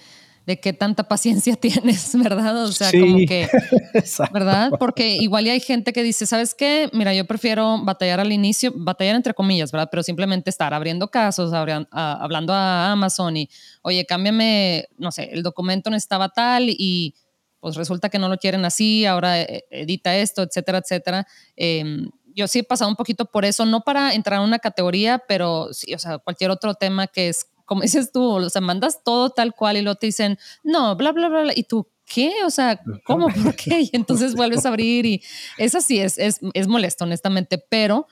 de 0.46 0.60
qué 0.60 0.72
tanta 0.72 1.02
paciencia 1.08 1.56
tienes, 1.56 2.16
¿verdad? 2.16 2.64
O 2.64 2.72
sea, 2.72 2.90
como 2.90 3.18
que, 3.18 3.48
¿verdad? 4.32 4.72
Porque 4.78 5.16
igual 5.16 5.46
hay 5.46 5.60
gente 5.60 5.92
que 5.92 6.02
dice, 6.02 6.26
¿sabes 6.26 6.54
qué? 6.54 6.88
Mira, 6.92 7.14
yo 7.14 7.24
prefiero 7.26 7.82
batallar 7.84 8.20
al 8.20 8.32
inicio, 8.32 8.72
batallar 8.74 9.16
entre 9.16 9.34
comillas, 9.34 9.72
¿verdad? 9.72 9.88
Pero 9.90 10.02
simplemente 10.02 10.50
estar 10.50 10.72
abriendo 10.74 11.08
casos, 11.10 11.52
hablando 11.52 12.52
a 12.52 12.92
Amazon 12.92 13.36
y, 13.36 13.50
oye, 13.82 14.04
cámbiame, 14.06 14.86
no 14.98 15.12
sé, 15.12 15.30
el 15.32 15.42
documento 15.42 15.90
no 15.90 15.96
estaba 15.96 16.28
tal 16.28 16.68
y 16.68 17.14
pues 17.60 17.76
resulta 17.76 18.08
que 18.08 18.18
no 18.18 18.28
lo 18.28 18.38
quieren 18.38 18.64
así, 18.64 19.04
ahora 19.06 19.40
eh, 19.40 19.64
edita 19.70 20.16
esto, 20.16 20.42
etcétera, 20.42 20.78
etcétera. 20.78 21.26
Em, 21.56 22.10
yo 22.34 22.48
sí 22.48 22.60
he 22.60 22.64
pasado 22.64 22.90
un 22.90 22.96
poquito 22.96 23.26
por 23.26 23.44
eso, 23.44 23.66
no 23.66 23.82
para 23.82 24.14
entrar 24.14 24.40
en 24.40 24.46
una 24.46 24.58
categoría, 24.58 25.22
pero 25.28 25.72
sí, 25.72 25.94
o 25.94 25.98
sea, 25.98 26.18
cualquier 26.18 26.50
otro 26.50 26.74
tema 26.74 27.06
que 27.06 27.28
es, 27.28 27.46
como 27.66 27.82
dices 27.82 28.12
tú, 28.12 28.22
o 28.22 28.50
sea, 28.50 28.60
mandas 28.60 29.04
todo 29.04 29.30
tal 29.30 29.54
cual 29.54 29.76
y 29.76 29.82
luego 29.82 29.96
te 29.98 30.06
dicen, 30.06 30.38
no, 30.62 30.96
bla, 30.96 31.12
bla, 31.12 31.28
bla, 31.28 31.52
y 31.54 31.64
tú, 31.64 31.86
¿qué? 32.06 32.32
O 32.44 32.50
sea, 32.50 32.80
¿cómo? 33.04 33.28
¿Por 33.28 33.54
qué? 33.54 33.82
Y 33.82 33.90
entonces 33.92 34.34
vuelves 34.34 34.64
a 34.64 34.70
abrir 34.70 35.06
y 35.06 35.22
es 35.58 35.74
así, 35.74 36.00
es, 36.00 36.18
es, 36.18 36.40
es 36.54 36.66
molesto, 36.66 37.04
honestamente, 37.04 37.58
pero 37.58 38.06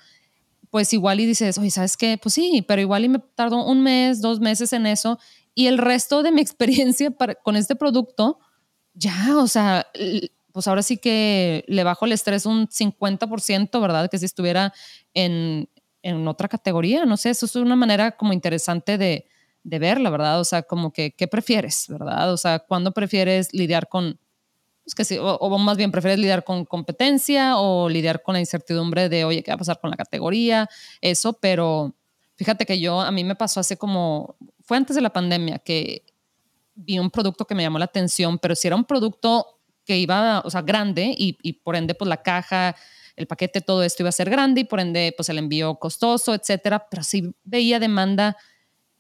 pues 0.71 0.93
igual 0.93 1.19
y 1.21 1.27
dices, 1.27 1.57
oye, 1.57 1.71
¿sabes 1.71 1.97
qué? 1.97 2.19
Pues 2.23 2.35
sí, 2.35 2.63
pero 2.69 2.83
igual 2.83 3.05
y 3.05 3.09
me 3.09 3.21
tardo 3.35 3.65
un 3.65 3.83
mes, 3.83 4.21
dos 4.21 4.39
meses 4.39 4.75
en 4.75 4.87
eso 4.87 5.19
y 5.55 5.67
el 5.67 5.79
resto 5.79 6.23
de 6.23 6.31
mi 6.31 6.41
experiencia 6.43 7.13
con 7.43 7.57
este 7.57 7.75
producto, 7.75 8.39
ya, 8.99 9.39
o 9.39 9.47
sea, 9.47 9.87
pues 10.53 10.67
ahora 10.67 10.83
sí 10.83 10.99
que 10.99 11.65
le 11.69 11.85
bajo 11.85 12.05
el 12.05 12.13
estrés 12.13 12.47
un 12.47 12.69
50%, 12.69 13.81
¿verdad? 13.81 14.11
Que 14.11 14.19
si 14.19 14.25
estuviera 14.25 14.73
en, 15.15 15.69
en 16.03 16.27
otra 16.27 16.49
categoría, 16.49 17.05
no 17.05 17.17
sé, 17.17 17.31
eso 17.31 17.47
es 17.47 17.55
una 17.55 17.77
manera 17.77 18.13
como 18.13 18.33
interesante 18.33 18.99
de, 18.99 19.27
de 19.63 19.79
verla, 19.79 20.11
¿verdad? 20.11 20.41
O 20.41 20.45
sea, 20.45 20.63
como 20.63 20.93
que, 20.93 21.13
¿qué 21.13 21.29
prefieres, 21.29 21.87
verdad? 21.89 22.33
O 22.33 22.37
sea, 22.37 22.59
¿cuándo 22.59 22.93
prefieres 22.93 23.53
lidiar 23.53 23.89
con, 23.89 24.19
pues 24.83 24.95
que 24.95 25.05
sí, 25.05 25.19
o, 25.21 25.59
más 25.59 25.77
bien 25.77 25.93
prefieres 25.93 26.19
lidiar 26.19 26.45
con 26.45 26.65
competencia 26.65 27.59
o 27.59 27.89
lidiar 27.89 28.23
con 28.23 28.33
la 28.33 28.41
incertidumbre 28.41 29.09
de, 29.09 29.25
oye, 29.25 29.43
¿qué 29.43 29.51
va 29.51 29.57
a 29.57 29.59
pasar 29.59 29.81
con 29.81 29.91
la 29.91 29.97
categoría? 29.97 30.69
Eso, 31.01 31.35
pero 31.35 31.95
fíjate 32.37 32.67
que 32.67 32.81
yo, 32.81 33.01
a 33.01 33.11
mí 33.11 33.23
me 33.23 33.37
pasó 33.37 33.61
hace 33.61 33.77
como, 33.77 34.37
fue 34.63 34.77
antes 34.77 34.97
de 34.97 35.03
la 35.03 35.13
pandemia 35.13 35.59
que 35.59 36.05
vi 36.79 36.99
un 36.99 37.11
producto 37.11 37.45
que 37.45 37.55
me 37.55 37.63
llamó 37.63 37.79
la 37.79 37.87
atención, 37.87 38.39
pero 38.39 38.55
si 38.55 38.69
era 38.69 38.77
un 38.77 38.85
producto 38.85 39.61
que 39.85 39.99
iba, 39.99 40.41
o 40.45 40.51
sea, 40.51 40.63
grande 40.63 41.15
y, 41.17 41.37
y 41.43 41.55
por 41.55 41.75
ende, 41.75 41.95
pues 41.95 42.09
la 42.09 42.23
caja, 42.23 42.77
el 43.17 43.27
paquete, 43.27 43.61
todo 43.61 43.83
esto 43.83 44.03
iba 44.03 44.11
a 44.11 44.13
ser 44.13 44.31
grande 44.31 44.61
y 44.61 44.65
por 44.65 44.81
ende, 44.81 45.13
pues 45.17 45.29
el 45.29 45.39
envío 45.39 45.75
costoso, 45.77 46.35
etcétera, 46.35 46.87
pero 46.89 47.03
sí 47.03 47.35
veía 47.43 47.81
demanda 47.81 48.37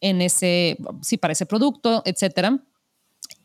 en 0.01 0.21
ese, 0.23 0.77
sí, 1.03 1.17
para 1.17 1.33
ese 1.33 1.47
producto, 1.47 2.03
etcétera. 2.05 2.59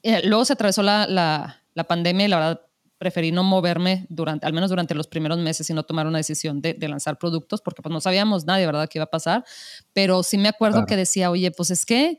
Eh, 0.01 0.21
luego 0.25 0.45
se 0.45 0.53
atravesó 0.53 0.81
la, 0.81 1.05
la, 1.07 1.63
la, 1.73 1.83
pandemia 1.83 2.25
y 2.25 2.29
la 2.29 2.37
verdad 2.37 2.61
preferí 2.97 3.31
no 3.31 3.43
moverme 3.43 4.05
durante, 4.09 4.45
al 4.45 4.53
menos 4.53 4.69
durante 4.69 4.95
los 4.95 5.07
primeros 5.07 5.37
meses 5.37 5.69
y 5.69 5.73
no 5.73 5.83
tomar 5.83 6.07
una 6.07 6.17
decisión 6.17 6.61
de, 6.61 6.73
de 6.73 6.87
lanzar 6.87 7.17
productos 7.17 7.61
porque 7.61 7.81
pues 7.81 7.91
no 7.91 8.01
sabíamos 8.01 8.45
nadie, 8.45 8.65
¿verdad?, 8.65 8.87
qué 8.89 8.97
iba 8.97 9.05
a 9.05 9.09
pasar. 9.09 9.43
Pero 9.93 10.23
sí 10.23 10.37
me 10.37 10.49
acuerdo 10.49 10.85
que 10.85 10.95
decía, 10.95 11.29
oye, 11.29 11.51
pues 11.51 11.69
es 11.69 11.85
que, 11.85 12.17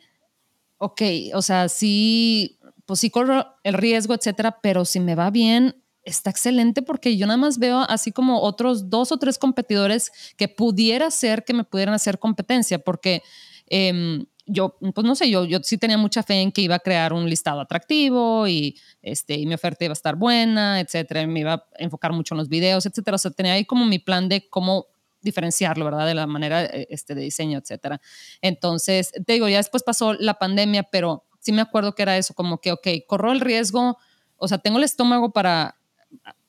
ok, 0.85 1.03
o 1.35 1.43
sea, 1.43 1.69
sí, 1.69 2.59
pues 2.87 3.01
sí 3.01 3.11
corro 3.11 3.47
el 3.63 3.75
riesgo, 3.75 4.15
etcétera, 4.15 4.59
pero 4.63 4.85
si 4.85 5.01
me 5.01 5.15
va 5.15 5.31
bien, 5.31 5.77
está 6.05 6.31
excelente 6.31 6.83
porque 6.83 7.17
yo 7.17 7.27
nada 7.27 7.39
más 7.39 7.59
veo 7.59 7.81
así 7.89 8.13
como 8.13 8.41
otros 8.43 8.91
dos 8.91 9.11
o 9.11 9.19
tres 9.19 9.39
competidores 9.39 10.13
que 10.37 10.49
pudiera 10.49 11.11
ser 11.11 11.45
que 11.45 11.55
me 11.55 11.65
pudieran 11.65 11.95
hacer 11.95 12.19
competencia 12.19 12.79
porque 12.79 13.23
Em, 13.67 14.27
yo, 14.47 14.77
pues 14.95 15.07
no 15.07 15.15
sé, 15.15 15.31
yo, 15.31 15.45
yo 15.47 15.59
sí 15.63 15.79
tenía 15.79 15.97
mucha 15.97 16.23
fe 16.23 16.41
en 16.43 16.53
que 16.53 16.61
iba 16.61 16.75
a 16.75 16.79
crear 16.79 17.15
un 17.15 17.31
listado 17.31 17.61
atractivo 17.61 18.47
y, 18.47 18.79
este, 19.01 19.35
y 19.35 19.47
mi 19.47 19.55
oferta 19.55 19.87
iba 19.87 19.93
a 19.93 19.95
estar 19.95 20.17
buena, 20.17 20.81
etcétera, 20.81 21.27
me 21.27 21.41
iba 21.41 21.55
a 21.55 21.65
enfocar 21.79 22.13
mucho 22.13 22.35
en 22.35 22.39
los 22.39 22.49
videos, 22.49 22.85
etcétera. 22.85 23.15
O 23.15 23.19
sea, 23.19 23.31
tenía 23.31 23.55
ahí 23.55 23.65
como 23.65 23.87
mi 23.87 23.99
plan 23.99 24.29
de 24.29 24.49
cómo 24.49 24.87
diferenciarlo, 25.25 25.85
¿verdad? 25.85 26.07
De 26.07 26.15
la 26.15 26.27
manera 26.27 26.65
eh, 26.65 26.87
este, 26.91 27.15
de 27.15 27.23
diseño, 27.23 27.59
etcétera. 27.59 28.01
Entonces, 28.41 29.13
te 29.27 29.33
digo, 29.33 29.49
ya 29.49 29.57
después 29.57 29.83
pasó 29.83 30.15
la 30.15 30.35
pandemia, 30.35 30.85
pero 30.85 31.25
sí 31.41 31.53
me 31.53 31.63
acuerdo 31.63 31.95
que 31.95 32.03
era 32.03 32.17
eso, 32.17 32.35
como 32.35 32.61
que, 32.61 32.73
ok, 32.73 32.87
corro 33.07 33.33
el 33.33 33.41
riesgo, 33.41 33.99
o 34.37 34.49
sea, 34.49 34.59
tengo 34.59 34.79
el 34.79 34.85
estómago 34.85 35.33
para, 35.33 35.77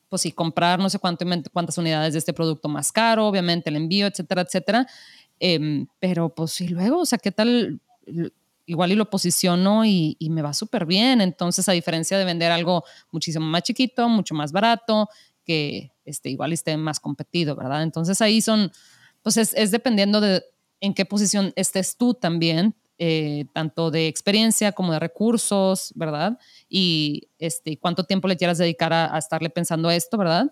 pues 0.08 0.22
sí, 0.22 0.32
comprar 0.32 0.78
no 0.78 0.88
sé 0.88 0.98
cuánto, 0.98 1.24
cuántas 1.52 1.78
unidades 1.78 2.12
de 2.12 2.18
este 2.18 2.32
producto 2.32 2.68
más 2.68 2.92
caro, 2.92 3.26
obviamente 3.26 3.70
el 3.70 3.76
envío, 3.76 4.06
etcétera, 4.06 4.42
etcétera. 4.42 4.86
Em, 5.38 5.86
pero 5.98 6.34
pues 6.34 6.52
sí, 6.52 6.68
luego, 6.68 7.00
o 7.00 7.06
sea, 7.06 7.18
¿qué 7.18 7.32
tal? 7.32 7.80
Igual 8.64 8.92
y 8.92 8.94
lo 8.96 9.10
posiciono 9.10 9.84
y, 9.84 10.16
y 10.18 10.30
me 10.30 10.42
va 10.42 10.52
súper 10.52 10.86
bien. 10.86 11.20
Entonces, 11.20 11.68
a 11.68 11.72
diferencia 11.72 12.18
de 12.18 12.24
vender 12.24 12.50
algo 12.50 12.84
muchísimo 13.10 13.44
más 13.46 13.62
chiquito, 13.62 14.08
mucho 14.08 14.34
más 14.34 14.52
barato, 14.52 15.08
que 15.46 15.92
este, 16.04 16.28
igual 16.28 16.52
esté 16.52 16.76
más 16.76 17.00
competido, 17.00 17.56
¿verdad? 17.56 17.82
Entonces 17.82 18.20
ahí 18.20 18.40
son, 18.40 18.72
pues 19.22 19.36
es, 19.36 19.54
es 19.54 19.70
dependiendo 19.70 20.20
de 20.20 20.42
en 20.80 20.92
qué 20.92 21.04
posición 21.04 21.52
estés 21.56 21.96
tú 21.96 22.14
también, 22.14 22.74
eh, 22.98 23.46
tanto 23.52 23.90
de 23.90 24.08
experiencia 24.08 24.72
como 24.72 24.92
de 24.92 24.98
recursos, 24.98 25.92
¿verdad? 25.94 26.38
Y 26.68 27.28
este, 27.38 27.78
cuánto 27.78 28.04
tiempo 28.04 28.28
le 28.28 28.36
quieras 28.36 28.58
dedicar 28.58 28.92
a, 28.92 29.14
a 29.14 29.18
estarle 29.18 29.50
pensando 29.50 29.88
a 29.88 29.94
esto, 29.94 30.18
¿verdad? 30.18 30.50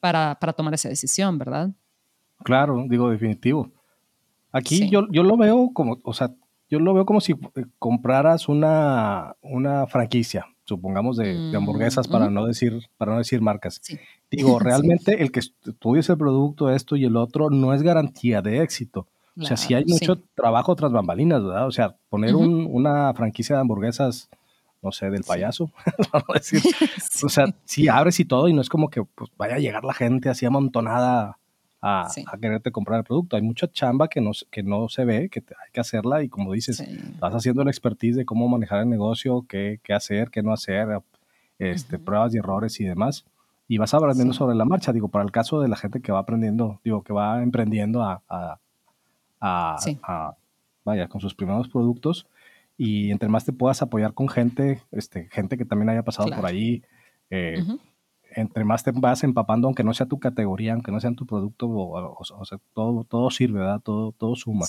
Para, 0.00 0.36
para, 0.40 0.52
tomar 0.52 0.74
esa 0.74 0.88
decisión, 0.88 1.38
¿verdad? 1.38 1.70
Claro, 2.42 2.84
digo, 2.88 3.08
definitivo. 3.10 3.70
Aquí 4.50 4.90
yo, 4.90 5.06
yo 5.10 5.22
lo 5.22 5.36
veo 5.36 5.70
como, 5.72 5.98
o 6.02 6.12
sea, 6.12 6.34
yo 6.68 6.78
lo 6.78 6.92
veo 6.94 7.06
como 7.06 7.20
si 7.20 7.32
eh, 7.32 7.64
compraras 7.78 8.48
una, 8.48 9.36
una 9.42 9.86
franquicia, 9.86 10.46
supongamos 10.64 11.16
de, 11.16 11.52
hamburguesas 11.54 12.08
para 12.08 12.30
no 12.30 12.46
decir, 12.46 12.88
para 12.96 13.12
no 13.12 13.18
decir 13.18 13.40
marcas. 13.40 13.80
Digo, 14.30 14.58
realmente 14.60 15.22
el 15.22 15.32
que 15.32 15.40
estudies 15.40 16.08
el 16.10 16.18
producto, 16.18 16.70
esto 16.70 16.96
y 16.96 17.04
el 17.04 17.16
otro, 17.16 17.50
no 17.50 17.74
es 17.74 17.82
garantía 17.82 18.42
de 18.42 18.62
éxito. 18.62 19.08
o 19.36 19.44
sea, 19.44 19.56
sí 19.56 19.74
hay 19.74 19.84
mucho 19.86 20.20
trabajo 20.34 20.74
tras 20.76 20.92
bambalinas, 20.92 21.42
¿verdad? 21.42 21.66
O 21.66 21.72
sea, 21.72 21.96
poner 22.08 22.34
un, 22.34 22.66
una 22.70 23.12
franquicia 23.14 23.56
de 23.56 23.62
hamburguesas, 23.62 24.28
no 24.82 24.92
sé, 24.92 25.10
del 25.10 25.24
payaso, 25.24 25.70
decir. 26.34 26.62
O 27.24 27.28
sea, 27.28 27.54
sí 27.64 27.88
abres 27.88 28.18
y 28.20 28.24
todo, 28.24 28.48
y 28.48 28.52
no 28.52 28.60
es 28.60 28.68
como 28.68 28.90
que 28.90 29.04
pues, 29.04 29.30
vaya 29.36 29.56
a 29.56 29.60
llegar 29.60 29.84
la 29.84 29.94
gente 29.94 30.28
así 30.28 30.46
amontonada 30.46 31.38
a, 31.82 32.08
quererte 32.40 32.70
comprar 32.70 33.00
el 33.00 33.04
producto. 33.04 33.36
Hay 33.36 33.42
mucha 33.42 33.70
chamba 33.70 34.08
que 34.08 34.20
no, 34.20 34.30
que 34.50 34.62
no 34.62 34.88
se 34.88 35.04
ve, 35.04 35.28
que 35.28 35.40
hay 35.40 35.72
que 35.72 35.80
hacerla 35.80 36.22
y 36.22 36.28
como 36.28 36.52
dices, 36.52 36.82
vas 37.18 37.34
haciendo 37.34 37.64
la 37.64 37.70
expertise 37.70 38.16
de 38.16 38.24
cómo 38.24 38.48
manejar 38.48 38.80
el 38.80 38.88
negocio, 38.88 39.44
qué, 39.48 39.80
qué 39.82 39.92
hacer, 39.92 40.30
qué 40.30 40.42
no 40.42 40.52
hacer, 40.52 41.02
este, 41.58 41.98
pruebas 41.98 42.34
y 42.34 42.38
errores 42.38 42.80
y 42.80 42.84
demás. 42.84 43.24
Y 43.66 43.78
vas 43.78 43.92
aprendiendo 43.94 44.32
sobre 44.32 44.54
la 44.54 44.64
marcha, 44.64 44.92
digo, 44.92 45.08
para 45.08 45.24
el 45.24 45.32
caso 45.32 45.60
de 45.60 45.68
la 45.68 45.76
gente 45.76 46.00
que 46.00 46.12
va 46.12 46.20
aprendiendo, 46.20 46.80
digo, 46.84 47.02
que 47.02 47.12
va 47.12 47.42
emprendiendo 47.42 48.02
a, 48.02 48.22
a, 48.28 48.58
a, 49.40 50.36
vaya, 50.84 51.08
con 51.08 51.20
sus 51.20 51.34
primeros 51.34 51.68
productos 51.68 52.26
y 52.78 53.10
entre 53.10 53.28
más 53.28 53.44
te 53.44 53.52
puedas 53.52 53.82
apoyar 53.82 54.14
con 54.14 54.28
gente, 54.28 54.82
este, 54.92 55.28
gente 55.30 55.58
que 55.58 55.64
también 55.64 55.88
haya 55.88 56.04
pasado 56.04 56.30
por 56.30 56.46
ahí, 56.46 56.82
eh, 57.30 57.64
entre 58.36 58.64
más 58.64 58.82
te 58.84 58.92
vas 58.92 59.24
empapando, 59.24 59.68
aunque 59.68 59.84
no 59.84 59.94
sea 59.94 60.06
tu 60.06 60.18
categoría, 60.18 60.74
aunque 60.74 60.92
no 60.92 61.00
sea 61.00 61.12
tu 61.12 61.26
producto, 61.26 61.68
o, 61.68 62.44
sea, 62.44 62.58
todo, 62.74 63.04
todo 63.04 63.30
sirve, 63.30 63.60
¿verdad? 63.60 63.80
Todo, 63.80 64.12
todo 64.12 64.34
suma. 64.36 64.66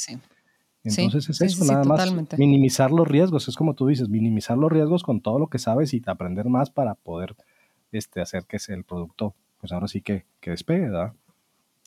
Entonces 0.84 1.30
es 1.30 1.42
eso, 1.42 1.66
nada 1.66 1.84
más 1.86 2.14
minimizar 2.38 2.92
los 2.92 3.08
riesgos, 3.08 3.48
es 3.48 3.56
como 3.56 3.74
tú 3.74 3.88
dices, 3.88 4.10
minimizar 4.10 4.58
los 4.58 4.72
riesgos 4.72 5.04
con 5.04 5.22
todo 5.22 5.40
lo 5.40 5.48
que 5.48 5.60
sabes 5.60 5.94
y 5.94 6.02
aprender 6.06 6.46
más 6.50 6.70
para 6.70 6.96
poder 6.96 7.36
este, 7.92 8.22
hacer 8.22 8.46
que 8.46 8.58
el 8.68 8.84
producto, 8.84 9.34
pues 9.60 9.72
ahora 9.72 9.88
sí 9.88 10.02
que, 10.02 10.26
que 10.42 10.52
despegue, 10.52 10.90
¿verdad? 10.90 11.14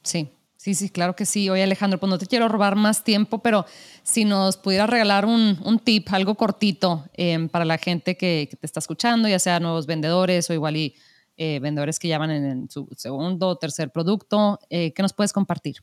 Sí, 0.02 0.30
Sí, 0.56 0.74
sí, 0.74 0.88
claro 0.88 1.14
que 1.14 1.26
sí. 1.26 1.48
Oye, 1.50 1.62
Alejandro, 1.62 2.00
pues 2.00 2.10
no 2.10 2.18
te 2.18 2.26
quiero 2.26 2.48
robar 2.48 2.76
más 2.76 3.04
tiempo, 3.04 3.38
pero 3.40 3.66
si 4.02 4.24
nos 4.24 4.56
pudieras 4.56 4.88
regalar 4.88 5.26
un, 5.26 5.58
un 5.62 5.78
tip, 5.78 6.08
algo 6.12 6.34
cortito 6.34 7.04
em, 7.12 7.48
para 7.48 7.64
la 7.64 7.78
gente 7.78 8.16
que, 8.16 8.48
que, 8.50 8.56
te 8.56 8.66
está 8.66 8.80
escuchando, 8.80 9.28
ya 9.28 9.38
sea 9.38 9.60
nuevos 9.60 9.86
vendedores 9.86 10.48
o 10.48 10.54
igual 10.54 10.76
y 10.76 10.94
eh, 11.36 11.58
vendedores 11.60 11.98
que 11.98 12.08
ya 12.08 12.18
van 12.18 12.30
en 12.30 12.70
su 12.70 12.88
segundo 12.96 13.48
o 13.48 13.56
tercer 13.56 13.90
producto. 13.90 14.58
Eh, 14.70 14.92
¿Qué 14.92 15.02
nos 15.02 15.12
puedes 15.12 15.32
compartir? 15.32 15.76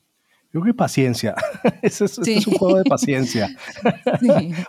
Yo 0.52 0.60
creo 0.60 0.72
que 0.72 0.76
paciencia. 0.76 1.34
es, 1.82 2.00
es, 2.00 2.46
un 2.46 2.54
juego 2.54 2.78
de 2.78 2.84
paciencia. 2.84 3.48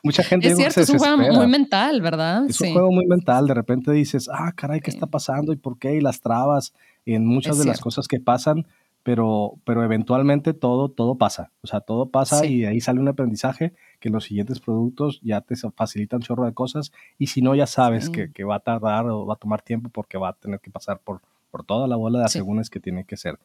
Mucha 0.03 0.23
gente 0.23 0.47
es 0.47 0.57
cierto, 0.57 0.81
es 0.81 0.89
un 0.89 0.97
juego 0.97 1.17
muy 1.17 1.45
mental, 1.45 2.01
¿verdad? 2.01 2.45
Es 2.49 2.59
un 2.59 2.73
juego 2.73 2.91
muy 2.91 3.05
mental. 3.05 3.45
De 3.45 3.53
repente 3.53 3.91
dices, 3.91 4.27
ah, 4.33 4.51
caray, 4.55 4.81
¿qué 4.81 4.89
está 4.89 5.05
pasando? 5.05 5.53
¿Y 5.53 5.57
por 5.57 5.77
qué? 5.77 5.95
Y 5.95 6.01
las 6.01 6.21
trabas 6.21 6.73
en 7.05 7.25
muchas 7.27 7.59
de 7.59 7.65
las 7.65 7.79
cosas 7.79 8.07
que 8.07 8.19
pasan 8.19 8.65
pero, 9.05 9.59
pero 9.65 9.83
eventualmente 9.83 10.55
todo, 10.55 10.89
todo 10.89 11.15
pasa. 11.15 11.51
O 11.61 11.67
sea, 11.67 11.79
todo 11.79 12.09
pasa 12.09 12.47
y 12.47 12.61
de 12.61 12.67
ahí 12.69 12.81
sale 12.81 12.99
un 12.99 13.07
aprendizaje 13.07 13.71
que 13.99 14.09
los 14.09 14.23
siguientes 14.23 14.59
productos 14.59 15.21
ya 15.21 15.41
te 15.41 15.55
facilitan 15.55 16.17
un 16.17 16.21
chorro 16.23 16.45
de 16.45 16.55
cosas 16.55 16.91
y 17.19 17.27
si 17.27 17.43
no, 17.43 17.53
ya 17.53 17.67
sabes 17.67 18.09
que, 18.09 18.31
que, 18.31 18.43
va 18.43 18.55
a 18.55 18.59
tardar 18.61 19.05
o 19.05 19.27
va 19.27 19.35
a 19.35 19.37
tomar 19.37 19.61
tiempo 19.61 19.91
porque 19.91 20.17
va 20.17 20.29
a 20.29 20.33
tener 20.33 20.59
que 20.59 20.71
pasar 20.71 21.01
por, 21.01 21.21
por 21.51 21.63
toda 21.63 21.87
la 21.87 21.97
bola 21.97 22.17
de 22.17 22.25
asegúnes 22.25 22.71
que 22.71 22.79
tiene 22.79 23.03
que 23.03 23.15
ser. 23.15 23.37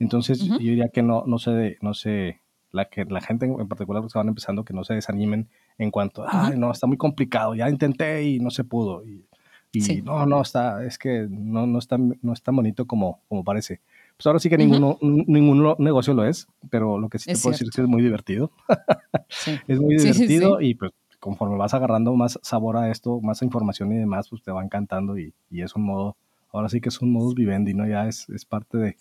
Entonces, 0.00 0.40
yo 0.40 0.58
diría 0.58 0.88
que 0.88 1.04
no, 1.04 1.22
no 1.28 1.38
se, 1.38 1.78
no 1.80 1.94
se, 1.94 2.40
la, 2.72 2.86
que, 2.86 3.04
la 3.04 3.20
gente 3.20 3.46
en 3.46 3.68
particular 3.68 4.02
que 4.02 4.18
van 4.18 4.26
empezando, 4.26 4.64
que 4.64 4.74
no 4.74 4.82
se 4.82 4.94
desanimen 4.94 5.46
en 5.78 5.92
cuanto, 5.92 6.24
ay, 6.26 6.58
no, 6.58 6.72
está 6.72 6.88
muy 6.88 6.96
complicado, 6.96 7.54
ya 7.54 7.70
intenté 7.70 8.24
y 8.24 8.40
no 8.40 8.50
se 8.50 8.64
pudo. 8.64 9.04
Y, 9.06 9.24
y 9.70 10.02
no, 10.02 10.26
no, 10.26 10.42
está, 10.42 10.84
es 10.84 10.98
que 10.98 11.28
no, 11.30 11.68
no, 11.68 11.78
está, 11.78 11.98
no 11.98 12.32
es 12.32 12.42
tan 12.42 12.56
bonito 12.56 12.84
como, 12.88 13.20
como 13.28 13.44
parece. 13.44 13.80
Pues 14.16 14.26
ahora 14.26 14.38
sí 14.38 14.48
que 14.48 14.56
ninguno, 14.56 14.98
ningún 15.00 15.74
negocio 15.78 16.14
lo 16.14 16.24
es, 16.24 16.46
pero 16.70 16.98
lo 16.98 17.08
que 17.08 17.18
sí 17.18 17.32
te 17.32 17.38
puedo 17.38 17.52
decir 17.52 17.66
es 17.68 17.74
que 17.74 17.82
es 17.82 17.88
muy 17.88 18.02
divertido. 18.02 18.52
es 19.68 19.80
muy 19.80 19.96
divertido 19.96 20.60
y 20.60 20.74
pues 20.74 20.92
conforme 21.18 21.56
vas 21.56 21.74
agarrando 21.74 22.14
más 22.14 22.38
sabor 22.42 22.76
a 22.76 22.90
esto, 22.90 23.20
más 23.20 23.42
información 23.42 23.92
y 23.92 23.96
demás, 23.96 24.28
pues 24.28 24.42
te 24.42 24.52
va 24.52 24.62
encantando 24.62 25.18
y, 25.18 25.32
y 25.50 25.62
es 25.62 25.74
un 25.74 25.82
modo, 25.82 26.16
ahora 26.52 26.68
sí 26.68 26.80
que 26.80 26.90
es 26.90 27.00
un 27.00 27.12
modus 27.12 27.34
vivendi, 27.34 27.74
¿no? 27.74 27.88
Ya 27.88 28.06
es, 28.06 28.28
es 28.28 28.44
parte 28.44 28.76
de, 28.76 28.96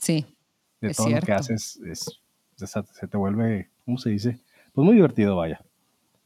de 0.82 0.94
todo 0.94 1.10
lo 1.10 1.20
que 1.20 1.32
haces, 1.34 1.80
es, 1.86 2.22
se 2.56 3.08
te 3.08 3.18
vuelve, 3.18 3.70
¿cómo 3.86 3.98
se 3.98 4.10
dice? 4.10 4.40
Pues 4.74 4.86
muy 4.86 4.96
divertido, 4.96 5.36
vaya. 5.36 5.62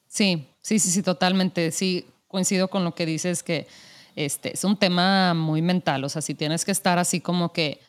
Sí, 0.07 0.47
sí, 0.61 0.79
sí, 0.79 0.89
sí, 0.91 1.01
totalmente. 1.03 1.71
Sí, 1.71 2.05
coincido 2.27 2.69
con 2.69 2.83
lo 2.83 2.95
que 2.95 3.05
dices 3.05 3.43
que 3.43 3.67
este 4.15 4.53
es 4.53 4.63
un 4.63 4.77
tema 4.77 5.33
muy 5.33 5.61
mental, 5.61 6.03
o 6.03 6.09
sea, 6.09 6.21
si 6.21 6.33
tienes 6.35 6.63
que 6.63 6.71
estar 6.71 6.97
así 6.99 7.21
como 7.21 7.53
que 7.53 7.79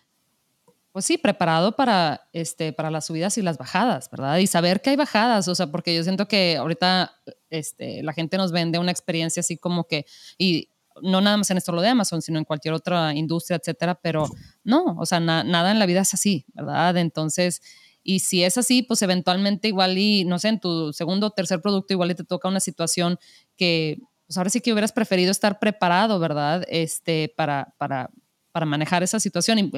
pues 0.92 1.04
sí, 1.04 1.18
preparado 1.18 1.76
para, 1.76 2.28
este, 2.32 2.72
para 2.72 2.90
las 2.90 3.06
subidas 3.06 3.38
y 3.38 3.42
las 3.42 3.58
bajadas, 3.58 4.10
¿verdad? 4.10 4.38
Y 4.38 4.46
saber 4.46 4.80
que 4.80 4.90
hay 4.90 4.96
bajadas, 4.96 5.46
o 5.48 5.54
sea, 5.54 5.70
porque 5.70 5.94
yo 5.94 6.02
siento 6.02 6.26
que 6.26 6.56
ahorita 6.56 7.12
este, 7.50 8.02
la 8.02 8.12
gente 8.12 8.36
nos 8.36 8.52
vende 8.52 8.78
una 8.78 8.90
experiencia 8.90 9.40
así 9.40 9.56
como 9.58 9.84
que, 9.84 10.06
y 10.38 10.70
no 11.02 11.20
nada 11.20 11.36
más 11.36 11.50
en 11.50 11.58
esto 11.58 11.72
lo 11.72 11.82
de 11.82 11.88
Amazon, 11.88 12.22
sino 12.22 12.38
en 12.38 12.44
cualquier 12.44 12.74
otra 12.74 13.14
industria, 13.14 13.58
etcétera, 13.58 13.94
pero 14.00 14.26
no, 14.64 14.96
o 14.98 15.06
sea, 15.06 15.20
nada 15.20 15.70
en 15.70 15.78
la 15.78 15.86
vida 15.86 16.00
es 16.00 16.14
así, 16.14 16.44
¿verdad? 16.54 16.96
Entonces, 16.96 17.60
y 18.02 18.20
si 18.20 18.42
es 18.42 18.56
así, 18.56 18.82
pues 18.82 19.02
eventualmente 19.02 19.68
igual 19.68 19.98
y, 19.98 20.24
no 20.24 20.38
sé, 20.38 20.48
en 20.48 20.60
tu 20.60 20.92
segundo 20.92 21.26
o 21.26 21.30
tercer 21.30 21.60
producto 21.60 21.92
igual 21.92 22.10
y 22.10 22.14
te 22.14 22.24
toca 22.24 22.48
una 22.48 22.60
situación 22.60 23.18
que, 23.56 23.98
pues 24.26 24.38
ahora 24.38 24.50
sí 24.50 24.60
que 24.60 24.72
hubieras 24.72 24.92
preferido 24.92 25.30
estar 25.30 25.58
preparado, 25.58 26.18
¿verdad? 26.18 26.64
Este, 26.68 27.32
para, 27.36 27.74
para, 27.78 28.10
para 28.50 28.66
manejar 28.66 29.02
esa 29.02 29.20
situación. 29.20 29.70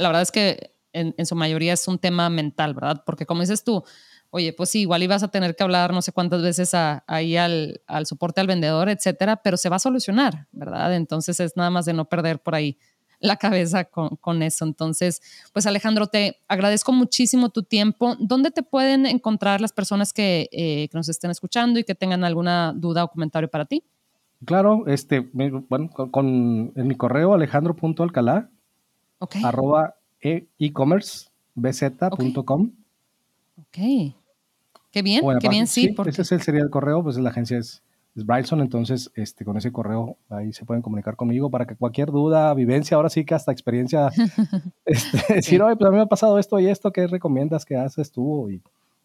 La 0.00 0.08
verdad 0.08 0.22
es 0.22 0.32
que 0.32 0.74
en, 0.92 1.26
su 1.26 1.36
mayoría 1.36 1.72
es 1.72 1.86
un 1.86 1.98
tema 1.98 2.28
mental, 2.30 2.74
¿verdad? 2.74 3.02
Porque 3.06 3.26
como 3.26 3.42
dices 3.42 3.62
tú, 3.62 3.84
oye, 4.30 4.52
pues 4.52 4.70
sí, 4.70 4.80
igual 4.80 5.02
ibas 5.02 5.22
a 5.22 5.28
tener 5.28 5.54
que 5.54 5.62
hablar 5.62 5.92
no 5.92 6.02
sé 6.02 6.12
cuántas 6.12 6.42
veces 6.42 6.72
ahí 6.74 7.36
al, 7.36 7.82
al, 7.86 8.06
soporte 8.06 8.40
al 8.40 8.46
vendedor, 8.46 8.88
etcétera, 8.88 9.36
pero 9.36 9.56
se 9.56 9.68
va 9.68 9.76
a 9.76 9.80
solucionar, 9.80 10.48
¿verdad? 10.52 10.94
Entonces 10.94 11.38
es 11.40 11.56
nada 11.56 11.70
más 11.70 11.84
de 11.84 11.92
no 11.92 12.06
perder 12.06 12.40
por 12.40 12.54
ahí 12.54 12.76
la 13.20 13.36
cabeza 13.36 13.84
con, 13.84 14.16
con, 14.16 14.42
eso. 14.42 14.64
Entonces, 14.64 15.20
pues 15.52 15.66
Alejandro, 15.66 16.06
te 16.06 16.38
agradezco 16.48 16.92
muchísimo 16.92 17.50
tu 17.50 17.62
tiempo. 17.62 18.16
¿Dónde 18.18 18.50
te 18.50 18.62
pueden 18.62 19.04
encontrar 19.04 19.60
las 19.60 19.72
personas 19.72 20.12
que, 20.12 20.48
eh, 20.52 20.88
que 20.88 20.96
nos 20.96 21.08
estén 21.08 21.30
escuchando 21.30 21.78
y 21.78 21.84
que 21.84 21.94
tengan 21.94 22.24
alguna 22.24 22.72
duda 22.74 23.04
o 23.04 23.08
comentario 23.08 23.50
para 23.50 23.66
ti? 23.66 23.84
Claro, 24.46 24.86
este, 24.86 25.20
bueno, 25.20 25.66
con, 26.10 26.72
en 26.74 26.88
mi 26.88 26.94
correo 26.94 27.34
alejandro.alcalá 27.34 28.50
okay. 29.20 29.44
arroba 29.44 29.94
e-commercebz.com. 30.20 32.72
Ok. 33.58 33.78
Qué 34.90 35.02
bien, 35.02 35.22
qué 35.40 35.48
bien, 35.48 35.68
sí. 35.68 35.94
Ese 36.06 36.38
sería 36.40 36.62
el 36.62 36.70
correo, 36.70 37.02
pues 37.02 37.16
la 37.16 37.30
agencia 37.30 37.58
es, 37.58 37.82
es 38.16 38.26
Bryson, 38.26 38.60
entonces 38.60 39.12
este, 39.14 39.44
con 39.44 39.56
ese 39.56 39.70
correo 39.70 40.16
ahí 40.28 40.52
se 40.52 40.64
pueden 40.64 40.82
comunicar 40.82 41.14
conmigo 41.14 41.48
para 41.48 41.64
que 41.64 41.76
cualquier 41.76 42.10
duda, 42.10 42.52
vivencia, 42.54 42.96
ahora 42.96 43.08
sí 43.08 43.24
que 43.24 43.34
hasta 43.34 43.52
experiencia, 43.52 44.08
este, 44.84 45.34
decir, 45.34 45.62
oye, 45.62 45.76
pues 45.76 45.86
a 45.86 45.92
mí 45.92 45.96
me 45.96 46.02
ha 46.02 46.06
pasado 46.06 46.40
esto 46.40 46.58
y 46.58 46.66
esto, 46.66 46.92
¿qué 46.92 47.06
recomiendas 47.06 47.64
que 47.64 47.76
haces 47.76 48.10
tú? 48.10 48.50
Y 48.50 48.60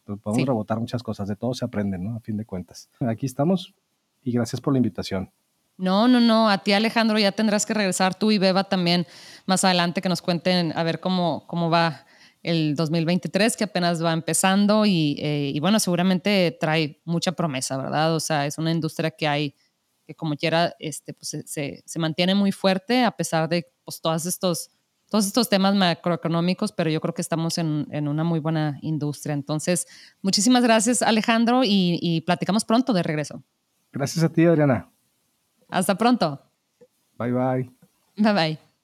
pues, 0.05 0.20
podemos 0.20 0.47
rebotar 0.47 0.80
muchas 0.80 1.03
cosas, 1.03 1.28
de 1.28 1.36
todo 1.36 1.53
se 1.53 1.66
aprende, 1.66 1.99
¿no? 1.99 2.16
A 2.16 2.20
fin 2.20 2.36
de 2.36 2.45
cuentas. 2.45 2.89
Aquí 2.99 3.28
estamos 3.28 3.76
y 4.24 4.32
gracias 4.32 4.59
por 4.59 4.74
la 4.74 4.78
invitación. 4.78 5.30
No, 5.78 6.07
no, 6.07 6.19
no. 6.19 6.49
A 6.49 6.59
ti, 6.59 6.73
Alejandro, 6.73 7.19
ya 7.19 7.32
tendrás 7.32 7.65
que 7.65 7.73
regresar 7.73 8.15
tú 8.15 8.32
y 8.32 8.38
Beba 8.38 8.63
también 8.63 9.05
más 9.45 9.63
adelante 9.63 10.01
que 10.01 10.09
nos 10.09 10.21
cuenten 10.21 10.71
a 10.76 10.84
ver 10.84 10.99
cómo, 10.99 11.45
cómo 11.47 11.69
va 11.69 12.05
el 12.45 12.76
2023, 12.76 13.57
que 13.57 13.63
apenas 13.63 14.03
va 14.03 14.13
empezando 14.13 14.86
y, 14.86 15.17
eh, 15.19 15.51
y, 15.53 15.59
bueno, 15.59 15.80
seguramente 15.80 16.55
trae 16.59 17.01
mucha 17.03 17.32
promesa, 17.32 17.76
¿verdad? 17.76 18.15
O 18.15 18.19
sea, 18.19 18.45
es 18.45 18.57
una 18.59 18.71
industria 18.71 19.09
que 19.09 19.28
hay, 19.28 19.55
que 20.05 20.13
como 20.15 20.36
quiera, 20.36 20.76
este, 20.80 21.13
pues 21.13 21.43
se, 21.45 21.84
se 21.84 21.99
mantiene 21.99 22.36
muy 22.36 22.51
fuerte 22.51 23.03
a 23.03 23.11
pesar 23.11 23.49
de 23.49 23.73
pues, 23.84 23.99
todos, 23.99 24.28
estos, 24.28 24.69
todos 25.09 25.26
estos 25.26 25.49
temas 25.49 25.73
macroeconómicos, 25.73 26.71
pero 26.71 26.91
yo 26.91 27.01
creo 27.01 27.15
que 27.15 27.23
estamos 27.23 27.57
en, 27.57 27.88
en 27.89 28.07
una 28.07 28.23
muy 28.23 28.39
buena 28.39 28.78
industria. 28.84 29.34
Entonces, 29.34 29.88
muchísimas 30.21 30.61
gracias, 30.61 31.01
Alejandro, 31.01 31.63
y, 31.63 31.97
y 31.99 32.21
platicamos 32.21 32.63
pronto 32.63 32.93
de 32.93 33.01
regreso. 33.01 33.43
Gracias 33.91 34.23
a 34.23 34.30
ti, 34.30 34.45
Adriana. 34.45 34.94
Hasta 35.76 35.95
pronto. 35.95 36.39
Bye 37.17 37.32
bye. 37.34 37.69
Bye 38.15 38.34
bye. 38.34 38.74